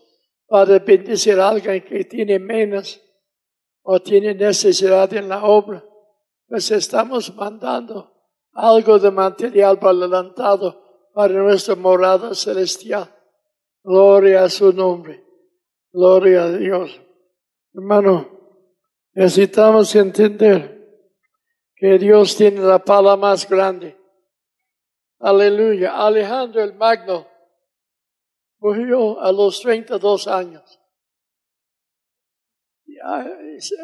para 0.50 0.80
bendecir 0.80 1.40
a 1.40 1.50
alguien 1.50 1.84
que 1.84 2.04
tiene 2.06 2.40
menos 2.40 3.00
o 3.84 4.00
tiene 4.02 4.34
necesidad 4.34 5.14
en 5.14 5.30
la 5.30 5.44
obra, 5.44 5.86
pues 6.48 6.72
estamos 6.72 7.34
mandando 7.36 8.12
algo 8.54 8.98
de 8.98 9.12
material 9.12 9.78
para 9.80 9.92
adelantado 9.92 11.10
para 11.14 11.36
nuestra 11.36 11.76
morada 11.76 12.34
celestial. 12.34 13.14
Gloria 13.84 14.44
a 14.44 14.50
su 14.50 14.74
nombre. 14.74 15.24
Gloria 15.92 16.44
a 16.44 16.52
Dios. 16.52 17.00
Hermano, 17.74 18.28
necesitamos 19.14 19.96
entender 19.96 20.80
que 21.76 21.98
Dios 21.98 22.36
tiene 22.36 22.62
la 22.62 22.80
pala 22.80 23.16
más 23.16 23.48
grande. 23.48 23.98
Aleluya. 25.20 25.96
Alejandro 26.06 26.64
el 26.64 26.74
Magno 26.74 27.28
murió 28.60 29.20
a 29.20 29.32
los 29.32 29.62
32 29.62 30.28
años 30.28 30.80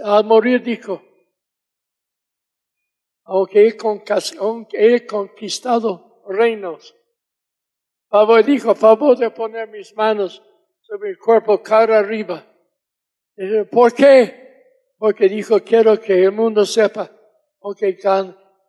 al 0.03 0.25
morir 0.25 0.61
dijo, 0.61 1.01
aunque 3.23 3.67
he, 3.67 5.05
conquistado 5.05 6.23
reinos, 6.27 6.95
favor 8.09 8.43
dijo, 8.43 8.75
favor 8.75 9.17
de 9.17 9.31
poner 9.31 9.69
mis 9.69 9.95
manos 9.95 10.43
sobre 10.81 11.11
el 11.11 11.17
cuerpo 11.17 11.61
cara 11.61 11.99
arriba. 11.99 12.45
¿Por 13.71 13.93
qué? 13.93 14.93
Porque 14.97 15.27
dijo, 15.27 15.59
quiero 15.61 15.99
que 15.99 16.23
el 16.23 16.31
mundo 16.31 16.65
sepa, 16.65 17.11
aunque, 17.61 17.97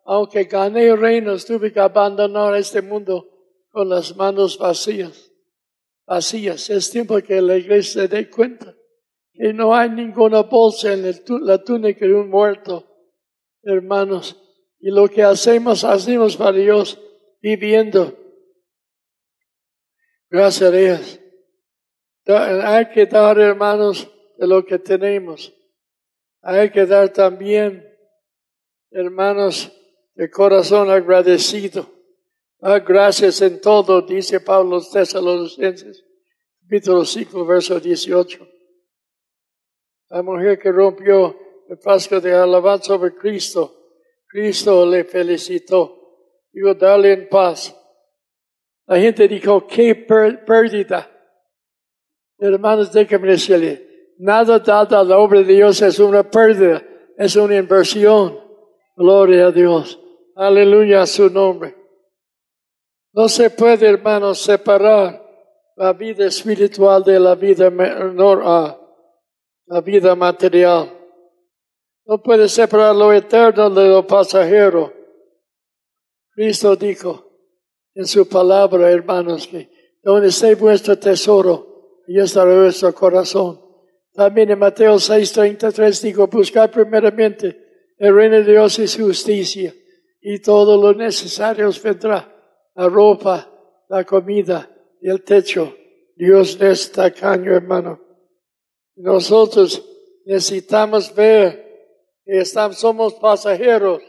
aunque 0.05 0.43
gané 0.45 0.95
reinos, 0.95 1.45
tuve 1.45 1.71
que 1.71 1.79
abandonar 1.79 2.55
este 2.55 2.81
mundo 2.81 3.25
con 3.69 3.89
las 3.89 4.15
manos 4.15 4.57
vacías. 4.57 5.26
Vacías. 6.07 6.69
Es 6.69 6.89
tiempo 6.89 7.21
que 7.21 7.41
la 7.41 7.57
iglesia 7.57 8.03
se 8.03 8.07
dé 8.07 8.29
cuenta 8.29 8.73
y 9.33 9.53
no 9.53 9.75
hay 9.75 9.89
ninguna 9.89 10.43
bolsa 10.43 10.93
en 10.93 11.03
la 11.41 11.63
túnica 11.63 12.05
de 12.05 12.13
un 12.13 12.29
muerto, 12.29 12.87
hermanos. 13.61 14.41
Y 14.79 14.89
lo 14.89 15.07
que 15.09 15.21
hacemos, 15.21 15.83
hacemos 15.83 16.37
para 16.37 16.57
Dios, 16.57 16.99
viviendo. 17.41 18.17
Gracias 20.29 20.69
a 20.69 20.75
Dios. 20.75 21.19
Hay 22.25 22.89
que 22.89 23.05
dar, 23.05 23.37
hermanos, 23.39 24.09
de 24.37 24.47
lo 24.47 24.65
que 24.65 24.79
tenemos. 24.79 25.53
Hay 26.41 26.71
que 26.71 26.85
dar 26.85 27.09
también, 27.09 27.85
hermanos, 28.91 29.71
de 30.15 30.29
corazón 30.29 30.89
agradecido. 30.89 31.96
Ah, 32.59 32.79
gracias 32.79 33.39
en 33.43 33.61
todo, 33.61 34.01
dice 34.01 34.39
Pablo 34.39 34.81
Tesalonicenses, 34.81 36.03
capítulo 36.63 37.05
5, 37.05 37.45
verso 37.45 37.79
18. 37.79 38.47
La 40.09 40.23
mujer 40.23 40.57
que 40.57 40.71
rompió 40.71 41.37
el 41.69 41.77
frasco 41.77 42.19
de 42.19 42.33
alabanza 42.33 42.85
sobre 42.85 43.13
Cristo, 43.13 43.75
Cristo 44.27 44.87
le 44.87 45.03
felicitó. 45.03 45.97
Digo, 46.51 46.73
dale 46.73 47.13
en 47.13 47.29
paz. 47.29 47.75
La 48.87 48.97
gente 48.97 49.27
dijo, 49.27 49.67
qué 49.67 49.93
pérdida. 49.93 51.11
Hermanos, 52.39 52.91
déjenme 52.91 53.27
decirle, 53.27 54.15
nada 54.17 54.57
dado 54.57 54.97
a 54.97 55.03
la 55.03 55.19
obra 55.19 55.43
de 55.43 55.53
Dios 55.53 55.79
es 55.83 55.99
una 55.99 56.27
pérdida, 56.27 56.83
es 57.17 57.35
una 57.35 57.55
inversión. 57.55 58.39
Gloria 58.95 59.47
a 59.47 59.51
Dios. 59.51 59.99
Aleluya 60.35 61.03
a 61.03 61.05
su 61.05 61.29
nombre. 61.29 61.86
No 63.17 63.27
se 63.27 63.49
puede, 63.49 63.87
hermanos, 63.87 64.37
separar 64.37 65.27
la 65.75 65.91
vida 65.93 66.27
espiritual 66.27 67.03
de 67.03 67.19
la 67.19 67.33
vida 67.33 67.71
la 67.71 69.81
vida 69.81 70.15
material. 70.15 70.93
No 72.05 72.21
puede 72.21 72.47
separar 72.47 72.95
lo 72.95 73.11
eterno 73.11 73.71
de 73.71 73.87
lo 73.87 74.05
pasajero. 74.05 74.93
Cristo 76.29 76.75
dijo 76.75 77.27
en 77.95 78.05
su 78.05 78.29
palabra, 78.29 78.91
hermanos, 78.91 79.47
que 79.47 79.67
donde 80.03 80.27
esté 80.27 80.53
vuestro 80.53 80.99
tesoro, 80.99 82.03
y 82.07 82.19
estará 82.19 82.53
vuestro 82.53 82.93
corazón. 82.93 83.59
También 84.13 84.51
en 84.51 84.59
Mateo 84.59 84.99
6:33 84.99 86.03
dijo, 86.03 86.27
buscar 86.27 86.69
primeramente 86.69 87.95
el 87.97 88.13
reino 88.13 88.35
de 88.35 88.43
Dios 88.43 88.77
y 88.77 88.87
su 88.87 89.07
justicia, 89.07 89.73
y 90.21 90.39
todo 90.39 90.79
lo 90.79 90.95
necesario 90.95 91.67
os 91.67 91.81
vendrá, 91.81 92.31
la 92.77 92.87
ropa, 92.87 93.51
la 93.89 94.05
comida 94.05 94.69
y 95.01 95.09
el 95.09 95.23
techo. 95.23 95.75
Dios 96.15 96.59
necesita 96.59 97.11
caño, 97.11 97.53
hermano. 97.53 97.99
Nosotros 98.95 99.83
necesitamos 100.25 101.13
ver 101.13 102.21
que 102.23 102.39
estamos, 102.39 102.77
somos 102.77 103.15
pasajeros, 103.15 104.01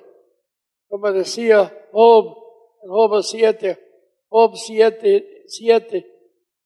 como 0.87 1.11
decía 1.12 1.89
Job, 1.93 2.37
en 2.83 2.91
Job 2.91 3.23
7, 3.23 3.79
Job 4.29 4.55
7, 4.55 5.45
7, 5.47 6.07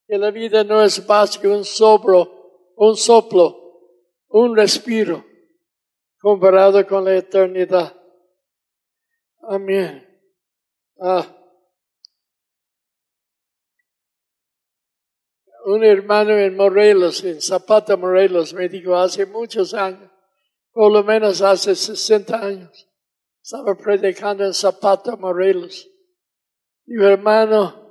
que 0.09 0.18
la 0.18 0.30
vida 0.32 0.64
no 0.64 0.82
es 0.82 1.07
más 1.07 1.38
que 1.38 1.46
un 1.46 1.64
soplo, 1.64 2.72
un 2.76 2.96
soplo, 2.96 3.57
un 4.28 4.57
respiro, 4.57 5.24
comparado 6.20 6.84
con 6.84 7.05
la 7.05 7.16
eternidad. 7.16 7.96
Amén. 9.42 10.05
Ah. 11.00 11.38
Un 15.64 15.84
hermano 15.84 16.32
en 16.32 16.56
Morelos, 16.56 17.22
en 17.24 17.40
Zapata, 17.40 17.96
Morelos, 17.96 18.52
me 18.52 18.68
dijo 18.68 18.96
hace 18.96 19.26
muchos 19.26 19.74
años, 19.74 20.10
por 20.72 20.90
lo 20.90 21.04
menos 21.04 21.40
hace 21.40 21.74
60 21.74 22.44
años, 22.44 22.88
estaba 23.42 23.76
predicando 23.76 24.44
en 24.44 24.54
Zapata, 24.54 25.16
Morelos. 25.16 25.88
Y 26.86 27.00
hermano, 27.02 27.82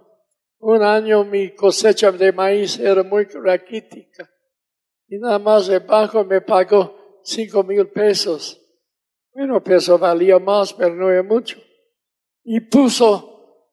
un 0.59 0.83
año 0.83 1.23
mi 1.23 1.55
cosecha 1.55 2.11
de 2.11 2.31
maíz 2.31 2.77
era 2.77 3.03
muy 3.03 3.23
raquítica 3.25 4.29
y 5.11 5.17
nada 5.17 5.39
más 5.39 5.67
el 5.67 5.81
banco 5.81 6.23
me 6.23 6.39
pagó 6.39 7.19
cinco 7.23 7.63
mil 7.63 7.85
pesos. 7.87 8.57
Bueno, 9.33 9.61
peso 9.61 9.99
valía 9.99 10.39
más, 10.39 10.73
pero 10.73 10.95
no 10.95 11.11
era 11.11 11.21
mucho. 11.21 11.57
Y 12.45 12.61
puso 12.61 13.67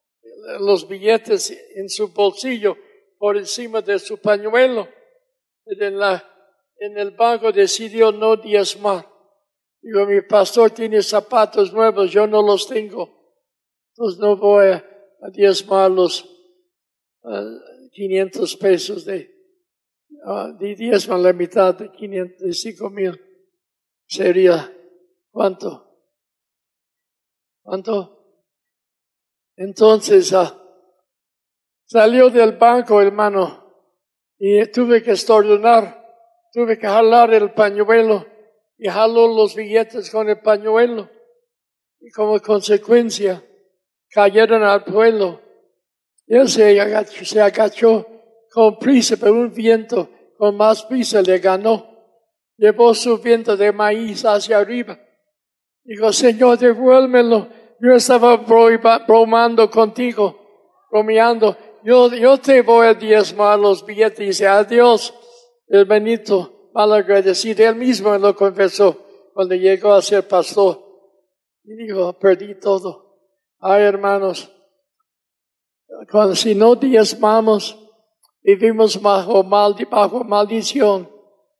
los 0.59 0.88
billetes 0.88 1.57
en 1.76 1.88
su 1.88 2.12
bolsillo 2.12 2.76
por 3.19 3.37
encima 3.37 3.83
de 3.83 3.99
su 3.99 4.19
pañuelo. 4.19 4.89
En, 5.66 5.99
la, 5.99 6.25
en 6.79 6.97
el 6.97 7.11
banco 7.11 7.53
decidió 7.53 8.12
no 8.12 8.37
diezmar. 8.37 9.07
Digo, 9.81 10.07
mi 10.07 10.23
pastor 10.23 10.71
tiene 10.71 11.03
zapatos 11.03 11.73
nuevos, 11.73 12.11
yo 12.11 12.27
no 12.27 12.43
los 12.43 12.66
tengo. 12.66 13.19
Entonces 13.91 14.21
no 14.21 14.37
voy 14.37 14.66
a, 14.69 14.85
diezmar 15.33 15.91
los 15.91 16.25
500 17.93 18.57
pesos 18.57 19.05
de, 19.05 19.29
uh, 20.25 20.57
de 20.57 20.77
diezma 20.77 21.19
la 21.19 21.33
mitad 21.33 21.75
de 21.75 21.91
505 21.91 22.91
mil. 22.91 23.21
Sería, 24.07 24.73
¿cuánto? 25.31 25.85
¿Cuánto? 27.62 28.19
Entonces, 29.57 30.33
uh, 30.33 30.68
Salió 31.91 32.28
del 32.28 32.53
banco, 32.53 33.01
hermano, 33.01 33.64
y 34.39 34.66
tuve 34.66 35.03
que 35.03 35.12
estornar, 35.12 36.05
tuve 36.53 36.78
que 36.78 36.86
jalar 36.86 37.32
el 37.32 37.51
pañuelo 37.53 38.26
y 38.76 38.91
jaló 38.91 39.26
los 39.26 39.55
billetes 39.55 40.11
con 40.11 40.28
el 40.28 40.39
pañuelo. 40.39 41.09
Y 41.99 42.11
como 42.11 42.39
consecuencia, 42.41 43.43
cayeron 44.11 44.64
al 44.64 44.84
pueblo. 44.84 45.41
Y 46.26 46.36
él 46.36 46.51
se 46.51 46.78
agachó, 46.78 47.24
se 47.24 47.41
agachó 47.41 48.07
con 48.53 48.78
prisa, 48.78 49.16
pero 49.18 49.32
un 49.32 49.55
viento 49.55 50.11
con 50.36 50.59
más 50.59 50.84
prisa 50.84 51.22
le 51.22 51.39
ganó. 51.39 51.89
Llevó 52.59 52.93
su 52.93 53.16
viento 53.16 53.57
de 53.57 53.72
maíz 53.72 54.26
hacia 54.26 54.59
arriba. 54.59 54.99
Dijo, 55.84 56.12
Señor, 56.12 56.59
devuélmelo. 56.59 57.49
Yo 57.80 57.95
estaba 57.95 58.36
bromando 58.36 59.70
contigo, 59.70 60.86
bromeando 60.91 61.57
yo, 61.85 62.09
yo 62.14 62.39
te 62.39 62.62
voy 62.62 62.87
a 62.87 62.95
diezmar 62.95 63.59
los 63.59 63.85
billetes. 63.85 64.20
Y 64.20 64.24
dice, 64.26 64.47
adiós, 64.47 65.14
el 65.66 65.85
Benito, 65.85 66.70
malagradecido. 66.74 67.64
Él 67.64 67.76
mismo 67.76 68.16
lo 68.18 68.35
confesó 68.35 68.97
cuando 69.35 69.55
llegó 69.55 69.93
a 69.93 70.03
ser 70.03 70.26
pastor. 70.26 70.85
Y 71.64 71.74
dijo, 71.74 72.12
perdí 72.18 72.55
todo. 72.59 73.16
Ay, 73.61 73.83
hermanos, 73.83 74.51
cuando 76.11 76.35
si 76.35 76.55
no 76.55 76.74
diezmamos, 76.74 77.79
vivimos 78.43 79.01
bajo, 79.01 79.43
mal, 79.43 79.74
bajo 79.91 80.24
maldición. 80.24 81.11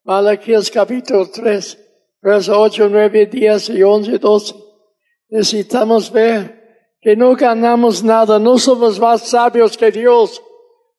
Malaquías 0.03 0.71
capítulo 0.71 1.29
3, 1.29 1.77
versos 2.21 2.55
8, 2.57 2.87
9, 2.89 3.25
10 3.25 3.69
y 3.69 3.83
11, 3.83 4.17
12. 4.17 4.55
Necesitamos 5.29 6.11
ver 6.11 6.58
que 7.01 7.15
no 7.15 7.35
ganamos 7.35 8.03
nada, 8.03 8.39
no 8.39 8.57
somos 8.57 8.99
más 8.99 9.27
sabios 9.27 9.77
que 9.77 9.91
Dios. 9.91 10.41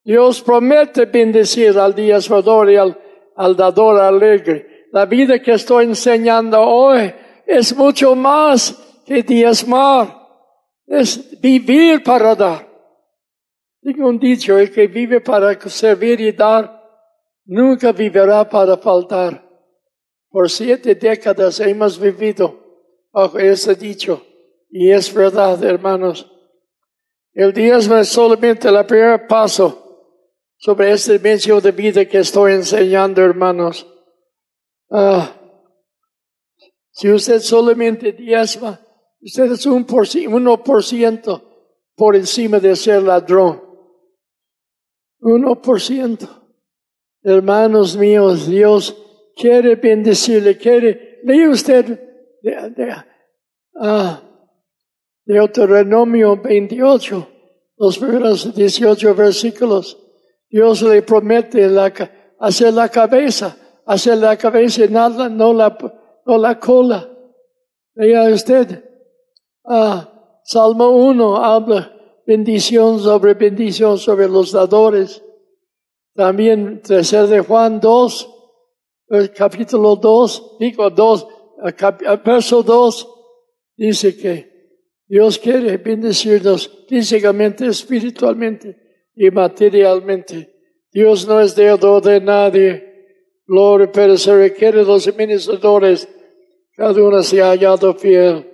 Dios 0.02 0.40
promete 0.40 1.04
bendecir 1.04 1.78
al 1.78 1.94
diezmador 1.94 2.70
y 2.70 2.76
al, 2.76 2.98
al 3.36 3.54
dador 3.54 4.00
alegre. 4.00 4.86
La 4.92 5.06
vida 5.06 5.40
que 5.40 5.52
estoy 5.52 5.84
enseñando 5.84 6.60
hoy 6.60 7.12
es 7.46 7.76
mucho 7.76 8.14
más 8.14 8.72
que 9.04 9.22
diezmar. 9.22 10.16
Es 10.86 11.40
vivir 11.40 12.02
para 12.02 12.34
dar. 12.34 12.68
Digo 13.82 14.08
un 14.08 14.18
dicho, 14.18 14.58
el 14.58 14.70
que 14.70 14.86
vive 14.86 15.20
para 15.20 15.58
servir 15.68 16.20
y 16.20 16.32
dar, 16.32 16.82
nunca 17.44 17.92
vivirá 17.92 18.48
para 18.48 18.76
faltar. 18.76 19.48
Por 20.28 20.50
siete 20.50 20.94
décadas 20.94 21.60
hemos 21.60 21.98
vivido 21.98 22.58
bajo 23.12 23.38
ese 23.38 23.74
dicho. 23.74 24.29
Y 24.70 24.90
es 24.90 25.12
verdad, 25.12 25.62
hermanos. 25.64 26.30
El 27.32 27.52
diezmo 27.52 27.96
es 27.96 28.08
solamente 28.08 28.68
el 28.68 28.86
primer 28.86 29.26
paso 29.26 29.80
sobre 30.56 30.92
este 30.92 31.18
medio 31.18 31.60
de 31.60 31.72
vida 31.72 32.04
que 32.04 32.18
estoy 32.18 32.52
enseñando, 32.52 33.22
hermanos. 33.22 33.86
Ah, 34.90 35.36
si 36.90 37.10
usted 37.10 37.40
solamente 37.40 38.12
diezma, 38.12 38.80
usted 39.20 39.52
es 39.52 39.66
un 39.66 39.84
por, 39.84 40.06
uno 40.28 40.62
por 40.62 40.84
ciento 40.84 41.50
por 41.96 42.16
encima 42.16 42.58
de 42.58 42.74
ser 42.76 43.02
ladrón. 43.02 43.62
Uno 45.20 45.60
por 45.60 45.80
ciento. 45.80 46.28
Hermanos 47.22 47.96
míos, 47.96 48.46
Dios 48.46 48.96
quiere 49.36 49.74
bendecirle, 49.74 50.56
quiere, 50.56 51.20
lee 51.24 51.46
usted, 51.46 51.84
de, 52.42 52.70
de, 52.70 52.94
ah, 53.78 54.29
Deuteronomio 55.30 56.36
28, 56.36 57.28
los 57.76 57.98
primeros 57.98 58.52
18 58.52 59.14
versículos. 59.14 59.96
Dios 60.48 60.82
le 60.82 61.02
promete 61.02 61.68
la, 61.68 61.92
hacer 62.40 62.74
la 62.74 62.88
cabeza, 62.88 63.56
hacer 63.86 64.18
la 64.18 64.36
cabeza 64.36 64.84
y 64.84 64.88
nada, 64.88 65.28
no 65.28 65.52
la, 65.52 65.78
no 66.26 66.36
la 66.36 66.58
cola. 66.58 67.08
Vea 67.94 68.24
usted, 68.24 68.84
ah, 69.64 70.40
Salmo 70.42 70.88
1 70.88 71.36
habla 71.36 71.92
bendición 72.26 72.98
sobre 72.98 73.34
bendición 73.34 73.98
sobre 73.98 74.28
los 74.28 74.50
dadores. 74.50 75.22
También 76.12 76.82
tercer 76.82 77.28
de 77.28 77.38
Juan 77.38 77.78
2, 77.78 78.28
capítulo 79.36 79.94
2, 79.94 80.56
digo 80.58 80.90
2, 80.90 81.28
verso 82.24 82.64
2, 82.64 83.08
dice 83.76 84.16
que 84.16 84.49
Dios 85.10 85.40
quiere 85.40 85.76
bendecirnos 85.76 86.84
físicamente, 86.88 87.66
espiritualmente 87.66 88.76
y 89.16 89.28
materialmente. 89.28 90.54
Dios 90.92 91.26
no 91.26 91.40
es 91.40 91.56
deudor 91.56 92.00
de 92.00 92.20
nadie. 92.20 93.42
Gloria, 93.44 93.90
pero 93.90 94.16
se 94.16 94.32
requiere 94.36 94.84
los 94.84 95.08
administradores. 95.08 96.08
Cada 96.76 97.02
uno 97.02 97.20
se 97.24 97.42
ha 97.42 97.48
hallado 97.48 97.92
fiel. 97.94 98.48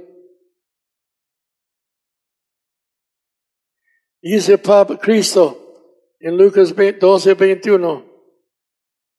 Dice 4.22 4.56
Pablo 4.56 4.98
Cristo 4.98 6.14
en 6.18 6.38
Lucas 6.38 6.74
12, 6.74 7.34
21, 7.34 8.04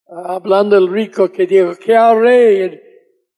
hablando 0.07 0.75
del 0.75 0.91
rico 0.91 1.31
que 1.31 1.45
dijo, 1.45 1.75
que 1.75 1.95
haré 1.95 2.63
en, 2.65 2.81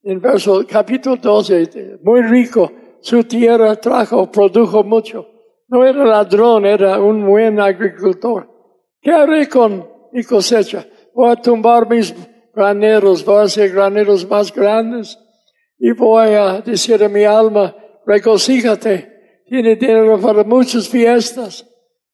en 0.04 0.20
verso, 0.22 0.66
capítulo 0.66 1.16
12, 1.16 1.98
muy 2.02 2.22
rico, 2.22 2.72
su 3.02 3.24
tierra 3.24 3.76
trajo, 3.76 4.30
produjo 4.30 4.84
mucho. 4.84 5.26
No 5.68 5.84
era 5.84 6.04
ladrón, 6.04 6.66
era 6.66 7.00
un 7.00 7.26
buen 7.26 7.60
agricultor. 7.60 8.48
¿Qué 9.00 9.12
haré 9.12 9.48
con 9.48 9.88
mi 10.12 10.24
cosecha? 10.24 10.86
Voy 11.14 11.30
a 11.30 11.36
tumbar 11.36 11.88
mis 11.88 12.14
graneros, 12.54 13.24
voy 13.24 13.36
a 13.36 13.42
hacer 13.42 13.70
graneros 13.72 14.28
más 14.28 14.52
grandes 14.52 15.18
y 15.78 15.92
voy 15.92 16.34
a 16.34 16.60
decir 16.60 17.02
a 17.02 17.08
mi 17.08 17.24
alma, 17.24 17.74
regocíjate, 18.06 19.42
tiene 19.46 19.76
dinero 19.76 20.20
para 20.20 20.44
muchas 20.44 20.88
fiestas 20.88 21.66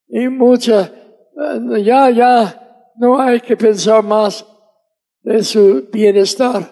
y 0.07 0.28
mucha, 0.28 0.82
eh, 0.84 1.82
ya, 1.82 2.11
ya, 2.11 2.62
no 2.97 3.20
hay 3.20 3.41
que 3.41 3.57
pensar 3.57 4.03
más 4.03 4.47
de 5.22 5.43
su 5.43 5.89
bienestar. 5.93 6.62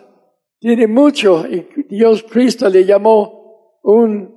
Tiene 0.60 0.86
mucho 0.86 1.44
y 1.46 1.66
Dios 1.88 2.24
Cristo 2.30 2.68
le 2.68 2.84
llamó 2.84 3.43
un 3.84 4.32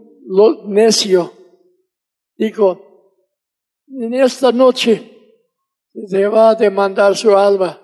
necio. 0.66 1.34
Dijo, 2.36 3.14
en 3.88 4.14
esta 4.14 4.52
noche 4.52 5.14
se 6.08 6.28
va 6.28 6.52
a 6.52 6.56
demandar 6.56 7.16
su 7.16 7.36
alma 7.36 7.82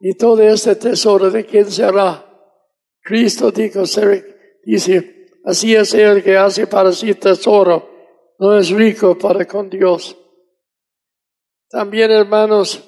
y 0.00 0.14
todo 0.14 0.42
este 0.42 0.74
tesoro 0.76 1.30
de 1.30 1.46
quién 1.46 1.70
será. 1.70 2.24
Cristo 3.00 3.50
dijo, 3.50 3.82
dice, 4.64 5.28
así 5.44 5.74
es 5.74 5.94
el 5.94 6.22
que 6.22 6.36
hace 6.36 6.66
para 6.66 6.90
sí 6.90 7.14
tesoro, 7.14 7.88
no 8.38 8.56
es 8.56 8.70
rico 8.70 9.16
para 9.16 9.46
con 9.46 9.68
Dios. 9.68 10.16
También, 11.68 12.10
hermanos, 12.10 12.82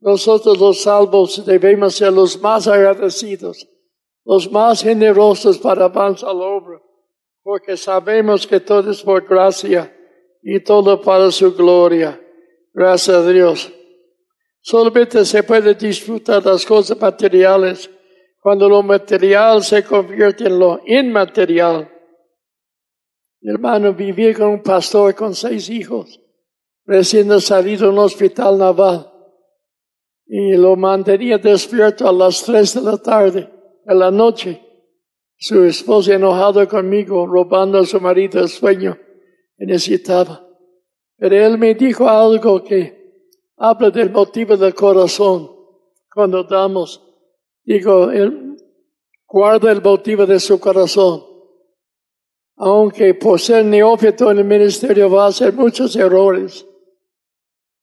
nosotros 0.00 0.58
los 0.58 0.82
salvos 0.82 1.46
debemos 1.46 1.94
ser 1.94 2.12
los 2.12 2.40
más 2.40 2.66
agradecidos, 2.66 3.68
los 4.24 4.50
más 4.50 4.82
generosos 4.82 5.58
para 5.58 5.86
avanzar 5.86 6.34
la 6.34 6.44
obra, 6.44 6.80
porque 7.42 7.76
sabemos 7.76 8.46
que 8.46 8.60
todo 8.60 8.90
es 8.90 9.02
por 9.02 9.26
gracia 9.26 9.94
y 10.42 10.60
todo 10.60 11.00
para 11.00 11.30
su 11.30 11.54
gloria. 11.54 12.20
Gracias 12.72 13.16
a 13.16 13.28
Dios. 13.28 13.72
Solamente 14.60 15.24
se 15.24 15.42
puede 15.42 15.74
disfrutar 15.74 16.44
las 16.44 16.64
cosas 16.64 16.98
materiales 17.00 17.90
cuando 18.40 18.68
lo 18.68 18.82
material 18.82 19.62
se 19.62 19.84
convierte 19.84 20.46
en 20.46 20.58
lo 20.58 20.80
inmaterial. 20.86 21.88
Mi 23.40 23.52
hermano 23.52 23.92
vivía 23.92 24.34
con 24.34 24.48
un 24.48 24.62
pastor 24.62 25.14
con 25.14 25.34
seis 25.34 25.68
hijos, 25.68 26.20
recién 26.84 27.40
salido 27.40 27.86
de 27.86 27.92
un 27.92 27.98
hospital 27.98 28.58
naval, 28.58 29.10
y 30.26 30.56
lo 30.56 30.76
mantenía 30.76 31.38
despierto 31.38 32.08
a 32.08 32.12
las 32.12 32.44
tres 32.44 32.74
de 32.74 32.82
la 32.82 32.96
tarde, 32.98 33.48
de 33.84 33.94
la 33.94 34.10
noche. 34.10 34.60
Su 35.36 35.64
esposa 35.64 36.14
enojado 36.14 36.68
conmigo, 36.68 37.26
robando 37.26 37.78
a 37.78 37.86
su 37.86 38.00
marido 38.00 38.40
el 38.40 38.48
sueño 38.48 38.96
que 39.56 39.66
necesitaba. 39.66 40.46
Pero 41.16 41.36
él 41.36 41.58
me 41.58 41.74
dijo 41.74 42.08
algo 42.08 42.62
que 42.62 43.30
habla 43.56 43.90
del 43.90 44.10
motivo 44.10 44.56
del 44.56 44.74
corazón 44.74 45.50
cuando 46.12 46.44
damos 46.44 47.00
Digo, 47.64 48.10
él 48.10 48.56
guarda 49.26 49.70
el 49.70 49.82
motivo 49.82 50.26
de 50.26 50.40
su 50.40 50.58
corazón. 50.58 51.24
Aunque 52.56 53.14
por 53.14 53.40
ser 53.40 53.64
neófito 53.64 54.30
en 54.30 54.38
el 54.38 54.44
ministerio 54.44 55.10
va 55.10 55.24
a 55.24 55.28
hacer 55.28 55.52
muchos 55.52 55.96
errores. 55.96 56.66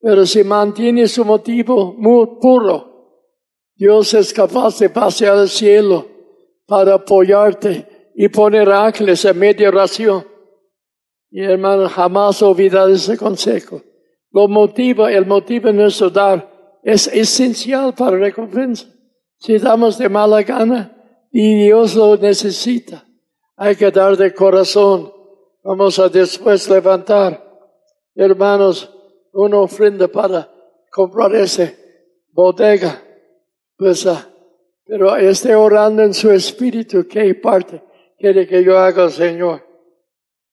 Pero 0.02 0.26
si 0.26 0.44
mantiene 0.44 1.08
su 1.08 1.26
motivo 1.26 1.94
muy 1.98 2.40
puro, 2.40 2.89
Dios 3.80 4.14
es 4.14 4.34
capaz 4.34 4.78
de 4.78 4.90
pasear 4.90 5.38
al 5.38 5.48
cielo 5.48 6.06
para 6.68 6.96
apoyarte 6.96 8.12
y 8.14 8.28
poner 8.28 8.70
ángeles 8.70 9.24
en 9.24 9.40
media 9.40 9.70
oración. 9.70 10.28
Y 11.32 11.42
hermano, 11.42 11.88
jamás 11.88 12.42
olvidar 12.42 12.90
ese 12.90 13.16
consejo. 13.18 13.82
Lo 14.32 14.50
motiva, 14.50 15.10
el 15.10 15.26
motivo 15.26 15.68
de 15.68 15.74
nuestro 15.74 16.10
dar 16.10 16.78
es 16.84 17.08
esencial 17.08 17.94
para 17.94 18.18
recompensa. 18.18 18.86
Si 19.38 19.58
damos 19.58 19.98
de 19.98 20.10
mala 20.10 20.44
gana 20.44 20.94
y 21.32 21.64
Dios 21.64 21.96
lo 21.96 22.18
necesita, 22.18 23.06
hay 23.56 23.78
que 23.78 23.92
dar 23.92 24.18
de 24.18 24.34
corazón. 24.34 25.10
Vamos 25.64 25.98
a 26.00 26.10
después 26.10 26.70
levantar, 26.70 27.42
hermanos, 28.14 28.94
una 29.32 29.60
ofrenda 29.60 30.10
para 30.10 30.52
comprar 30.92 31.34
ese 31.34 31.78
bodega. 32.34 33.06
Pues, 33.80 34.06
ah, 34.06 34.30
pero 34.86 35.16
esté 35.16 35.56
orando 35.56 36.04
en 36.04 36.14
su 36.14 36.30
espíritu, 36.30 37.08
¿qué 37.08 37.34
parte 37.34 37.82
quiere 38.18 38.46
que 38.46 38.62
yo 38.62 38.78
haga, 38.78 39.10
Señor? 39.10 39.66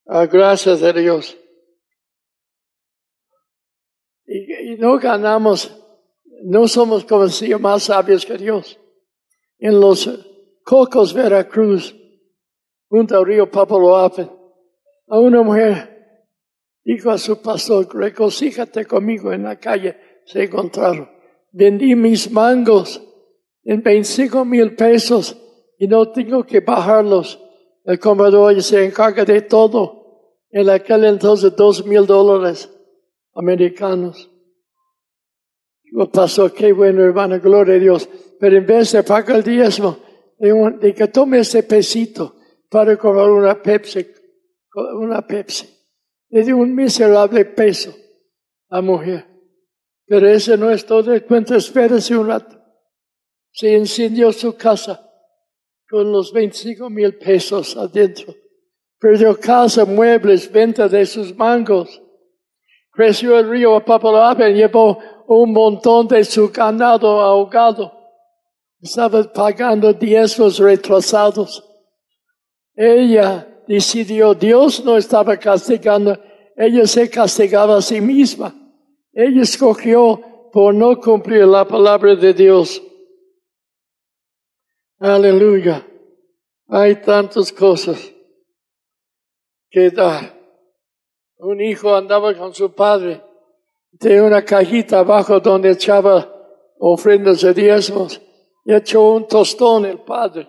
Ah, 0.06 0.26
gracias 0.26 0.80
a 0.84 0.92
Dios. 0.92 1.36
Y, 4.26 4.74
y 4.74 4.76
no 4.78 4.96
ganamos 5.00 5.82
no 6.44 6.68
somos 6.68 7.04
como 7.04 7.26
si 7.28 7.52
más 7.56 7.84
sabios 7.84 8.24
que 8.24 8.38
Dios. 8.38 8.78
En 9.58 9.80
los 9.80 10.08
Cocos, 10.62 11.12
Veracruz, 11.12 11.96
junto 12.88 13.16
al 13.16 13.26
río 13.26 13.50
Papaloapan, 13.50 14.30
a 15.08 15.18
una 15.18 15.42
mujer 15.42 15.96
dijo 16.84 17.10
a 17.10 17.18
su 17.18 17.42
pastor, 17.42 17.88
recocíjate 17.92 18.84
conmigo 18.84 19.32
en 19.32 19.42
la 19.42 19.58
calle, 19.58 20.22
se 20.24 20.44
encontraron. 20.44 21.10
Vendí 21.50 21.96
mis 21.96 22.30
mangos 22.30 23.02
en 23.66 23.82
25 23.82 24.44
mil 24.44 24.76
pesos 24.76 25.36
y 25.76 25.88
no 25.88 26.08
tengo 26.10 26.44
que 26.44 26.60
bajarlos. 26.60 27.42
El 27.84 27.98
comprador 27.98 28.62
se 28.62 28.84
encarga 28.84 29.24
de 29.24 29.42
todo. 29.42 30.04
En 30.50 30.70
aquel 30.70 31.04
entonces 31.04 31.54
dos 31.54 31.84
mil 31.84 32.06
dólares 32.06 32.70
americanos. 33.34 34.30
Lo 35.90 36.10
pasó, 36.10 36.52
qué 36.52 36.72
bueno, 36.72 37.02
hermano, 37.02 37.40
gloria 37.40 37.74
a 37.74 37.78
Dios. 37.78 38.08
Pero 38.38 38.56
en 38.56 38.66
vez 38.66 38.92
de 38.92 39.02
pagar 39.02 39.38
el 39.38 39.42
diezmo, 39.42 39.98
de, 40.38 40.94
que 40.94 41.08
tome 41.08 41.40
ese 41.40 41.64
pesito 41.64 42.36
para 42.70 42.96
comprar 42.96 43.30
una 43.30 43.60
Pepsi, 43.60 44.06
una 44.94 45.26
Pepsi. 45.26 45.68
Le 46.28 46.44
dio 46.44 46.56
un 46.56 46.74
miserable 46.74 47.44
peso 47.44 47.94
a 48.68 48.80
mujer. 48.80 49.26
Pero 50.06 50.28
ese 50.28 50.56
no 50.56 50.70
es 50.70 50.86
todo 50.86 51.12
el 51.12 51.24
cuento, 51.24 51.56
espérese 51.56 52.16
un 52.16 52.28
rato. 52.28 52.55
Se 53.56 53.72
incendió 53.72 54.32
su 54.32 54.54
casa 54.54 55.00
con 55.88 56.12
los 56.12 56.30
25 56.30 56.90
mil 56.90 57.16
pesos 57.16 57.74
adentro. 57.74 58.34
Perdió 59.00 59.40
casa, 59.40 59.86
muebles, 59.86 60.52
venta 60.52 60.86
de 60.88 61.06
sus 61.06 61.34
mangos. 61.34 62.02
Creció 62.92 63.38
el 63.38 63.48
río 63.48 63.82
Papalapa 63.82 64.50
y 64.50 64.56
llevó 64.56 64.98
un 65.26 65.52
montón 65.52 66.06
de 66.06 66.22
su 66.24 66.50
ganado 66.50 67.18
ahogado. 67.22 67.92
Estaba 68.78 69.22
pagando 69.32 69.90
diezmos 69.94 70.58
retrasados. 70.58 71.64
Ella 72.74 73.48
decidió, 73.66 74.34
Dios 74.34 74.84
no 74.84 74.98
estaba 74.98 75.34
castigando, 75.38 76.18
ella 76.54 76.86
se 76.86 77.08
castigaba 77.08 77.78
a 77.78 77.82
sí 77.82 78.02
misma. 78.02 78.54
Ella 79.14 79.40
escogió 79.40 80.20
por 80.52 80.74
no 80.74 81.00
cumplir 81.00 81.46
la 81.46 81.66
palabra 81.66 82.14
de 82.14 82.34
Dios. 82.34 82.82
Aleluya. 84.98 85.86
Hay 86.68 86.96
tantas 86.96 87.52
cosas 87.52 88.12
que 89.70 89.90
dar. 89.90 90.34
Un 91.38 91.60
hijo 91.60 91.94
andaba 91.94 92.34
con 92.34 92.54
su 92.54 92.72
padre 92.72 93.22
de 93.92 94.22
una 94.22 94.42
cajita 94.42 95.00
abajo 95.00 95.38
donde 95.38 95.72
echaba 95.72 96.26
ofrendas 96.78 97.42
de 97.42 97.52
diezmos 97.52 98.20
y 98.64 98.74
echó 98.74 99.12
un 99.12 99.28
tostón 99.28 99.84
el 99.84 100.00
padre. 100.00 100.48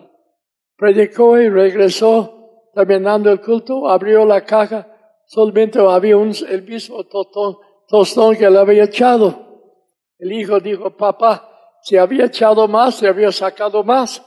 Predicó 0.76 1.38
y 1.38 1.50
regresó, 1.50 2.70
terminando 2.74 3.30
el 3.30 3.42
culto, 3.42 3.86
abrió 3.86 4.24
la 4.24 4.44
caja, 4.44 4.86
solamente 5.26 5.78
había 5.78 6.16
un, 6.16 6.32
el 6.48 6.62
mismo 6.62 7.04
tostón, 7.04 7.58
tostón 7.86 8.34
que 8.34 8.48
le 8.48 8.58
había 8.58 8.84
echado. 8.84 9.74
El 10.18 10.32
hijo 10.32 10.58
dijo, 10.58 10.96
papá, 10.96 11.76
si 11.82 11.98
había 11.98 12.26
echado 12.26 12.66
más, 12.66 12.96
se 12.96 13.08
había 13.08 13.30
sacado 13.30 13.84
más. 13.84 14.24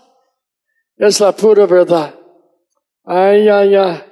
Es 1.01 1.19
la 1.19 1.31
pura 1.31 1.65
verdad. 1.65 2.13
Ay, 3.03 3.49
ay, 3.49 3.75
ay. 3.75 4.03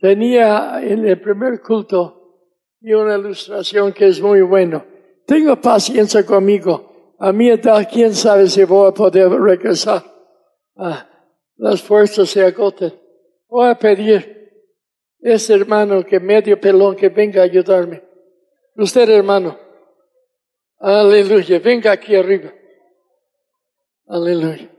tenía 0.00 0.82
en 0.82 1.06
el 1.06 1.18
primer 1.18 1.62
culto 1.62 2.50
y 2.80 2.92
una 2.92 3.16
ilustración 3.16 3.92
que 3.92 4.08
es 4.08 4.20
muy 4.20 4.42
bueno. 4.42 4.84
Tengo 5.24 5.58
paciencia 5.58 6.26
conmigo. 6.26 7.14
A 7.20 7.32
mi 7.32 7.48
edad, 7.48 7.88
quién 7.90 8.12
sabe 8.12 8.48
si 8.48 8.64
voy 8.64 8.88
a 8.88 8.92
poder 8.92 9.30
regresar. 9.30 10.02
Ah, 10.76 11.08
las 11.56 11.80
fuerzas 11.80 12.28
se 12.28 12.44
agotan. 12.44 12.92
Voy 13.48 13.68
a 13.68 13.78
pedir 13.78 14.52
ese 15.20 15.54
hermano 15.54 16.04
que 16.04 16.18
medio 16.18 16.60
pelón 16.60 16.96
que 16.96 17.08
venga 17.08 17.42
a 17.42 17.44
ayudarme. 17.44 18.02
Usted, 18.76 19.08
hermano. 19.08 19.63
Aleluya, 20.84 21.60
venga 21.60 21.92
aquí 21.92 22.14
arriba. 22.14 22.52
Aleluya. 24.06 24.70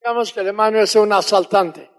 Digamos 0.00 0.32
que 0.32 0.40
el 0.40 0.46
hermano 0.46 0.80
es 0.80 0.96
un 0.96 1.12
asaltante. 1.12 1.91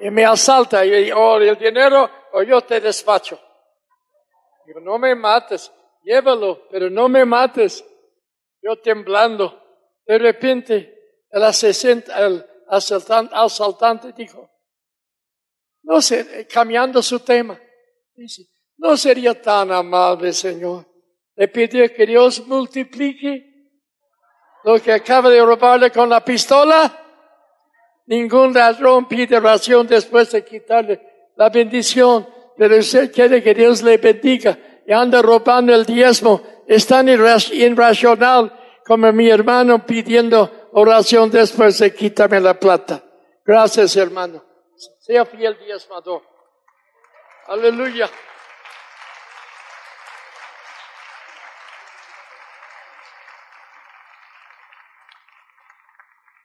Y 0.00 0.10
me 0.10 0.24
asalta 0.24 0.84
y 0.84 1.10
o 1.12 1.36
el 1.36 1.56
dinero 1.56 2.10
o 2.32 2.42
yo 2.42 2.60
te 2.62 2.80
despacho. 2.80 3.38
Digo, 4.66 4.80
no 4.80 4.98
me 4.98 5.14
mates, 5.14 5.70
llévalo, 6.02 6.66
pero 6.70 6.88
no 6.88 7.08
me 7.08 7.24
mates. 7.24 7.84
Yo 8.62 8.76
temblando. 8.80 9.60
De 10.06 10.18
repente 10.18 11.00
el, 11.30 11.42
el 11.42 12.46
asaltante, 12.68 13.34
asaltante 13.34 14.12
dijo, 14.12 14.50
no 15.82 16.00
sé, 16.00 16.46
cambiando 16.46 17.02
su 17.02 17.20
tema, 17.20 17.58
dice, 18.14 18.44
no 18.76 18.96
sería 18.96 19.40
tan 19.40 19.70
amable, 19.72 20.32
Señor, 20.32 20.86
le 21.36 21.48
pidió 21.48 21.92
que 21.94 22.06
Dios 22.06 22.46
multiplique 22.46 23.50
lo 24.64 24.80
que 24.80 24.92
acaba 24.92 25.30
de 25.30 25.42
robarle 25.42 25.90
con 25.90 26.08
la 26.08 26.24
pistola. 26.24 26.99
Ningún 28.10 28.52
ladrón 28.52 29.06
pide 29.06 29.36
oración 29.36 29.86
después 29.86 30.32
de 30.32 30.44
quitarle 30.44 31.00
la 31.36 31.48
bendición, 31.48 32.26
pero 32.58 32.76
usted 32.76 33.12
quiere 33.12 33.40
que 33.40 33.54
Dios 33.54 33.84
le 33.84 33.98
bendiga 33.98 34.58
y 34.84 34.92
anda 34.92 35.22
robando 35.22 35.72
el 35.72 35.86
diezmo. 35.86 36.42
Es 36.66 36.88
tan 36.88 37.08
irracional 37.08 38.52
como 38.84 39.12
mi 39.12 39.28
hermano 39.28 39.86
pidiendo 39.86 40.50
oración 40.72 41.30
después 41.30 41.78
de 41.78 41.94
quitarme 41.94 42.40
la 42.40 42.58
plata. 42.58 43.00
Gracias, 43.44 43.96
hermano. 43.96 44.44
Sea 44.98 45.24
fiel 45.24 45.56
diezmador. 45.64 46.22
Aleluya. 47.46 48.10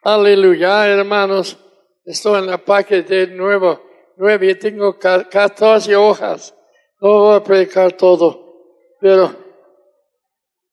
Aleluya, 0.08 0.86
hermanos. 0.86 1.58
Estoy 2.06 2.38
en 2.38 2.45
la 2.45 2.58
de 2.60 3.26
nuevo, 3.26 3.82
nueve 4.18 4.51
y 4.51 4.53
tengo 4.53 4.99
14 4.99 5.95
hojas. 5.95 6.56
No 7.01 7.22
voy 7.22 7.36
a 7.36 7.43
predicar 7.43 7.93
todo, 7.93 8.99
pero 9.01 9.36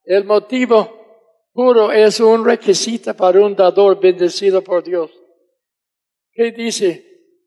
el 0.05 0.24
motivo 0.24 1.49
puro 1.51 1.91
es 1.91 2.20
un 2.20 2.45
requisito 2.45 3.14
para 3.14 3.41
un 3.41 3.57
dador 3.57 3.99
bendecido 3.99 4.62
por 4.62 4.85
Dios. 4.85 5.11
¿Qué 6.35 6.53
dice? 6.53 7.03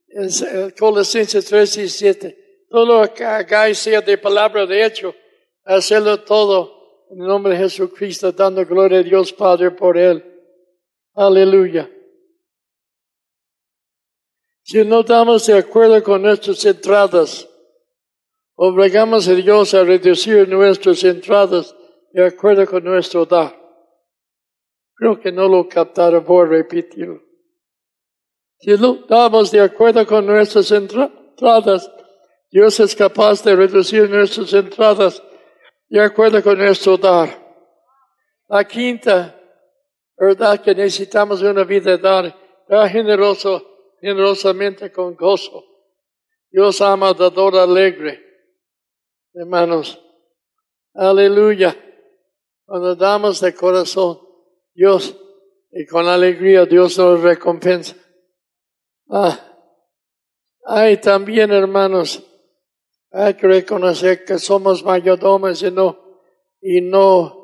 En 0.08 0.72
Colosenses 0.72 1.46
3 1.46 1.78
y 1.78 1.88
7. 1.88 2.66
Todo 2.68 3.04
lo 3.04 3.14
que 3.14 3.24
hagáis 3.24 3.78
sea 3.78 4.02
de 4.02 4.18
palabra 4.18 4.66
de 4.66 4.84
hecho, 4.84 5.14
hacerlo 5.64 6.22
todo 6.22 7.06
en 7.12 7.22
el 7.22 7.28
nombre 7.28 7.54
de 7.54 7.60
Jesucristo, 7.60 8.32
dando 8.32 8.66
gloria 8.66 8.98
a 8.98 9.04
Dios 9.04 9.32
Padre 9.32 9.70
por 9.70 10.00
él. 10.00 10.32
Aleluya. 11.16 11.90
Si 14.64 14.84
no 14.84 15.00
estamos 15.00 15.46
de 15.46 15.58
acuerdo 15.58 16.04
con 16.04 16.24
nuestras 16.24 16.66
entradas, 16.66 17.48
obligamos 18.56 19.28
a 19.30 19.34
Dios 19.34 19.74
a 19.74 19.84
reducir 19.84 20.50
nuestras 20.50 21.04
entradas 21.06 21.74
de 22.12 22.26
acuerdo 22.26 22.66
con 22.66 22.84
nuestro 22.84 23.26
dar. 23.26 23.56
Creo 24.96 25.20
que 25.20 25.32
no 25.32 25.48
lo 25.48 25.70
captaron, 25.70 26.26
por 26.26 26.50
repetirlo. 26.50 27.22
Si 28.60 28.72
no 28.72 28.96
estamos 28.96 29.52
de 29.52 29.62
acuerdo 29.62 30.06
con 30.06 30.26
nuestras 30.26 30.70
entradas, 30.72 31.92
Dios 32.52 32.80
es 32.80 32.96
capaz 32.96 33.42
de 33.44 33.56
reducir 33.56 34.10
nuestras 34.10 34.52
entradas 34.54 35.24
de 35.88 36.02
acuerdo 36.02 36.44
con 36.44 36.58
nuestro 36.58 36.98
dar. 36.98 37.30
La 38.48 38.66
quinta 38.66 39.35
¿Verdad 40.18 40.62
que 40.62 40.74
necesitamos 40.74 41.42
una 41.42 41.64
vida 41.64 41.98
dar, 41.98 42.36
dar 42.68 42.90
generoso, 42.90 43.96
generosamente 44.00 44.92
con 44.92 45.16
gozo? 45.16 45.64
Dios 46.50 46.80
ama 46.82 47.14
dador 47.14 47.58
alegre. 47.58 48.24
Hermanos, 49.34 50.02
aleluya. 50.94 51.76
Cuando 52.66 52.96
damos 52.96 53.42
de 53.42 53.54
corazón, 53.54 54.20
Dios, 54.74 55.18
y 55.72 55.86
con 55.86 56.08
alegría 56.08 56.66
Dios 56.66 56.98
nos 56.98 57.22
recompensa. 57.22 57.96
Ah, 59.10 59.38
hay 60.66 60.98
también, 60.98 61.52
hermanos, 61.52 62.24
hay 63.12 63.34
que 63.36 63.48
reconocer 63.48 64.24
que 64.24 64.40
somos 64.40 64.84
mayordomos 64.84 65.62
y 65.62 65.72
no, 65.72 66.22
y 66.62 66.82
no 66.82 67.35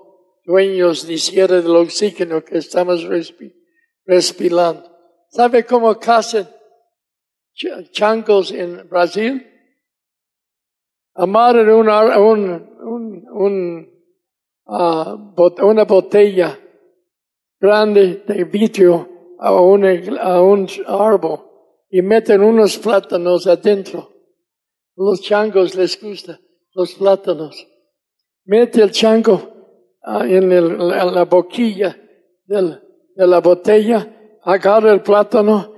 dueños 0.46 1.08
ni 1.08 1.18
siquiera 1.18 1.62
del 1.62 1.76
oxígeno 1.76 2.44
que 2.44 2.58
estamos 2.58 3.08
respirando. 4.06 4.90
¿Sabe 5.30 5.66
cómo 5.66 5.98
cazan 6.00 6.50
changos 7.92 8.52
en 8.52 8.88
Brasil? 8.90 9.48
Amarran 11.14 11.70
una, 11.70 12.20
un, 12.20 13.28
un, 13.32 13.90
uh, 14.66 15.66
una 15.66 15.84
botella 15.84 16.58
grande 17.60 18.24
de 18.28 18.44
vidrio 18.46 19.36
a, 19.40 19.50
a 19.50 20.42
un 20.42 20.68
árbol 20.88 21.40
y 21.90 22.02
meten 22.02 22.42
unos 22.42 22.78
plátanos 22.78 23.48
adentro. 23.48 24.10
Los 24.96 25.22
changos 25.22 25.76
les 25.76 26.02
gusta 26.02 26.40
los 26.74 26.94
plátanos. 26.96 27.68
Mete 28.46 28.82
el 28.82 28.92
chango 28.92 29.61
Ah, 29.61 29.61
en, 30.04 30.52
el, 30.52 30.78
la 30.78 31.26
boquilla 31.26 31.98
de 32.46 33.28
la 33.28 33.40
botella, 33.40 34.40
agarra 34.44 34.92
el 34.92 35.02
plátano, 35.02 35.74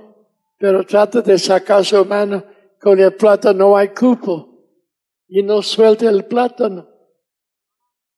pero 0.58 0.84
trata 0.84 1.20
de 1.20 1.38
sacar 1.38 1.84
su 1.84 2.04
mano. 2.04 2.44
Con 2.80 2.98
el 3.00 3.14
plátano 3.14 3.70
no 3.70 3.76
hay 3.76 3.88
cupo 3.88 4.48
y 5.28 5.42
no 5.42 5.62
suelta 5.62 6.08
el 6.08 6.24
plátano. 6.26 6.88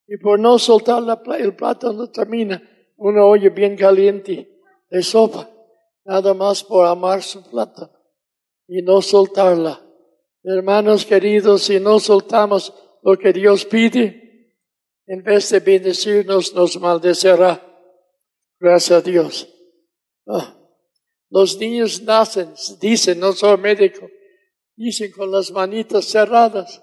Y 0.09 0.17
por 0.19 0.39
no 0.39 0.59
soltar 0.59 1.03
la, 1.03 1.21
el 1.39 1.55
plátano 1.55 2.11
termina 2.11 2.63
una 2.97 3.25
olla 3.25 3.51
bien 3.51 3.77
caliente 3.77 4.61
de 4.89 5.03
sopa, 5.03 5.49
nada 6.05 6.33
más 6.35 6.63
por 6.63 6.87
amar 6.87 7.23
su 7.23 7.43
plátano 7.43 7.93
y 8.69 8.83
no 8.83 9.03
soltarla. 9.03 9.81
Hermanos 10.43 11.05
queridos, 11.05 11.65
si 11.65 11.81
no 11.81 11.99
soltamos 11.99 12.73
lo 13.03 13.19
que 13.19 13.33
Dios 13.33 13.65
pide, 13.65 14.26
en 15.07 15.23
vez 15.23 15.51
de 15.51 15.61
bendecirnos, 15.61 16.55
nos 16.55 16.79
maldecerá. 16.81 17.63
Gracias 18.59 18.99
a 18.99 19.03
Dios. 19.03 19.49
Ah, 20.27 20.57
los 21.31 21.59
niños 21.59 22.03
nacen, 22.03 22.55
dicen, 22.81 23.21
no 23.21 23.33
soy 23.33 23.57
médico, 23.59 24.09
dicen 24.75 25.13
con 25.13 25.31
las 25.31 25.51
manitas 25.51 26.07
cerradas. 26.07 26.83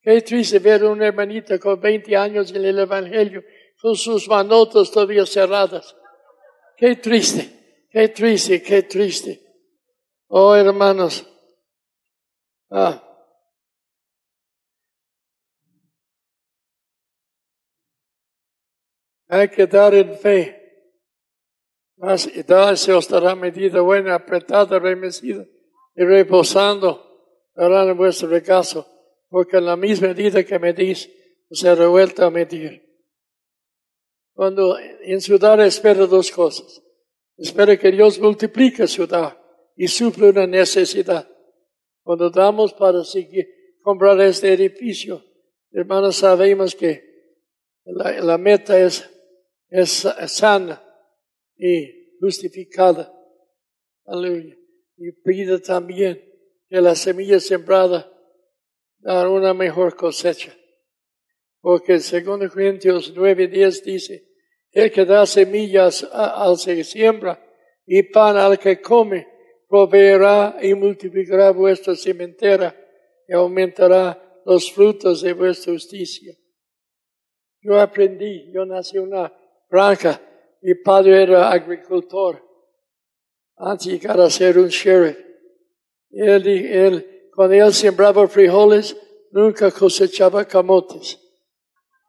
Qué 0.00 0.20
triste 0.22 0.58
ver 0.58 0.84
una 0.84 1.06
hermanita 1.06 1.58
con 1.58 1.80
20 1.80 2.16
años 2.16 2.50
en 2.52 2.64
el 2.64 2.78
Evangelio 2.78 3.42
con 3.80 3.96
sus 3.96 4.28
manotas 4.28 4.90
todavía 4.90 5.26
cerradas. 5.26 5.96
Qué 6.76 6.96
triste, 6.96 7.86
qué 7.90 8.08
triste, 8.08 8.62
qué 8.62 8.84
triste. 8.84 9.40
Oh, 10.28 10.54
hermanos. 10.54 11.26
Ah, 12.70 13.02
Hay 19.32 19.48
que 19.48 19.66
dar 19.66 19.94
en 19.94 20.14
fe. 20.18 20.42
Mas 21.96 22.26
y 22.26 22.44
se 22.76 22.92
os 22.92 23.08
dará 23.08 23.34
medida 23.34 23.80
buena, 23.80 24.14
apretada, 24.14 24.78
remecida 24.78 25.46
y 25.96 26.04
reposando 26.04 27.00
darán 27.54 27.88
en 27.88 27.96
vuestro 27.96 28.28
regazo, 28.28 28.86
porque 29.30 29.56
en 29.56 29.64
la 29.64 29.76
misma 29.76 30.08
medida 30.08 30.44
que 30.44 30.58
medís, 30.58 31.08
os 31.50 31.64
he 31.64 31.74
revuelto 31.74 32.26
a 32.26 32.30
medir. 32.30 32.82
Cuando 34.34 34.78
en 34.78 35.20
su 35.22 35.38
dar 35.38 35.60
espera 35.60 36.06
dos 36.06 36.30
cosas. 36.30 36.82
Espera 37.38 37.78
que 37.78 37.90
Dios 37.90 38.18
multiplique 38.18 38.86
su 38.86 39.06
dar 39.06 39.40
y 39.76 39.88
suple 39.88 40.28
una 40.28 40.46
necesidad. 40.46 41.26
Cuando 42.04 42.28
damos 42.28 42.74
para 42.74 43.02
seguir, 43.02 43.46
comprar 43.80 44.20
este 44.20 44.52
edificio, 44.52 45.24
hermanos, 45.70 46.16
sabemos 46.16 46.74
que 46.74 46.92
la 47.84 48.36
meta 48.36 48.78
es 48.78 49.08
es 49.72 50.06
sana 50.26 50.84
y 51.56 52.18
justificada. 52.20 53.10
Aleluya. 54.04 54.54
Y 54.98 55.12
pide 55.24 55.58
también 55.60 56.22
que 56.68 56.80
la 56.80 56.94
semilla 56.94 57.40
sembrada 57.40 58.12
da 58.98 59.28
una 59.28 59.54
mejor 59.54 59.96
cosecha. 59.96 60.54
Porque 61.60 62.00
según 62.00 62.46
Corintios 62.48 63.12
9, 63.16 63.48
10 63.48 63.84
dice, 63.84 64.28
el 64.72 64.92
que 64.92 65.04
da 65.06 65.24
semillas 65.24 66.04
al 66.12 66.56
que 66.62 66.84
siembra 66.84 67.42
y 67.86 68.02
pan 68.02 68.36
al 68.36 68.58
que 68.58 68.80
come, 68.80 69.26
proveerá 69.68 70.58
y 70.60 70.74
multiplicará 70.74 71.50
vuestra 71.50 71.96
sementera 71.96 72.76
y 73.26 73.32
aumentará 73.32 74.42
los 74.44 74.70
frutos 74.70 75.22
de 75.22 75.32
vuestra 75.32 75.72
justicia. 75.72 76.34
Yo 77.62 77.80
aprendí, 77.80 78.52
yo 78.52 78.66
nací 78.66 78.98
una 78.98 79.32
granja. 79.72 80.20
Mi 80.60 80.74
padre 80.74 81.22
era 81.22 81.50
agricultor. 81.50 82.40
antes 83.56 83.86
de 83.86 83.92
llegar 83.92 84.20
a 84.20 84.28
ser 84.28 84.58
un 84.58 84.68
sheriff. 84.68 85.16
Él, 86.10 86.46
él, 86.46 87.30
cuando 87.34 87.54
él 87.54 87.72
sembraba 87.72 88.26
frijoles, 88.28 88.96
nunca 89.30 89.70
cosechaba 89.70 90.44
camotes. 90.44 91.18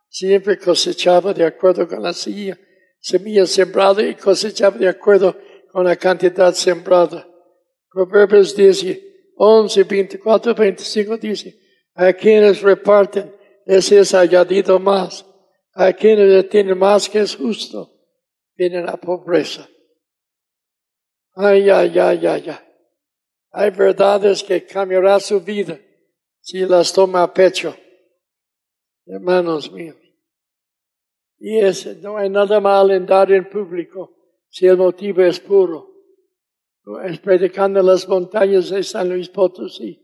Siempre 0.09 0.57
cosechaba 0.57 1.33
de 1.33 1.45
acuerdo 1.45 1.87
con 1.87 2.03
la 2.03 2.13
semilla, 2.13 2.57
semilla 2.99 3.45
sembrada 3.45 4.03
y 4.03 4.15
cosechaba 4.15 4.77
de 4.77 4.89
acuerdo 4.89 5.35
con 5.71 5.85
la 5.85 5.95
cantidad 5.95 6.53
sembrada. 6.53 7.27
Proverbios 7.89 8.55
dice, 8.55 9.31
11, 9.37 9.83
24, 9.83 10.53
25 10.53 11.17
dice, 11.17 11.55
a 11.95 12.11
quienes 12.13 12.61
reparten, 12.61 13.33
ese 13.65 13.99
es 13.99 14.13
añadido 14.13 14.79
más. 14.79 15.25
A 15.73 15.91
quienes 15.93 16.49
tienen 16.49 16.77
más 16.77 17.09
que 17.09 17.19
es 17.19 17.35
justo, 17.35 17.91
viene 18.55 18.81
la 18.81 18.97
pobreza. 18.97 19.67
Ay, 21.35 21.69
ay, 21.69 21.97
ay, 21.97 22.27
ay, 22.27 22.49
ay. 22.49 22.59
Hay 23.51 23.69
verdades 23.71 24.43
que 24.43 24.65
cambiará 24.65 25.19
su 25.19 25.41
vida 25.41 25.79
si 26.41 26.59
las 26.65 26.93
toma 26.93 27.23
a 27.23 27.33
pecho. 27.33 27.75
Hermanos 29.05 29.71
míos. 29.71 29.97
Y 31.39 31.59
es, 31.59 31.97
no 32.01 32.17
hay 32.17 32.29
nada 32.29 32.59
mal 32.59 32.91
en 32.91 33.05
dar 33.05 33.31
en 33.31 33.49
público 33.49 34.15
si 34.49 34.67
el 34.67 34.77
motivo 34.77 35.23
es 35.23 35.39
puro. 35.39 35.89
Es 37.03 37.19
predicando 37.19 37.79
en 37.79 37.87
las 37.87 38.07
montañas 38.07 38.69
de 38.69 38.83
San 38.83 39.09
Luis 39.09 39.29
Potosí. 39.29 39.99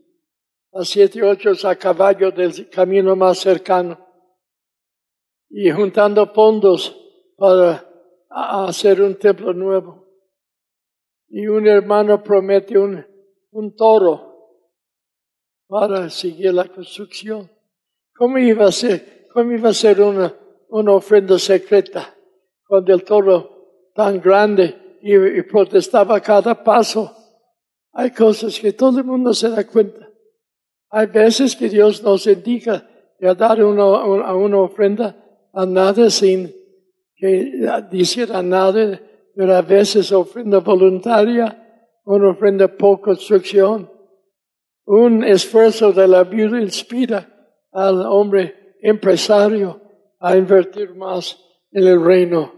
A 0.74 0.84
siete 0.84 1.24
ocho 1.24 1.52
a 1.68 1.76
caballo 1.76 2.32
del 2.32 2.70
camino 2.70 3.16
más 3.16 3.40
cercano. 3.40 4.09
Y 5.50 5.72
juntando 5.72 6.28
fondos 6.28 6.96
para 7.38 7.86
hacer 8.30 9.02
un 9.02 9.16
templo 9.16 9.54
nuevo. 9.54 10.06
Y 11.28 11.48
un 11.48 11.68
hermano 11.68 12.24
promete 12.24 12.78
un, 12.78 13.06
un 13.52 13.76
toro 13.76 14.30
para 15.68 16.10
seguir 16.10 16.54
la 16.54 16.68
construcción. 16.68 17.50
¿Cómo 18.16 18.38
iba 18.38 18.66
a 18.66 18.72
ser, 18.72 19.28
cómo 19.32 19.52
iba 19.52 19.70
a 19.70 19.74
ser 19.74 20.02
una, 20.02 20.34
una 20.70 20.94
ofrenda 20.94 21.38
secreta 21.38 22.16
cuando 22.68 22.94
el 22.94 23.04
toro 23.04 23.92
tan 23.94 24.20
grande 24.20 24.98
y, 25.02 25.16
y 25.16 25.42
protestaba 25.44 26.20
cada 26.20 26.64
paso? 26.64 27.16
Hay 27.94 28.12
cosas 28.12 28.60
que 28.60 28.74
todo 28.74 29.00
el 29.00 29.06
mundo 29.06 29.34
se 29.34 29.50
da 29.50 29.66
cuenta. 29.66 30.10
Hay 30.90 31.06
veces 31.08 31.56
que 31.56 31.70
Dios 31.70 32.02
nos 32.02 32.26
indica 32.26 32.88
de 33.20 33.36
dar 33.36 33.64
una, 33.64 34.04
una, 34.04 34.34
una 34.34 34.58
ofrenda 34.60 35.16
a 35.60 35.66
nada 35.66 36.10
sin 36.10 36.56
que 37.16 37.68
a 37.68 38.42
nada, 38.42 39.02
pero 39.36 39.56
a 39.56 39.62
veces 39.62 40.10
ofrenda 40.12 40.60
voluntaria, 40.60 41.46
una 42.06 42.30
ofrenda 42.30 42.68
por 42.70 43.02
construcción. 43.02 43.92
Un 44.86 45.24
esfuerzo 45.24 45.92
de 45.92 46.08
la 46.08 46.24
vida 46.24 46.62
inspira 46.62 47.28
al 47.72 48.06
hombre 48.06 48.78
empresario 48.82 49.82
a 50.20 50.38
invertir 50.38 50.96
más 50.96 51.38
en 51.72 51.88
el 51.88 52.02
reino. 52.02 52.54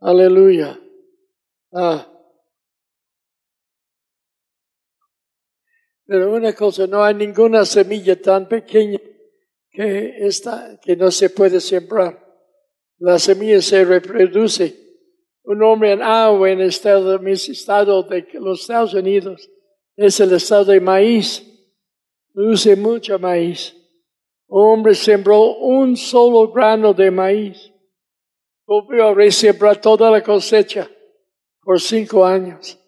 Aleluya. 0.00 0.78
Ah. 1.72 2.04
Pero 6.04 6.34
una 6.34 6.52
cosa, 6.52 6.86
no 6.88 7.02
hay 7.02 7.14
ninguna 7.14 7.64
semilla 7.64 8.20
tan 8.20 8.48
pequeña 8.48 8.98
que, 9.78 10.26
está, 10.26 10.78
que 10.82 10.96
no 10.96 11.12
se 11.12 11.30
puede 11.30 11.60
sembrar 11.60 12.28
la 12.98 13.18
semilla 13.18 13.62
se 13.62 13.84
reproduce. 13.84 14.74
Un 15.44 15.62
hombre 15.62 15.92
en 15.92 16.02
agua 16.02 16.50
en 16.50 16.60
el 16.60 16.68
estado, 16.68 17.18
mi 17.20 17.32
estado 17.32 18.02
de 18.02 18.26
los 18.34 18.62
Estados 18.62 18.92
Unidos 18.92 19.48
es 19.96 20.18
el 20.20 20.32
estado 20.32 20.66
de 20.66 20.80
maíz. 20.80 21.44
Produce 22.34 22.76
mucho 22.76 23.18
maíz. 23.18 23.74
Un 24.48 24.64
hombre 24.64 24.94
sembró 24.94 25.56
un 25.58 25.96
solo 25.96 26.50
grano 26.52 26.92
de 26.92 27.10
maíz. 27.10 27.72
Volvió 28.66 29.08
a 29.08 29.14
resembrar 29.14 29.80
toda 29.80 30.10
la 30.10 30.22
cosecha 30.22 30.90
por 31.62 31.80
cinco 31.80 32.24
años. 32.24 32.78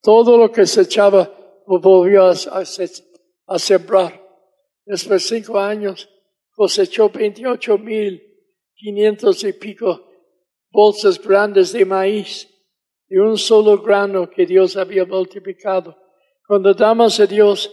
Todo 0.00 0.38
lo 0.38 0.50
que 0.50 0.64
se 0.64 0.82
echaba 0.82 1.30
volvió 1.66 2.26
a, 2.26 2.34
a 3.46 3.58
sembrar. 3.58 4.22
Después 4.84 5.28
de 5.28 5.40
cinco 5.40 5.58
años 5.58 6.08
cosechó 6.56 7.10
28 7.10 7.78
mil 7.78 8.22
quinientos 8.74 9.44
y 9.44 9.52
pico 9.52 10.02
bolsas 10.70 11.20
grandes 11.22 11.72
de 11.72 11.84
maíz 11.84 12.48
y 13.08 13.16
un 13.16 13.38
solo 13.38 13.80
grano 13.80 14.28
que 14.28 14.44
Dios 14.44 14.76
había 14.76 15.04
multiplicado. 15.04 15.96
Cuando 16.46 16.74
damos 16.74 17.20
a 17.20 17.26
Dios, 17.26 17.72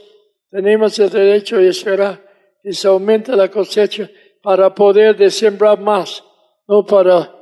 tenemos 0.49 0.97
el 0.99 1.09
derecho 1.09 1.57
de 1.57 1.69
esperar 1.69 2.23
que 2.61 2.71
se 2.71 2.87
aumente 2.87 3.35
la 3.35 3.49
cosecha 3.49 4.09
para 4.41 4.73
poder 4.73 5.31
sembrar 5.31 5.79
más, 5.79 6.23
no 6.67 6.85
para 6.85 7.33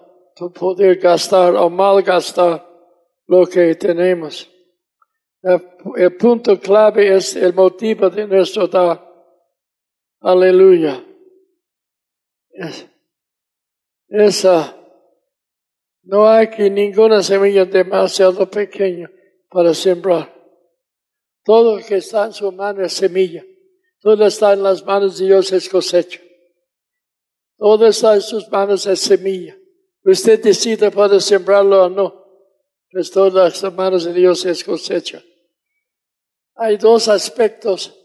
poder 0.55 0.97
gastar 0.97 1.55
o 1.55 1.69
malgastar 1.69 2.65
lo 3.27 3.45
que 3.45 3.75
tenemos. 3.75 4.49
El 5.95 6.15
punto 6.17 6.59
clave 6.59 7.15
es 7.15 7.35
el 7.35 7.53
motivo 7.53 8.09
de 8.09 8.27
nuestro 8.27 8.67
dar. 8.67 8.99
Aleluya. 10.21 11.10
Esa, 14.07 14.75
no 16.03 16.27
hay 16.27 16.49
que 16.49 16.69
ninguna 16.69 17.21
semilla 17.21 17.65
demasiado 17.65 18.49
pequeña 18.49 19.09
para 19.49 19.73
sembrar. 19.73 20.33
Todo 21.43 21.77
lo 21.77 21.85
que 21.85 21.97
está 21.97 22.25
en 22.25 22.33
su 22.33 22.51
mano 22.51 22.83
es 22.83 22.93
semilla. 22.93 23.45
Todo 23.99 24.25
está 24.25 24.53
en 24.53 24.63
las 24.63 24.83
manos 24.85 25.17
de 25.17 25.25
Dios 25.25 25.51
es 25.51 25.69
cosecha. 25.69 26.19
Todo 27.57 27.87
está 27.87 28.15
en 28.15 28.21
sus 28.21 28.49
manos 28.49 28.85
es 28.87 28.99
semilla. 28.99 29.55
Usted 30.03 30.41
decide 30.41 30.89
puede 30.89 31.19
sembrarlo 31.19 31.85
o 31.85 31.89
no. 31.89 32.25
Pues 32.91 33.11
todas 33.11 33.61
las 33.61 33.73
manos 33.73 34.05
de 34.05 34.13
Dios 34.13 34.43
es 34.45 34.63
cosecha. 34.63 35.23
Hay 36.55 36.77
dos 36.77 37.07
aspectos 37.07 37.95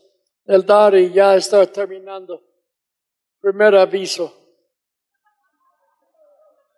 del 0.45 0.65
dar 0.65 0.95
y 0.95 1.13
ya 1.13 1.35
está 1.35 1.67
terminando. 1.67 2.43
Primer 3.41 3.75
aviso. 3.75 4.46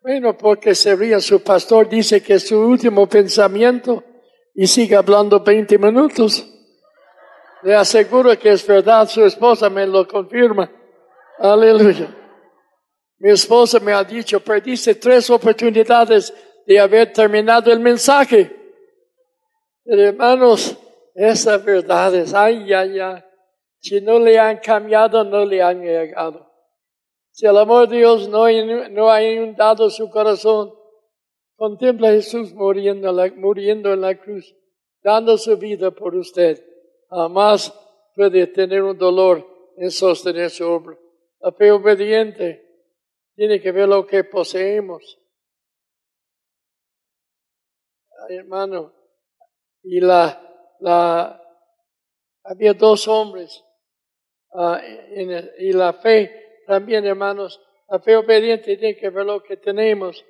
Bueno, 0.03 0.37
porque 0.37 0.75
sería 0.75 1.21
su 1.21 1.43
pastor, 1.43 1.89
dice 1.89 2.23
que 2.23 2.35
es 2.35 2.49
su 2.49 2.59
último 2.59 3.09
pensamiento 3.09 4.03
y 4.55 4.67
sigue 4.67 4.95
hablando 4.95 5.41
20 5.41 5.77
minutos. 5.79 6.47
Le 7.63 7.75
aseguro 7.75 8.39
que 8.39 8.51
es 8.51 8.67
verdad, 8.67 9.09
su 9.09 9.25
esposa 9.25 9.69
me 9.69 9.87
lo 9.87 10.07
confirma. 10.07 10.71
Aleluya. 11.39 12.15
Mi 13.19 13.31
esposa 13.31 13.81
me 13.81 13.93
ha 13.93 14.05
dicho, 14.05 14.39
perdiste 14.41 14.95
tres 14.95 15.29
oportunidades 15.31 16.33
de 16.65 16.79
haber 16.79 17.13
terminado 17.13 17.73
el 17.73 17.81
mensaje. 17.81 18.55
Hermanos, 19.85 20.77
esa 21.15 21.59
verdad 21.59 22.15
es, 22.15 22.33
ay, 22.33 22.73
ay, 22.73 23.01
ay. 23.01 23.25
Si 23.81 24.01
no 24.01 24.19
le 24.19 24.39
han 24.39 24.59
cambiado, 24.59 25.25
no 25.25 25.45
le 25.45 25.63
han 25.63 25.81
llegado. 25.81 26.48
Si 27.39 27.47
el 27.47 27.57
amor 27.57 27.89
de 27.89 27.99
Dios 27.99 28.29
no, 28.29 28.49
no 28.91 29.11
ha 29.13 29.23
inundado 29.23 29.89
su 29.91 30.11
corazón, 30.11 30.75
contempla 31.55 32.09
a 32.09 32.13
Jesús 32.15 32.53
muriendo, 32.53 33.13
muriendo 33.37 33.93
en 33.93 34.01
la 34.01 34.17
cruz, 34.19 34.57
dando 35.05 35.39
su 35.39 35.57
vida 35.57 35.93
por 35.93 36.17
usted. 36.17 36.61
Jamás 37.09 37.73
puede 38.17 38.49
tener 38.49 38.83
un 38.83 38.99
dolor 38.99 39.47
en 39.77 39.89
sostener 39.93 40.51
su 40.51 40.67
obra. 40.67 40.99
La 41.39 41.53
fe 41.53 41.71
obediente 41.71 42.91
tiene 43.37 43.61
que 43.61 43.71
ver 43.71 43.89
lo 43.89 44.05
que 44.05 44.25
poseemos. 44.25 45.17
hermano, 48.31 48.93
y 49.85 50.01
la, 50.01 51.41
había 52.43 52.75
dos 52.75 53.07
hombres, 53.07 53.65
uh, 54.55 54.79
y 55.61 55.73
la 55.73 55.93
fe 55.93 56.48
también, 56.69 57.07
hermanos, 57.07 57.59
la 57.89 57.99
fe 57.99 58.15
obediente 58.15 58.77
tiene 58.77 58.95
que 58.95 59.09
ver 59.09 59.25
lo 59.25 59.43
que 59.43 59.57
tenemos. 59.57 60.23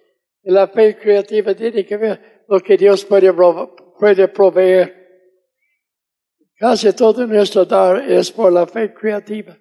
Y 0.44 0.52
la 0.52 0.69
fe 0.69 0.97
creativa 0.97 1.52
tiene 1.52 1.85
que 1.85 1.97
ver 1.97 2.44
lo 2.48 2.60
que 2.60 2.77
Dios 2.77 3.05
puede, 3.05 4.28
proveer. 4.28 4.94
Casi 6.55 6.93
todo 6.93 7.27
nuestro 7.27 7.65
dar 7.65 8.09
es 8.09 8.31
por 8.31 8.52
la 8.52 8.69
fe 8.69 8.94
creativa. 8.94 9.59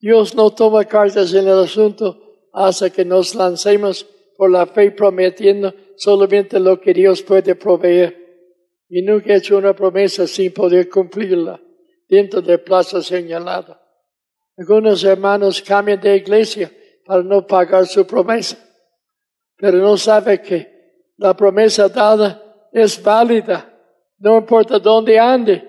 Dios 0.00 0.34
no 0.34 0.50
toma 0.50 0.84
cartas 0.84 1.32
en 1.32 1.46
el 1.46 1.60
asunto 1.60 2.20
hasta 2.52 2.90
que 2.90 3.04
nos 3.04 3.34
lancemos 3.36 4.04
por 4.36 4.50
la 4.50 4.66
fe 4.66 4.90
prometiendo 4.90 5.72
solamente 5.96 6.58
lo 6.58 6.80
que 6.80 6.92
Dios 6.92 7.22
puede 7.22 7.54
proveer. 7.54 8.16
Y 8.88 9.02
nunca 9.02 9.32
he 9.32 9.36
hecho 9.36 9.56
una 9.56 9.74
promesa 9.74 10.26
sin 10.26 10.52
poder 10.52 10.88
cumplirla 10.88 11.60
dentro 12.08 12.42
del 12.42 12.60
plazo 12.60 13.00
señalado. 13.00 13.78
Algunos 14.60 15.02
hermanos 15.02 15.60
cambian 15.60 16.00
de 16.00 16.16
iglesia 16.16 16.70
para 17.04 17.24
no 17.24 17.44
pagar 17.44 17.86
su 17.86 18.06
promesa, 18.06 18.56
pero 19.56 19.78
no 19.78 19.96
sabe 19.96 20.40
que 20.40 21.12
la 21.16 21.34
promesa 21.34 21.88
dada 21.88 22.68
es 22.72 23.02
válida 23.02 23.70
no 24.20 24.36
importa 24.36 24.78
dónde 24.78 25.18
ande, 25.18 25.66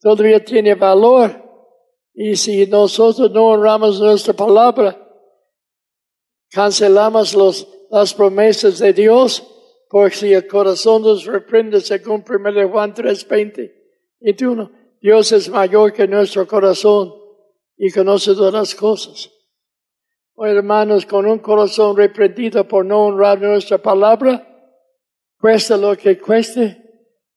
todavía 0.00 0.44
tiene 0.44 0.74
valor. 0.74 1.40
Y 2.12 2.36
si 2.36 2.66
nosotros 2.66 3.30
no 3.30 3.46
honramos 3.46 4.00
nuestra 4.00 4.34
palabra, 4.34 4.98
cancelamos 6.50 7.34
las 7.90 8.12
promesas 8.12 8.80
de 8.80 8.92
Dios, 8.92 9.42
porque 9.88 10.16
si 10.16 10.32
el 10.34 10.46
corazón 10.48 11.02
nos 11.02 11.24
reprende 11.24 11.80
según 11.80 12.24
1 12.28 12.68
Juan 12.68 12.92
3, 12.92 13.28
20 13.28 13.74
y 14.20 14.44
uno, 14.44 14.70
Dios 15.00 15.30
es 15.32 15.48
mayor 15.48 15.92
que 15.92 16.06
nuestro 16.08 16.46
corazón 16.46 17.14
y 17.84 17.90
conoce 17.90 18.32
todas 18.36 18.54
las 18.54 18.74
cosas. 18.76 19.28
Oh, 20.36 20.46
hermanos, 20.46 21.04
con 21.04 21.26
un 21.26 21.40
corazón 21.40 21.96
reprendido 21.96 22.68
por 22.68 22.86
no 22.86 23.06
honrar 23.06 23.40
nuestra 23.40 23.76
palabra, 23.76 24.46
cuesta 25.36 25.76
lo 25.76 25.96
que 25.96 26.16
cueste, 26.16 26.80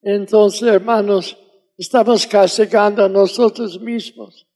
entonces, 0.03 0.61
hermanos, 0.61 1.35
estamos 1.75 2.27
castigando 2.27 3.03
a 3.03 3.09
nosotros 3.09 3.81
mismos. 3.81 4.47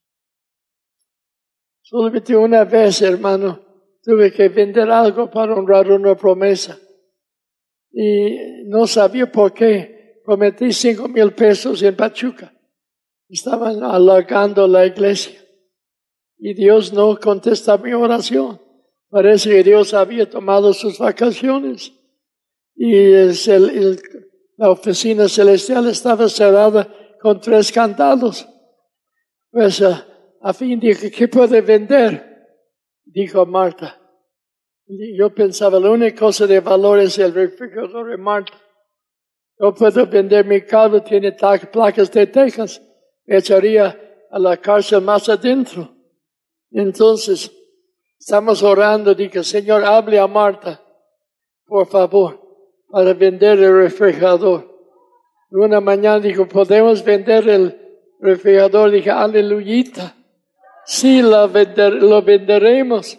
Solamente 1.82 2.36
una 2.36 2.62
vez, 2.62 3.02
hermano, 3.02 3.60
tuve 4.00 4.32
que 4.32 4.48
vender 4.48 4.88
algo 4.92 5.28
para 5.28 5.56
honrar 5.56 5.90
una 5.90 6.14
promesa. 6.14 6.78
Y 7.90 8.62
no 8.66 8.86
sabía 8.86 9.26
por 9.26 9.52
qué. 9.52 10.22
Prometí 10.24 10.72
cinco 10.72 11.08
mil 11.08 11.32
pesos 11.32 11.82
en 11.82 11.96
Pachuca. 11.96 12.54
Estaban 13.28 13.82
alargando 13.82 14.68
la 14.68 14.86
iglesia. 14.86 15.39
Y 16.40 16.54
Dios 16.54 16.92
no 16.92 17.18
contesta 17.20 17.76
mi 17.76 17.92
oración. 17.92 18.60
Parece 19.10 19.50
que 19.50 19.62
Dios 19.62 19.92
había 19.92 20.28
tomado 20.28 20.72
sus 20.72 20.98
vacaciones. 20.98 21.92
Y 22.74 22.94
el, 22.94 24.00
la 24.56 24.70
oficina 24.70 25.28
celestial 25.28 25.88
estaba 25.88 26.28
cerrada 26.28 26.88
con 27.20 27.40
tres 27.40 27.70
candados. 27.70 28.48
Pues 29.50 29.80
uh, 29.80 29.94
a 30.40 30.52
fin 30.54 30.80
de 30.80 31.10
¿qué 31.10 31.28
puede 31.28 31.60
vender? 31.60 32.46
Dijo 33.04 33.44
Marta. 33.44 34.00
Yo 34.86 35.32
pensaba, 35.34 35.78
la 35.78 35.90
única 35.90 36.18
cosa 36.18 36.46
de 36.46 36.60
valor 36.60 37.00
es 37.00 37.18
el 37.18 37.34
refrigerador 37.34 38.10
de 38.10 38.16
Marta. 38.16 38.54
Yo 39.58 39.74
puedo 39.74 40.06
vender 40.06 40.46
mi 40.46 40.62
carro, 40.62 41.02
tiene 41.02 41.36
placas 41.70 42.10
de 42.10 42.26
Texas. 42.28 42.80
Me 43.26 43.36
echaría 43.36 44.26
a 44.30 44.38
la 44.38 44.56
cárcel 44.56 45.02
más 45.02 45.28
adentro. 45.28 45.99
Entonces, 46.70 47.50
estamos 48.18 48.62
orando, 48.62 49.14
dije, 49.14 49.42
Señor, 49.42 49.84
hable 49.84 50.18
a 50.18 50.26
Marta, 50.26 50.80
por 51.66 51.86
favor, 51.86 52.40
para 52.88 53.12
vender 53.14 53.58
el 53.58 53.76
refrigerador. 53.76 54.68
Una 55.50 55.80
mañana 55.80 56.20
dijo, 56.20 56.46
¿podemos 56.46 57.04
vender 57.04 57.48
el 57.48 57.78
refrigerador? 58.20 58.90
Dije, 58.90 59.10
aleluyita. 59.10 60.14
Sí, 60.86 61.22
lo 61.22 62.22
venderemos. 62.22 63.18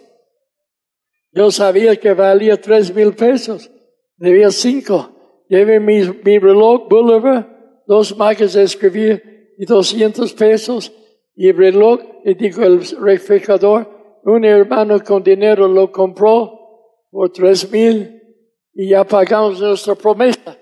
Yo 1.32 1.50
sabía 1.50 1.96
que 1.96 2.12
valía 2.12 2.60
tres 2.60 2.94
mil 2.94 3.14
pesos. 3.14 3.70
Debía 4.16 4.50
cinco. 4.50 5.10
Llevé 5.48 5.80
mi, 5.80 6.00
mi 6.24 6.38
reloj 6.38 6.88
Boulevard, 6.88 7.46
dos 7.86 8.16
máquinas 8.16 8.54
de 8.54 8.62
escribir 8.62 9.54
y 9.58 9.66
doscientos 9.66 10.32
pesos. 10.32 10.92
Y 11.34 11.48
el 11.48 11.56
reloj, 11.56 12.00
y 12.24 12.34
dijo 12.34 12.62
el 12.62 12.80
refrigerador, 13.00 14.20
un 14.24 14.44
hermano 14.44 15.02
con 15.02 15.22
dinero 15.22 15.66
lo 15.66 15.90
compró 15.90 16.58
por 17.10 17.30
tres 17.30 17.70
mil 17.70 18.20
y 18.74 18.90
ya 18.90 19.04
pagamos 19.04 19.60
nuestra 19.60 19.94
promesa. 19.94 20.56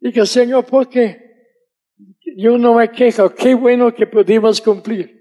Dije, 0.00 0.24
Señor, 0.24 0.64
¿por 0.64 0.88
qué? 0.88 1.30
Yo 2.36 2.56
no 2.56 2.74
me 2.74 2.90
quejo, 2.90 3.30
qué 3.34 3.54
bueno 3.54 3.94
que 3.94 4.06
pudimos 4.06 4.60
cumplir. 4.60 5.20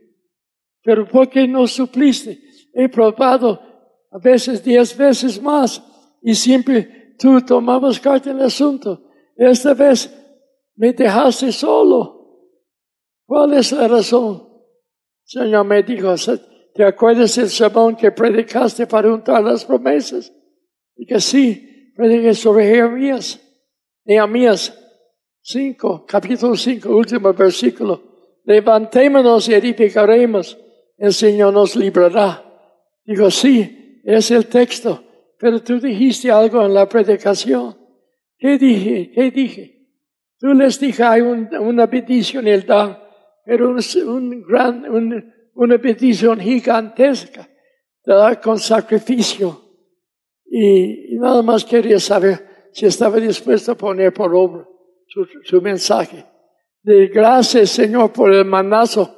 Pero 0.84 1.06
¿por 1.08 1.30
qué 1.30 1.48
no 1.48 1.68
supliste? 1.68 2.40
He 2.74 2.88
probado 2.88 3.60
a 4.12 4.18
veces 4.18 4.64
diez 4.64 4.96
veces 4.96 5.42
más 5.42 5.84
y 6.22 6.34
siempre 6.34 7.16
tú 7.18 7.42
tomabas 7.42 8.00
carta 8.00 8.32
en 8.32 8.38
el 8.38 8.46
asunto. 8.46 9.04
Esta 9.36 9.74
vez 9.74 10.14
me 10.76 10.94
dejaste 10.94 11.52
solo. 11.52 12.18
¿Cuál 13.26 13.54
es 13.54 13.72
la 13.74 13.88
razón? 13.88 14.49
Señor 15.30 15.64
me 15.64 15.84
dijo, 15.84 16.16
¿te 16.74 16.84
acuerdas 16.84 17.36
del 17.36 17.50
sermón 17.50 17.96
que 17.96 18.12
predicaste 18.12 18.88
para 18.88 19.14
untar 19.14 19.44
las 19.44 19.64
promesas? 19.64 20.34
Y 20.96 21.06
que 21.06 21.20
sí, 21.20 21.94
prediqué 21.96 22.34
sobre 22.34 22.66
Jeremías, 22.66 23.40
Nehemías 24.06 24.76
5, 25.44 26.08
capítulo 26.08 26.56
5, 26.56 26.90
último 26.90 27.32
versículo. 27.32 28.40
Levantémonos 28.46 29.48
y 29.50 29.54
edificaremos 29.54 30.58
el 30.98 31.14
Señor 31.14 31.54
nos 31.54 31.76
librará. 31.76 32.44
Digo, 33.06 33.30
sí, 33.30 34.02
es 34.04 34.32
el 34.32 34.48
texto, 34.48 35.04
pero 35.38 35.62
tú 35.62 35.80
dijiste 35.80 36.32
algo 36.32 36.66
en 36.66 36.74
la 36.74 36.90
predicación. 36.90 37.78
¿Qué 38.36 38.58
dije? 38.58 39.12
¿Qué 39.14 39.30
dije? 39.30 39.90
Tú 40.40 40.56
les 40.56 40.80
dije, 40.80 41.04
hay 41.04 41.22
una 41.22 41.88
petición 41.88 42.48
el 42.48 42.66
dar, 42.66 43.09
pero 43.50 43.76
un, 44.06 44.44
gran, 44.44 44.86
una 45.56 45.78
petición 45.80 46.40
gigantesca 46.40 47.50
con 48.44 48.60
sacrificio. 48.60 49.60
Y, 50.46 51.18
nada 51.18 51.42
más 51.42 51.66
quería 51.66 52.00
saber 52.00 52.70
si 52.72 52.86
estaba 52.86 53.18
dispuesto 53.18 53.72
a 53.72 53.76
poner 53.76 54.14
por 54.14 54.36
obra 54.36 54.68
su, 55.08 55.26
su 55.44 55.60
mensaje. 55.64 56.24
De 56.84 57.08
gracias, 57.08 57.72
Señor, 57.72 58.14
por 58.14 58.32
el 58.32 58.46
manazo 58.46 59.10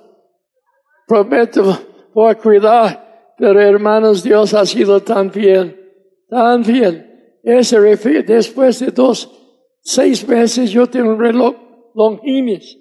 prometo, 1.06 1.78
voy 2.14 2.32
a 2.32 2.36
cuidar, 2.36 3.34
pero 3.38 3.60
hermanos, 3.60 4.24
Dios 4.24 4.54
ha 4.54 4.66
sido 4.66 5.02
tan 5.02 5.30
fiel, 5.30 5.78
tan 6.30 6.64
fiel. 6.64 7.40
Ese 7.44 7.78
después 7.82 8.80
de 8.80 8.92
dos, 8.92 9.30
seis 9.82 10.26
meses 10.26 10.72
yo 10.72 10.88
tengo 10.88 11.10
un 11.10 11.20
reloj 11.20 11.54
Longines 11.94 12.81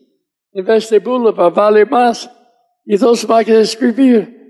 de 0.52 0.98
Boulevard, 0.98 1.52
vale 1.52 1.84
más, 1.84 2.30
y 2.84 2.96
dos 2.96 3.28
máquinas 3.28 3.58
de 3.58 3.64
escribir. 3.64 4.40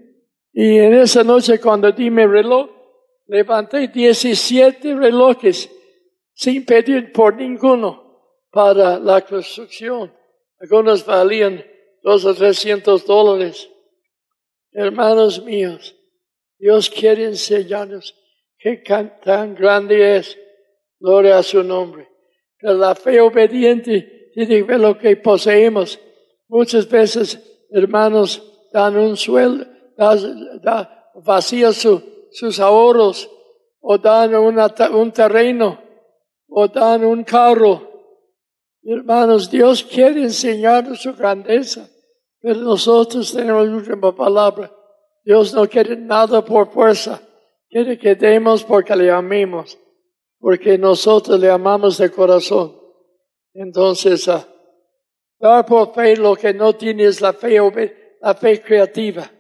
Y 0.53 0.79
en 0.79 0.95
esa 0.95 1.23
noche 1.23 1.61
cuando 1.61 1.93
di 1.93 2.11
mi 2.11 2.27
reloj, 2.27 2.71
levanté 3.27 3.89
17 3.89 4.95
relojes 4.95 5.71
sin 6.35 6.65
pedir 6.65 7.13
por 7.13 7.37
ninguno 7.37 8.49
para 8.51 8.99
la 8.99 9.21
construcción. 9.21 10.13
Algunos 10.59 11.05
valían 11.05 11.65
dos 12.03 12.25
o 12.25 12.35
trescientos 12.35 13.07
dólares. 13.07 13.71
Hermanos 14.73 15.43
míos, 15.45 15.97
Dios 16.59 16.91
quiere 16.91 17.25
enseñarnos 17.25 18.15
qué 18.59 18.83
tan 19.23 19.55
grande 19.55 20.17
es. 20.17 20.39
Gloria 20.99 21.39
a 21.39 21.43
su 21.43 21.63
nombre. 21.63 22.09
Pero 22.59 22.75
la 22.75 22.95
fe 22.95 23.21
obediente 23.21 24.20
ver 24.35 24.81
lo 24.81 24.99
que 24.99 25.17
poseemos. 25.17 25.99
Muchas 26.49 26.89
veces, 26.89 27.39
hermanos, 27.71 28.43
dan 28.73 28.97
un 28.97 29.17
sueldo, 29.17 29.67
da, 29.97 31.13
vacían 31.15 31.73
sus 31.73 32.61
ahorros, 32.61 33.31
o 33.81 33.99
dan 33.99 34.35
un 34.35 35.13
terreno, 35.13 35.79
o 36.49 36.69
dan 36.69 37.05
un 37.05 37.25
carro. 37.25 37.89
Hermanos, 38.83 39.51
Dios 39.51 39.85
quiere 39.85 40.23
enseñarnos 40.23 41.03
su 41.03 41.15
grandeza. 41.15 41.89
Pero 42.41 42.61
nosotros 42.61 43.33
tenemos 43.33 43.69
la 43.69 43.77
última 43.77 44.17
palabra. 44.17 44.73
Dios 45.25 45.53
no 45.53 45.69
quiere 45.69 45.97
nada 45.97 46.43
por 46.43 46.71
fuerza. 46.71 47.21
Quiere 47.69 47.99
que 47.99 48.15
demos 48.15 48.65
porque 48.65 48.97
le 48.97 49.11
amemos. 49.11 49.79
Porque 50.39 50.79
nosotros 50.79 51.39
le 51.39 51.51
amamos 51.51 51.99
de 51.99 52.11
corazón. 52.11 52.80
Entonces, 53.61 54.27
uh, 54.27 54.43
dar 55.39 55.67
por 55.67 55.93
fe 55.93 56.17
lo 56.17 56.35
que 56.35 56.55
no 56.55 56.73
tiene 56.77 57.05
es 57.05 57.21
la 57.21 57.35
fe, 57.35 57.59
la 58.19 58.35
fe 58.35 58.63
creativa. 58.63 59.31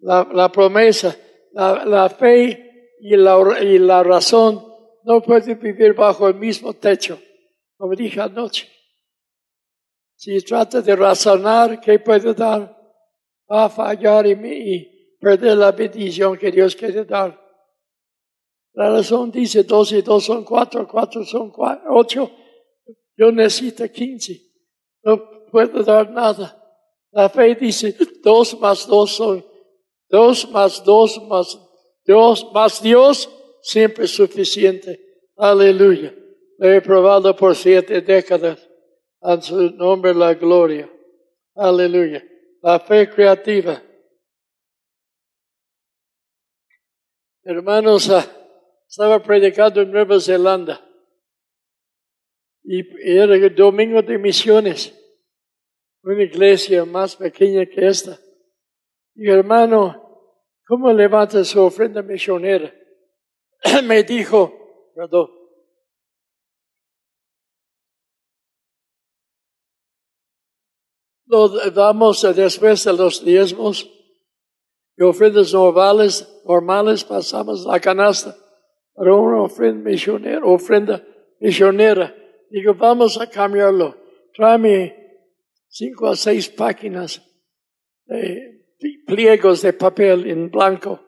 La, 0.00 0.52
promesa, 0.52 1.16
la, 1.52 1.82
la, 1.86 2.10
fe 2.10 2.98
y 3.00 3.16
la, 3.16 3.38
y 3.62 3.78
la 3.78 4.02
razón 4.02 4.62
no 5.04 5.22
pueden 5.22 5.58
vivir 5.58 5.94
bajo 5.94 6.28
el 6.28 6.34
mismo 6.34 6.74
techo. 6.74 7.18
Como 7.78 7.94
dije 7.94 8.20
anoche. 8.20 8.68
Si 10.14 10.38
trata 10.42 10.82
de 10.82 10.94
razonar, 10.94 11.80
¿qué 11.80 12.00
puede 12.00 12.34
dar? 12.34 12.76
Va 13.50 13.64
a 13.64 13.70
fallar 13.70 14.26
y, 14.26 14.32
y 14.32 15.16
perder 15.18 15.56
la 15.56 15.72
bendición 15.72 16.36
que 16.36 16.50
Dios 16.50 16.76
quiere 16.76 17.06
dar. 17.06 17.40
La 18.74 18.90
razón 18.90 19.30
dice 19.30 19.62
dos 19.62 19.90
y 19.92 20.02
dos 20.02 20.24
son 20.24 20.44
cuatro, 20.44 20.86
cuatro 20.86 21.24
son 21.24 21.50
cuatro, 21.50 21.94
ocho. 21.94 22.30
Yo 23.16 23.30
necesito 23.30 23.90
quince. 23.90 24.40
No 25.04 25.46
puedo 25.50 25.82
dar 25.82 26.10
nada. 26.10 26.58
La 27.10 27.28
fe 27.28 27.54
dice 27.54 27.94
dos 28.22 28.58
más 28.58 28.86
dos 28.86 29.12
son 29.12 29.44
dos 30.08 30.48
más 30.50 30.82
dos 30.82 31.22
más 31.28 31.58
Dios 32.06 32.46
más 32.52 32.82
Dios 32.82 33.28
siempre 33.60 34.06
suficiente. 34.06 34.98
Aleluya. 35.36 36.14
Lo 36.58 36.72
he 36.72 36.80
probado 36.80 37.34
por 37.36 37.54
siete 37.54 38.00
décadas. 38.00 38.68
A 39.20 39.40
su 39.40 39.70
nombre 39.70 40.14
la 40.14 40.34
gloria. 40.34 40.90
Aleluya. 41.54 42.24
La 42.60 42.80
fe 42.80 43.08
creativa. 43.08 43.80
Hermanos, 47.44 48.08
ah, 48.10 48.24
estaba 48.88 49.20
predicando 49.22 49.80
en 49.80 49.90
Nueva 49.90 50.20
Zelanda. 50.20 50.80
Y 52.64 52.80
era 53.02 53.34
el 53.34 53.54
domingo 53.54 54.02
de 54.02 54.18
misiones. 54.18 54.98
Una 56.02 56.22
iglesia 56.22 56.84
más 56.84 57.16
pequeña 57.16 57.66
que 57.66 57.86
esta. 57.86 58.18
Y 59.14 59.28
hermano, 59.28 60.30
¿cómo 60.66 60.92
levanta 60.92 61.44
su 61.44 61.60
ofrenda 61.60 62.02
misionera? 62.02 62.72
Me 63.84 64.02
dijo, 64.02 64.90
perdón, 64.94 65.30
lo 71.26 71.48
damos 71.70 72.22
después 72.36 72.84
de 72.84 72.92
los 72.92 73.24
diezmos 73.24 73.90
y 74.96 75.02
ofrendas 75.02 75.52
normales, 75.54 76.42
normales 76.44 77.04
pasamos 77.04 77.64
la 77.64 77.80
canasta 77.80 78.36
para 78.94 79.14
una 79.14 79.42
ofrenda 79.42 79.90
misionera, 79.90 80.44
ofrenda 80.44 81.02
misionera. 81.40 82.14
Digo, 82.52 82.74
vamos 82.74 83.18
a 83.18 83.26
cambiarlo. 83.30 83.96
Tráeme 84.34 84.94
cinco 85.68 86.06
a 86.08 86.14
seis 86.14 86.50
páginas 86.50 87.22
de 88.04 88.62
pliegos 89.06 89.62
de 89.62 89.72
papel 89.72 90.28
en 90.28 90.50
blanco 90.50 91.00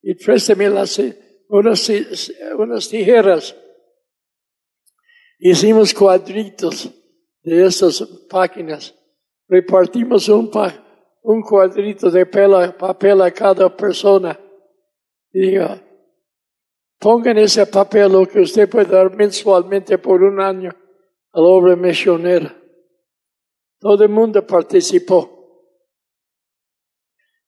y 0.00 0.14
présteme 0.14 0.70
las, 0.70 0.98
unas, 1.50 1.92
unas 2.56 2.88
tijeras. 2.88 3.54
Hicimos 5.38 5.92
cuadritos 5.92 6.90
de 7.42 7.66
estas 7.66 8.02
páginas. 8.30 8.94
Repartimos 9.46 10.26
un, 10.30 10.50
un 11.22 11.42
cuadrito 11.42 12.10
de 12.10 12.24
papel 12.24 13.20
a 13.20 13.30
cada 13.30 13.76
persona. 13.76 14.40
Y 15.32 15.40
diga, 15.40 15.82
pongan 16.98 17.36
ese 17.36 17.66
papel 17.66 18.12
lo 18.12 18.26
que 18.26 18.40
usted 18.40 18.68
puede 18.68 18.86
dar 18.86 19.14
mensualmente 19.14 19.98
por 19.98 20.22
un 20.22 20.40
año 20.40 20.74
a 21.38 21.40
la 21.40 21.46
obra 21.46 21.76
misionera. 21.76 22.52
Todo 23.78 24.02
el 24.02 24.10
mundo 24.10 24.44
participó. 24.44 25.36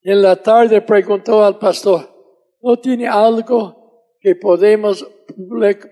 En 0.03 0.23
la 0.23 0.37
tarde 0.37 0.81
preguntó 0.81 1.45
al 1.45 1.59
pastor, 1.59 2.09
¿no 2.63 2.79
tiene 2.79 3.09
algo 3.09 4.15
que 4.21 4.37
podemos 4.37 5.05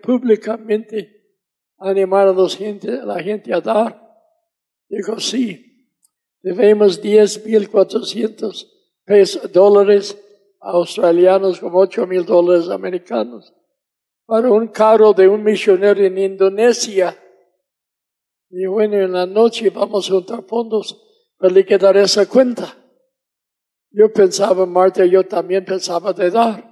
públicamente 0.01 1.41
animar 1.79 2.29
a, 2.29 2.33
los 2.33 2.57
gente, 2.57 2.89
a 2.89 3.05
la 3.05 3.21
gente 3.21 3.53
a 3.53 3.61
dar? 3.61 4.01
Dijo, 4.89 5.19
sí, 5.19 5.91
debemos 6.41 7.03
10.400 7.03 8.67
pesos, 9.05 9.53
dólares 9.53 10.17
australianos 10.61 11.59
como 11.59 11.83
8.000 11.83 12.25
dólares 12.25 12.69
americanos 12.69 13.53
para 14.25 14.53
un 14.53 14.69
carro 14.69 15.13
de 15.13 15.27
un 15.27 15.43
misionero 15.43 16.01
en 16.01 16.17
Indonesia. 16.17 17.17
Y 18.51 18.67
bueno, 18.67 18.97
en 18.97 19.13
la 19.13 19.27
noche 19.27 19.71
vamos 19.71 20.09
a 20.09 20.15
juntar 20.15 20.45
fondos 20.45 21.01
para 21.37 21.53
liquidar 21.53 21.97
esa 21.97 22.29
cuenta. 22.29 22.77
Yo 23.91 24.13
pensaba, 24.13 24.67
Marta, 24.67 25.05
yo 25.05 25.25
también 25.25 25.65
pensaba 25.65 26.13
de 26.13 26.31
dar. 26.31 26.65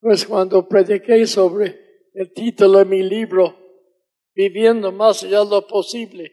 Pues 0.00 0.26
cuando 0.26 0.68
prediqué 0.68 1.26
sobre 1.26 2.08
el 2.12 2.32
título 2.32 2.78
de 2.78 2.84
mi 2.84 3.02
libro, 3.02 3.64
Viviendo 4.34 4.90
más 4.90 5.22
allá 5.22 5.44
de 5.44 5.50
lo 5.50 5.66
posible, 5.66 6.32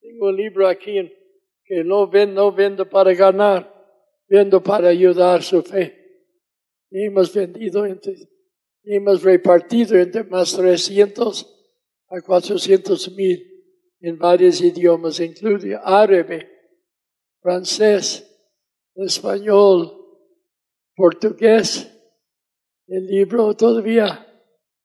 tengo 0.00 0.26
un 0.26 0.36
libro 0.36 0.66
aquí 0.66 0.96
que 1.64 1.84
no 1.84 2.08
vendo, 2.08 2.42
no 2.42 2.52
vendo 2.52 2.88
para 2.88 3.14
ganar, 3.14 3.72
vendo 4.26 4.60
para 4.60 4.88
ayudar 4.88 5.44
su 5.44 5.62
fe. 5.62 6.24
Y 6.90 7.04
hemos 7.04 7.32
vendido 7.32 7.86
entre, 7.86 8.16
hemos 8.82 9.22
repartido 9.22 9.96
entre 9.96 10.24
más 10.24 10.56
300 10.56 11.59
a 12.10 12.20
400 12.20 13.12
mil 13.14 13.46
en 14.00 14.18
varios 14.18 14.60
idiomas, 14.60 15.20
incluye 15.20 15.78
árabe, 15.82 16.50
francés, 17.40 18.26
español, 18.94 19.96
portugués. 20.96 21.88
El 22.86 23.06
libro 23.06 23.54
todavía 23.54 24.26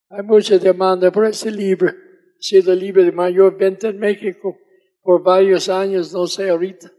hay 0.10 0.24
mucha 0.24 0.58
demanda 0.60 1.12
por 1.12 1.26
ese 1.26 1.50
libro. 1.50 1.90
Ha 1.90 2.42
sido 2.42 2.74
el 2.74 2.80
libro 2.80 3.04
de 3.04 3.12
mayor 3.12 3.58
venta 3.58 3.88
en 3.88 3.98
México 3.98 4.58
por 5.02 5.24
varios 5.24 5.70
años, 5.70 6.14
no 6.14 6.28
sé 6.28 6.50
ahorita. 6.50 6.92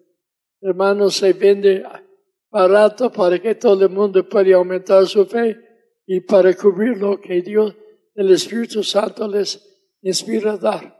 Hermanos, 0.60 1.16
se 1.16 1.32
vende 1.32 1.84
barato 2.50 3.12
para 3.12 3.38
que 3.38 3.54
todo 3.54 3.84
el 3.84 3.90
mundo 3.90 4.28
pueda 4.28 4.56
aumentar 4.56 5.06
su 5.06 5.24
fe 5.26 5.56
y 6.06 6.20
para 6.20 6.54
cubrir 6.54 6.96
lo 6.96 7.20
que 7.20 7.42
Dios, 7.42 7.76
el 8.14 8.30
Espíritu 8.30 8.82
Santo 8.82 9.28
les 9.28 9.75
inspira 10.02 10.56
dar. 10.56 10.96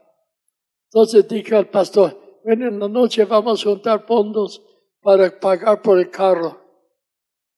Entonces 0.90 1.27
dije 1.28 1.55
al 1.55 1.68
pastor, 1.68 2.40
bueno, 2.44 2.68
en 2.68 2.78
la 2.78 2.89
noche 2.89 3.24
vamos 3.24 3.60
a 3.60 3.70
juntar 3.70 4.06
fondos 4.06 4.62
para 5.01 5.39
pagar 5.39 5.82
por 5.82 5.98
el 5.98 6.10
carro. 6.10 6.60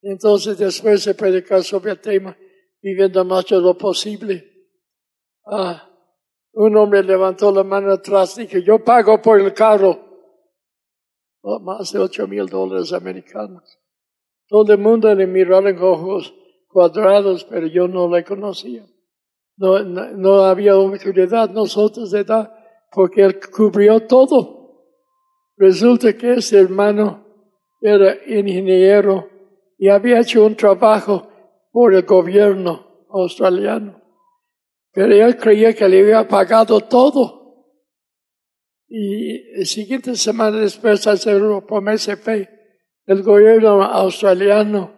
Entonces 0.03 0.59
después 0.59 1.05
de 1.05 1.15
predicar 1.15 1.63
sobre 1.63 1.93
el 1.93 2.01
tema, 2.01 2.37
viviendo 2.81 3.25
más 3.25 3.47
de 3.47 3.61
lo 3.61 3.77
posible, 3.77 4.45
ah, 5.47 5.89
un 6.53 6.77
hombre 6.77 7.03
levantó 7.03 7.53
la 7.53 7.63
mano 7.63 7.93
atrás 7.93 8.37
y 8.39 8.43
dije, 8.43 8.63
yo 8.63 8.83
pago 8.85 9.21
por 9.21 9.41
el 9.41 9.53
carro. 9.55 10.07
Oh, 11.43 11.61
más 11.61 11.93
de 11.93 12.01
ocho 12.01 12.27
mil 12.27 12.47
dólares 12.47 12.93
americanos. 12.93 13.79
Todo 14.49 14.73
el 14.73 14.79
mundo 14.79 15.15
le 15.15 15.27
miró 15.27 15.59
en 15.67 15.79
ojos 15.79 16.35
cuadrados, 16.67 17.45
pero 17.45 17.67
yo 17.67 17.87
no 17.87 18.09
le 18.09 18.25
conocía. 18.25 18.85
No, 19.59 19.83
no, 19.83 20.45
había 20.45 20.77
oportunidad 20.77 21.51
nosotros 21.51 22.13
de 22.13 22.23
dar, 22.23 22.53
porque 22.93 23.23
él 23.23 23.41
cubrió 23.41 24.07
todo. 24.07 24.87
Resulta 25.57 26.13
que 26.13 26.35
ese 26.35 26.61
hermano 26.61 27.27
era 27.81 28.17
ingeniero 28.27 29.29
y 29.77 29.89
había 29.89 30.21
hecho 30.21 30.47
un 30.47 30.55
trabajo 30.55 31.29
por 31.73 31.93
el 31.93 32.03
gobierno 32.03 33.07
australiano. 33.11 34.01
Pero 34.93 35.13
él 35.13 35.37
creía 35.37 35.75
que 35.75 35.89
le 35.89 36.01
había 36.03 36.27
pagado 36.27 36.81
todo. 36.81 37.39
Y 38.89 39.59
la 39.59 39.65
siguiente 39.65 40.15
semana 40.15 40.59
después 40.59 41.05
de 41.05 41.11
hacer 41.11 41.43
una 41.43 41.61
fe, 41.99 42.49
el 43.07 43.23
gobierno 43.23 43.83
australiano 43.83 44.95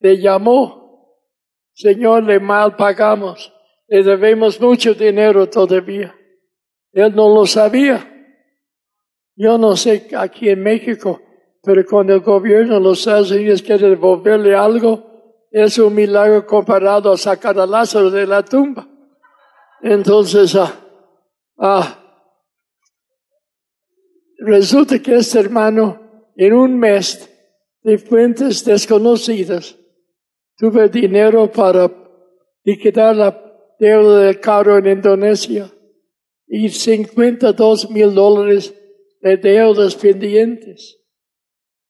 le 0.00 0.18
llamó, 0.18 0.86
Señor, 1.72 2.24
le 2.24 2.40
mal 2.40 2.74
pagamos, 2.76 3.52
le 3.88 4.02
debemos 4.02 4.60
mucho 4.60 4.94
dinero 4.94 5.48
todavía. 5.48 6.14
Él 6.92 7.14
no 7.14 7.34
lo 7.34 7.46
sabía. 7.46 8.12
Yo 9.34 9.58
no 9.58 9.76
sé 9.76 10.08
aquí 10.14 10.48
en 10.48 10.62
México 10.62 11.20
pero 11.66 11.84
cuando 11.84 12.14
el 12.14 12.20
gobierno 12.20 12.74
de 12.74 12.80
los 12.80 13.00
Estados 13.00 13.32
Unidos 13.32 13.60
quiere 13.60 13.88
devolverle 13.88 14.54
algo, 14.54 15.48
es 15.50 15.76
un 15.80 15.96
milagro 15.96 16.46
comparado 16.46 17.10
a 17.10 17.16
sacar 17.16 17.58
a 17.58 17.66
Lázaro 17.66 18.08
de 18.08 18.24
la 18.24 18.44
tumba. 18.44 18.88
Entonces, 19.82 20.54
ah, 20.54 20.72
ah, 21.58 21.98
resulta 24.38 25.00
que 25.00 25.16
este 25.16 25.40
hermano, 25.40 26.30
en 26.36 26.52
un 26.52 26.78
mes 26.78 27.28
de 27.82 27.98
fuentes 27.98 28.64
desconocidas, 28.64 29.76
tuve 30.56 30.88
dinero 30.88 31.50
para 31.50 31.90
liquidar 32.62 33.16
la 33.16 33.45
deuda 33.78 34.20
del 34.20 34.40
carro 34.40 34.78
en 34.78 34.86
Indonesia 34.86 35.70
y 36.46 36.68
52 36.68 37.90
mil 37.90 38.14
dólares 38.14 38.74
de 39.20 39.36
deudas 39.36 39.94
pendientes. 39.94 40.98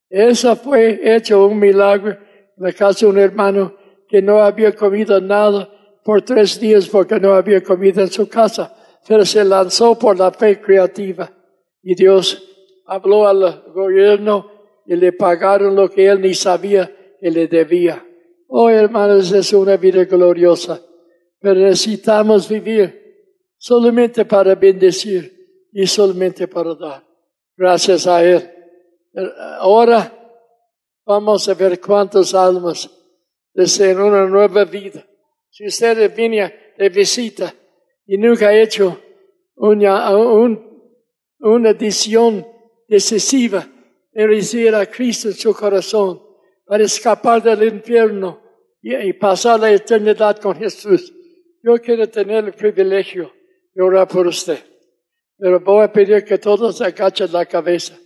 Esa 0.09 0.57
fue 0.57 1.01
hecho 1.17 1.47
un 1.47 1.59
milagro 1.59 2.13
en 2.13 2.65
la 2.65 2.73
casa 2.73 3.07
de 3.07 3.13
un 3.13 3.19
hermano 3.19 3.77
que 4.09 4.23
no 4.23 4.41
había 4.41 4.73
comido 4.73 5.21
nada 5.21 5.69
por 6.05 6.23
tres 6.23 6.61
días 6.61 6.89
porque 6.89 7.19
no 7.19 7.35
había 7.35 7.63
comido 7.63 8.01
en 8.01 8.11
su 8.11 8.29
casa, 8.29 8.75
pero 9.07 9.25
se 9.25 9.45
lanzó 9.45 9.99
por 9.99 10.17
la 10.19 10.31
fe 10.31 10.61
creativa 10.61 11.31
y 11.83 11.95
Dios 11.95 12.43
habló 12.87 13.27
al 13.27 13.65
gobierno 13.73 14.51
y 14.87 14.97
le 14.97 15.13
pagaron 15.13 15.75
lo 15.75 15.91
que 15.91 16.07
él 16.07 16.21
ni 16.21 16.35
sabía 16.35 16.91
que 17.21 17.31
le 17.31 17.49
debía. 17.49 18.05
Oh, 18.49 18.71
hermanos, 18.71 19.33
es 19.33 19.53
una 19.53 19.77
vida 19.77 20.05
gloriosa, 20.05 20.81
pero 21.41 21.61
necesitamos 21.61 22.49
vivir 22.49 23.07
solamente 23.57 24.25
para 24.25 24.55
bendecir 24.55 25.69
y 25.73 25.87
solamente 25.87 26.49
para 26.49 26.75
dar. 26.75 27.07
Gracias 27.57 28.07
a 28.07 28.23
Él. 28.25 28.51
Ahora 29.59 30.13
vamos 31.05 31.49
a 31.49 31.55
ver 31.55 31.81
cuántas 31.81 32.35
almas 32.35 32.91
desean 33.55 34.01
una 34.01 34.27
nueva 34.27 34.65
vida. 34.65 35.07
Si 35.51 35.67
usted 35.67 36.15
viene 36.15 36.75
de 36.77 36.89
visita 36.89 37.55
y 38.07 38.19
nunca 38.19 38.49
ha 38.49 38.55
hecho 38.55 39.01
una, 39.57 40.11
una 41.41 41.73
decisión 41.73 42.47
decisiva 42.89 43.67
de 44.13 44.27
recibir 44.27 44.75
a 44.75 44.87
Cristo 44.87 45.29
en 45.29 45.35
su 45.35 45.55
corazón 45.55 46.23
para 46.65 46.85
escapar 46.85 47.43
del 47.43 47.75
infierno 47.75 48.41
y, 48.83 49.13
pasar 49.15 49.61
la 49.61 49.71
eternidad 49.71 50.39
con 50.39 50.57
Jesús. 50.57 51.13
Yo 51.63 51.77
quiero 51.79 52.09
tener 52.09 52.45
el 52.45 52.53
privilegio 52.53 53.33
de 53.75 53.83
orar 53.83 54.09
por 54.09 54.27
usted, 54.27 54.59
pero 55.39 55.61
voy 55.61 55.85
a 55.85 55.93
pedir 55.93 56.25
que 56.25 56.39
todos 56.39 56.81
agachen 56.81 57.33
la 57.33 57.45
cabeza, 57.45 57.99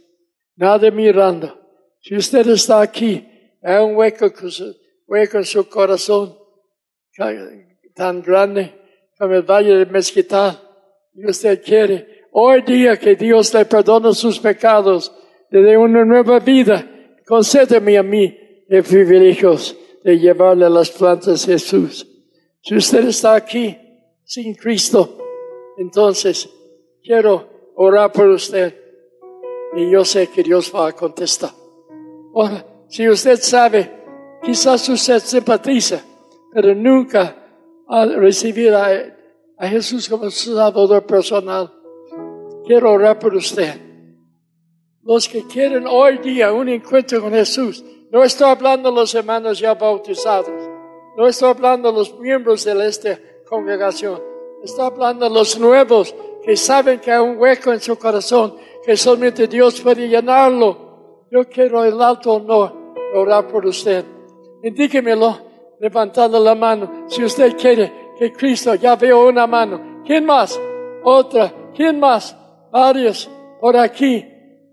nada 0.57 0.91
mirando. 0.91 1.59
Si 2.01 2.17
usted 2.17 2.47
está 2.49 2.81
aquí, 2.81 3.27
hay 3.63 3.85
un 3.85 3.95
hueco, 3.97 4.33
hueco 5.07 5.39
en 5.39 5.45
su 5.45 5.69
corazón 5.69 6.37
tan 7.95 8.23
grande 8.23 8.75
como 9.19 9.35
el 9.35 9.43
valle 9.43 9.77
de 9.77 9.87
Mezquital, 9.87 10.59
y 11.13 11.29
usted 11.29 11.63
quiere 11.63 12.27
hoy 12.33 12.63
día 12.63 12.97
que 12.97 13.15
Dios 13.17 13.53
le 13.53 13.65
perdone 13.67 14.15
sus 14.15 14.39
pecados, 14.39 15.13
le 15.51 15.63
dé 15.63 15.77
una 15.77 16.05
nueva 16.05 16.39
vida, 16.39 16.89
concédeme 17.27 17.99
a 17.99 18.03
mí 18.03 18.37
el 18.69 18.83
privilegio 18.83 19.57
de 20.03 20.19
llevarle 20.19 20.71
las 20.71 20.91
plantas 20.91 21.47
de 21.47 21.53
Jesús. 21.53 22.07
Si 22.63 22.77
usted 22.77 23.09
está 23.09 23.35
aquí 23.35 23.77
sin 24.25 24.55
Cristo, 24.55 25.19
entonces 25.79 26.49
quiero 27.03 27.73
orar 27.77 28.13
por 28.13 28.29
usted 28.29 28.77
y 29.75 29.91
yo 29.91 30.05
sé 30.05 30.27
que 30.29 30.43
Dios 30.43 30.71
va 30.75 30.89
a 30.89 30.93
contestar. 30.93 31.51
Ahora, 32.35 32.65
si 32.89 33.09
usted 33.09 33.39
sabe, 33.41 33.91
quizás 34.43 34.89
usted 34.89 35.21
simpatiza, 35.21 36.03
pero 36.53 36.75
nunca 36.75 37.37
ha 37.89 38.05
recibido 38.05 38.77
a, 38.77 38.91
a 39.59 39.69
Jesús 39.69 40.09
como 40.09 40.31
su 40.31 40.55
salvador 40.55 41.07
personal, 41.07 41.73
quiero 42.67 42.93
orar 42.93 43.19
por 43.19 43.35
usted. 43.35 43.81
Los 45.03 45.29
que 45.29 45.45
quieren 45.47 45.87
hoy 45.87 46.19
día 46.19 46.53
un 46.53 46.69
encuentro 46.69 47.23
con 47.23 47.33
Jesús, 47.33 47.85
no 48.11 48.23
estoy 48.23 48.51
hablando 48.51 48.91
de 48.91 48.97
los 48.97 49.15
hermanos 49.15 49.59
ya 49.59 49.75
bautizados, 49.75 50.70
no 51.17 51.27
estoy 51.27 51.51
hablando 51.51 51.93
los 51.93 52.19
miembros 52.19 52.65
de 52.65 52.87
esta 52.87 53.19
congregación, 53.49 54.23
estoy 54.63 54.87
hablando 54.87 55.29
los 55.29 55.59
nuevos 55.59 56.15
que 56.43 56.57
saben 56.57 57.01
que 57.01 57.13
hay 57.13 57.21
un 57.21 57.39
hueco 57.39 57.73
en 57.73 57.81
su 57.81 57.99
corazón, 57.99 58.57
que 58.85 58.97
solamente 58.97 59.47
Dios 59.47 59.81
puede 59.81 60.09
llenarlo. 60.09 61.27
Yo 61.31 61.45
quiero 61.49 61.85
el 61.85 62.01
alto 62.01 62.35
honor 62.35 62.73
de 62.95 63.19
orar 63.19 63.47
por 63.47 63.67
usted. 63.67 64.05
Indíquemelo 64.63 65.51
levantando 65.81 66.39
la 66.39 66.55
mano. 66.55 67.05
Si 67.09 67.23
usted 67.25 67.57
quiere 67.57 67.93
que 68.19 68.33
Cristo, 68.33 68.75
ya 68.75 68.97
veo 68.97 69.29
una 69.29 69.47
mano. 69.47 70.03
¿Quién 70.05 70.25
más? 70.25 70.61
Otra. 71.03 71.53
¿Quién 71.75 71.99
más? 72.01 72.37
Varios 72.71 73.31
por 73.61 73.77
aquí. 73.77 74.27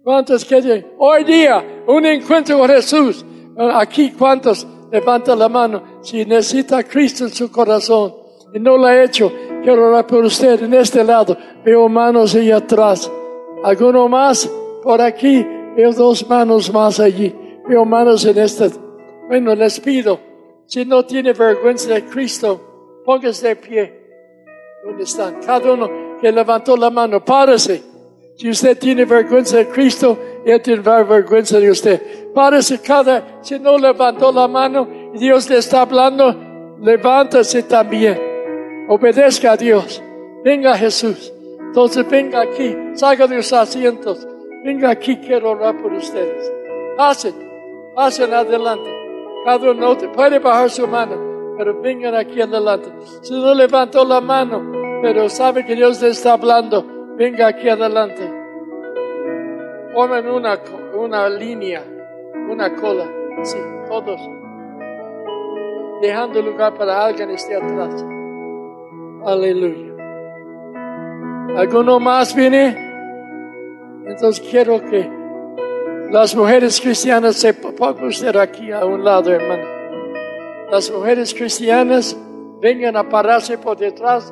¿Cuántos 0.03 0.45
quieren? 0.45 0.93
Hoy 0.97 1.23
día, 1.23 1.83
un 1.87 2.05
encuentro 2.05 2.57
con 2.59 2.69
Jesús. 2.69 3.25
Aquí, 3.73 4.11
¿cuántos? 4.11 4.65
Levanta 4.91 5.35
la 5.35 5.49
mano. 5.49 5.99
Si 6.01 6.25
necesita 6.25 6.83
Cristo 6.83 7.25
en 7.25 7.31
su 7.31 7.51
corazón 7.51 8.13
y 8.53 8.59
no 8.59 8.77
lo 8.77 8.85
ha 8.85 9.03
hecho, 9.03 9.31
quiero 9.63 9.89
orar 9.89 10.07
por 10.07 10.23
usted 10.23 10.61
en 10.63 10.73
este 10.73 11.03
lado. 11.03 11.37
Veo 11.63 11.89
manos 11.89 12.35
ahí 12.35 12.51
atrás. 12.51 13.11
¿Alguno 13.63 14.07
más? 14.07 14.49
Por 14.83 15.01
aquí. 15.01 15.45
Veo 15.75 15.91
dos 15.93 16.27
manos 16.27 16.71
más 16.73 16.99
allí. 16.99 17.35
Veo 17.67 17.85
manos 17.85 18.25
en 18.25 18.37
este. 18.37 18.69
Bueno, 19.27 19.53
les 19.55 19.79
pido, 19.81 20.19
si 20.65 20.85
no 20.85 21.05
tiene 21.05 21.33
vergüenza 21.33 21.93
de 21.93 22.05
Cristo, 22.05 23.01
póngase 23.05 23.49
de 23.49 23.55
pie. 23.57 23.93
¿Dónde 24.85 25.03
están? 25.03 25.41
Cada 25.45 25.73
uno 25.73 26.17
que 26.21 26.31
levantó 26.31 26.77
la 26.77 26.89
mano, 26.89 27.23
párese. 27.23 27.83
Si 28.37 28.49
usted 28.49 28.77
tiene 28.77 29.05
vergüenza 29.05 29.57
de 29.57 29.67
Cristo, 29.67 30.17
él 30.51 30.61
tiene 30.61 30.81
vergüenza 30.81 31.59
de 31.59 31.71
usted. 31.71 32.33
Párese 32.33 32.79
cada, 32.79 33.39
si 33.41 33.59
no 33.59 33.77
levantó 33.77 34.31
la 34.31 34.47
mano 34.47 34.87
Dios 35.13 35.49
le 35.49 35.57
está 35.57 35.81
hablando, 35.81 36.35
levántase 36.81 37.63
también. 37.63 38.19
Obedezca 38.87 39.53
a 39.53 39.57
Dios. 39.57 40.01
Venga 40.43 40.77
Jesús. 40.77 41.33
Entonces 41.59 42.07
venga 42.09 42.41
aquí, 42.41 42.75
salga 42.93 43.27
de 43.27 43.37
los 43.37 43.51
asientos. 43.51 44.27
Venga 44.63 44.89
aquí, 44.89 45.17
quiero 45.17 45.51
orar 45.51 45.77
por 45.81 45.93
ustedes. 45.93 46.51
Pasen, 46.95 47.33
pasen 47.95 48.33
adelante. 48.33 48.89
Cada 49.45 49.71
uno 49.71 49.97
puede 50.13 50.39
bajar 50.39 50.69
su 50.69 50.87
mano, 50.87 51.55
pero 51.57 51.79
vengan 51.81 52.15
aquí 52.15 52.41
adelante. 52.41 52.89
Si 53.21 53.33
no 53.33 53.53
levantó 53.53 54.03
la 54.05 54.21
mano, 54.21 54.71
pero 55.01 55.29
sabe 55.29 55.65
que 55.65 55.75
Dios 55.75 56.01
le 56.01 56.09
está 56.09 56.33
hablando, 56.33 56.85
venga 57.17 57.47
aquí 57.47 57.69
adelante. 57.69 58.36
Formen 59.97 60.29
una, 60.29 60.59
una 60.93 61.27
línea, 61.27 61.83
una 62.51 62.75
cola, 62.75 63.09
así, 63.41 63.57
todos. 63.87 64.21
Dejando 66.03 66.39
lugar 66.39 66.75
para 66.75 67.03
alguien 67.03 67.31
esté 67.31 67.55
atrás. 67.55 68.05
Aleluya. 69.25 69.95
¿Alguno 71.57 71.99
más 71.99 72.35
viene? 72.35 72.77
Entonces 74.05 74.47
quiero 74.47 74.79
que 74.85 75.09
las 76.11 76.35
mujeres 76.35 76.79
cristianas 76.79 77.37
se 77.37 77.55
pongan 77.55 78.05
usted 78.05 78.35
aquí 78.35 78.71
a 78.71 78.85
un 78.85 79.03
lado, 79.03 79.31
hermano. 79.31 79.63
Las 80.69 80.91
mujeres 80.91 81.33
cristianas 81.33 82.15
vengan 82.61 82.97
a 82.97 83.09
pararse 83.09 83.57
por 83.57 83.75
detrás 83.77 84.31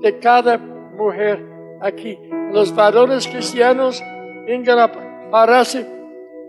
de 0.00 0.18
cada 0.18 0.58
mujer 0.58 1.48
aquí. 1.80 2.18
Los 2.50 2.74
varones 2.74 3.28
cristianos 3.28 4.02
vengan 4.46 4.78
a 4.78 4.92
pararse 5.30 5.86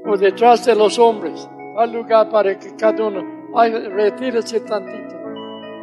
por 0.03 0.17
detrás 0.17 0.65
de 0.65 0.75
los 0.75 0.97
hombres. 0.99 1.49
Al 1.75 1.91
lugar 1.91 2.29
para 2.29 2.57
que 2.57 2.75
cada 2.75 3.05
uno 3.05 3.37
ay, 3.55 3.71
retírese 3.89 4.61
tantito. 4.61 5.15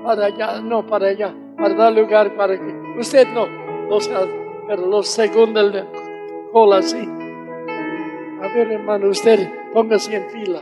Para 0.04 0.26
allá, 0.26 0.60
no, 0.60 0.86
para 0.86 1.08
allá. 1.08 1.34
Para 1.56 1.74
dar 1.74 1.92
lugar 1.92 2.34
para 2.36 2.58
que 2.58 2.98
usted 2.98 3.28
no, 3.28 3.46
los, 3.88 4.10
pero 4.66 4.86
los 4.86 5.08
segundos 5.08 5.72
de 5.72 5.84
cola 6.52 6.82
sí. 6.82 7.08
A 8.42 8.48
ver, 8.48 8.72
hermano, 8.72 9.08
usted 9.08 9.48
póngase 9.72 10.16
en 10.16 10.30
fila. 10.30 10.60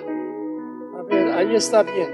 A 0.99 1.03
ver, 1.03 1.33
ahí 1.35 1.55
está 1.55 1.83
bien. 1.83 2.11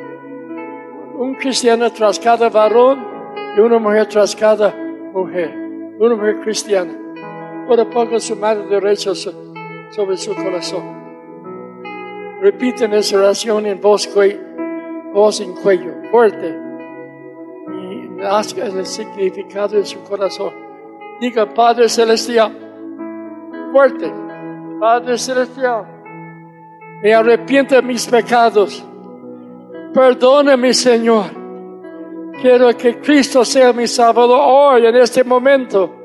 Un 1.18 1.34
cristiano 1.34 1.90
tras 1.90 2.18
cada 2.20 2.48
varón 2.48 3.04
y 3.56 3.60
una 3.60 3.78
mujer 3.78 4.06
tras 4.06 4.34
cada 4.36 4.74
mujer. 5.12 5.50
Una 5.98 6.14
mujer 6.14 6.40
cristiana. 6.40 7.07
Ahora 7.68 7.84
ponga 7.88 8.18
su 8.18 8.34
mano 8.34 8.66
derecha 8.66 9.14
sobre 9.14 10.16
su 10.16 10.34
corazón. 10.34 10.82
Repiten 12.40 12.94
esa 12.94 13.18
oración 13.18 13.66
en 13.66 13.78
voz, 13.80 14.08
voz 15.12 15.40
en 15.40 15.52
cuello, 15.54 15.92
fuerte. 16.10 16.56
Y 17.68 18.08
nazca 18.08 18.64
el 18.64 18.86
significado 18.86 19.76
en 19.76 19.84
su 19.84 20.02
corazón. 20.04 20.52
Diga, 21.20 21.52
Padre 21.52 21.88
Celestial, 21.88 22.56
fuerte 23.72 24.10
Padre 24.80 25.18
Celestial, 25.18 25.84
me 27.02 27.12
arrepiento 27.12 27.74
de 27.74 27.82
mis 27.82 28.06
pecados. 28.06 28.84
Perdóname, 29.92 30.72
Señor. 30.72 31.26
Quiero 32.40 32.74
que 32.76 33.00
Cristo 33.00 33.44
sea 33.44 33.72
mi 33.72 33.86
Salvador 33.88 34.40
hoy, 34.42 34.86
en 34.86 34.96
este 34.96 35.24
momento. 35.24 35.97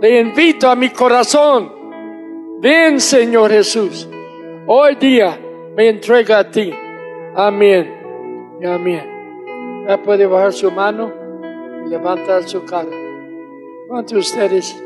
Le 0.00 0.20
invito 0.20 0.70
a 0.70 0.76
mi 0.76 0.90
corazón. 0.90 1.72
Ven, 2.60 3.00
Señor 3.00 3.50
Jesús. 3.50 4.08
Hoy 4.66 4.94
día 4.94 5.36
me 5.76 5.88
entrega 5.88 6.38
a 6.38 6.50
ti. 6.50 6.72
Amén. 7.34 8.58
amén. 8.64 9.84
Ya 9.88 10.00
puede 10.00 10.26
bajar 10.26 10.52
su 10.52 10.70
mano 10.70 11.12
y 11.84 11.88
levantar 11.88 12.44
su 12.44 12.64
cara. 12.64 12.90
¿Cuántos 13.88 14.18
ustedes 14.18 14.80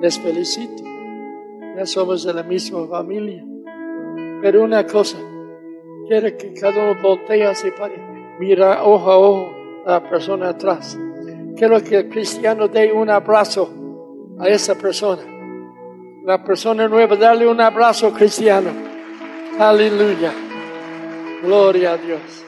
les 0.00 0.18
felicito? 0.18 0.82
ya 1.76 1.86
somos 1.86 2.24
de 2.24 2.34
la 2.34 2.42
misma 2.42 2.86
familia. 2.86 3.44
Pero 4.42 4.64
una 4.64 4.86
cosa, 4.86 5.18
quiere 6.08 6.36
que 6.36 6.52
cada 6.52 6.90
uno 6.90 7.02
voltee 7.02 7.44
así 7.44 7.70
para 7.70 7.94
mirar 8.38 8.80
ojo 8.82 9.10
a 9.10 9.18
ojo 9.18 9.50
a 9.86 9.90
la 9.92 10.08
persona 10.08 10.50
atrás. 10.50 10.98
Quiero 11.56 11.82
que 11.82 11.96
el 11.96 12.08
cristiano 12.08 12.68
dé 12.68 12.92
un 12.92 13.10
abrazo 13.10 13.83
a 14.38 14.48
esa 14.48 14.74
persona. 14.74 15.22
La 16.24 16.42
persona 16.42 16.88
nueva, 16.88 17.16
darle 17.16 17.46
un 17.46 17.60
abrazo 17.60 18.12
cristiano. 18.12 18.70
Aleluya. 19.58 20.32
Gloria 21.42 21.92
a 21.92 21.96
Dios. 21.96 22.43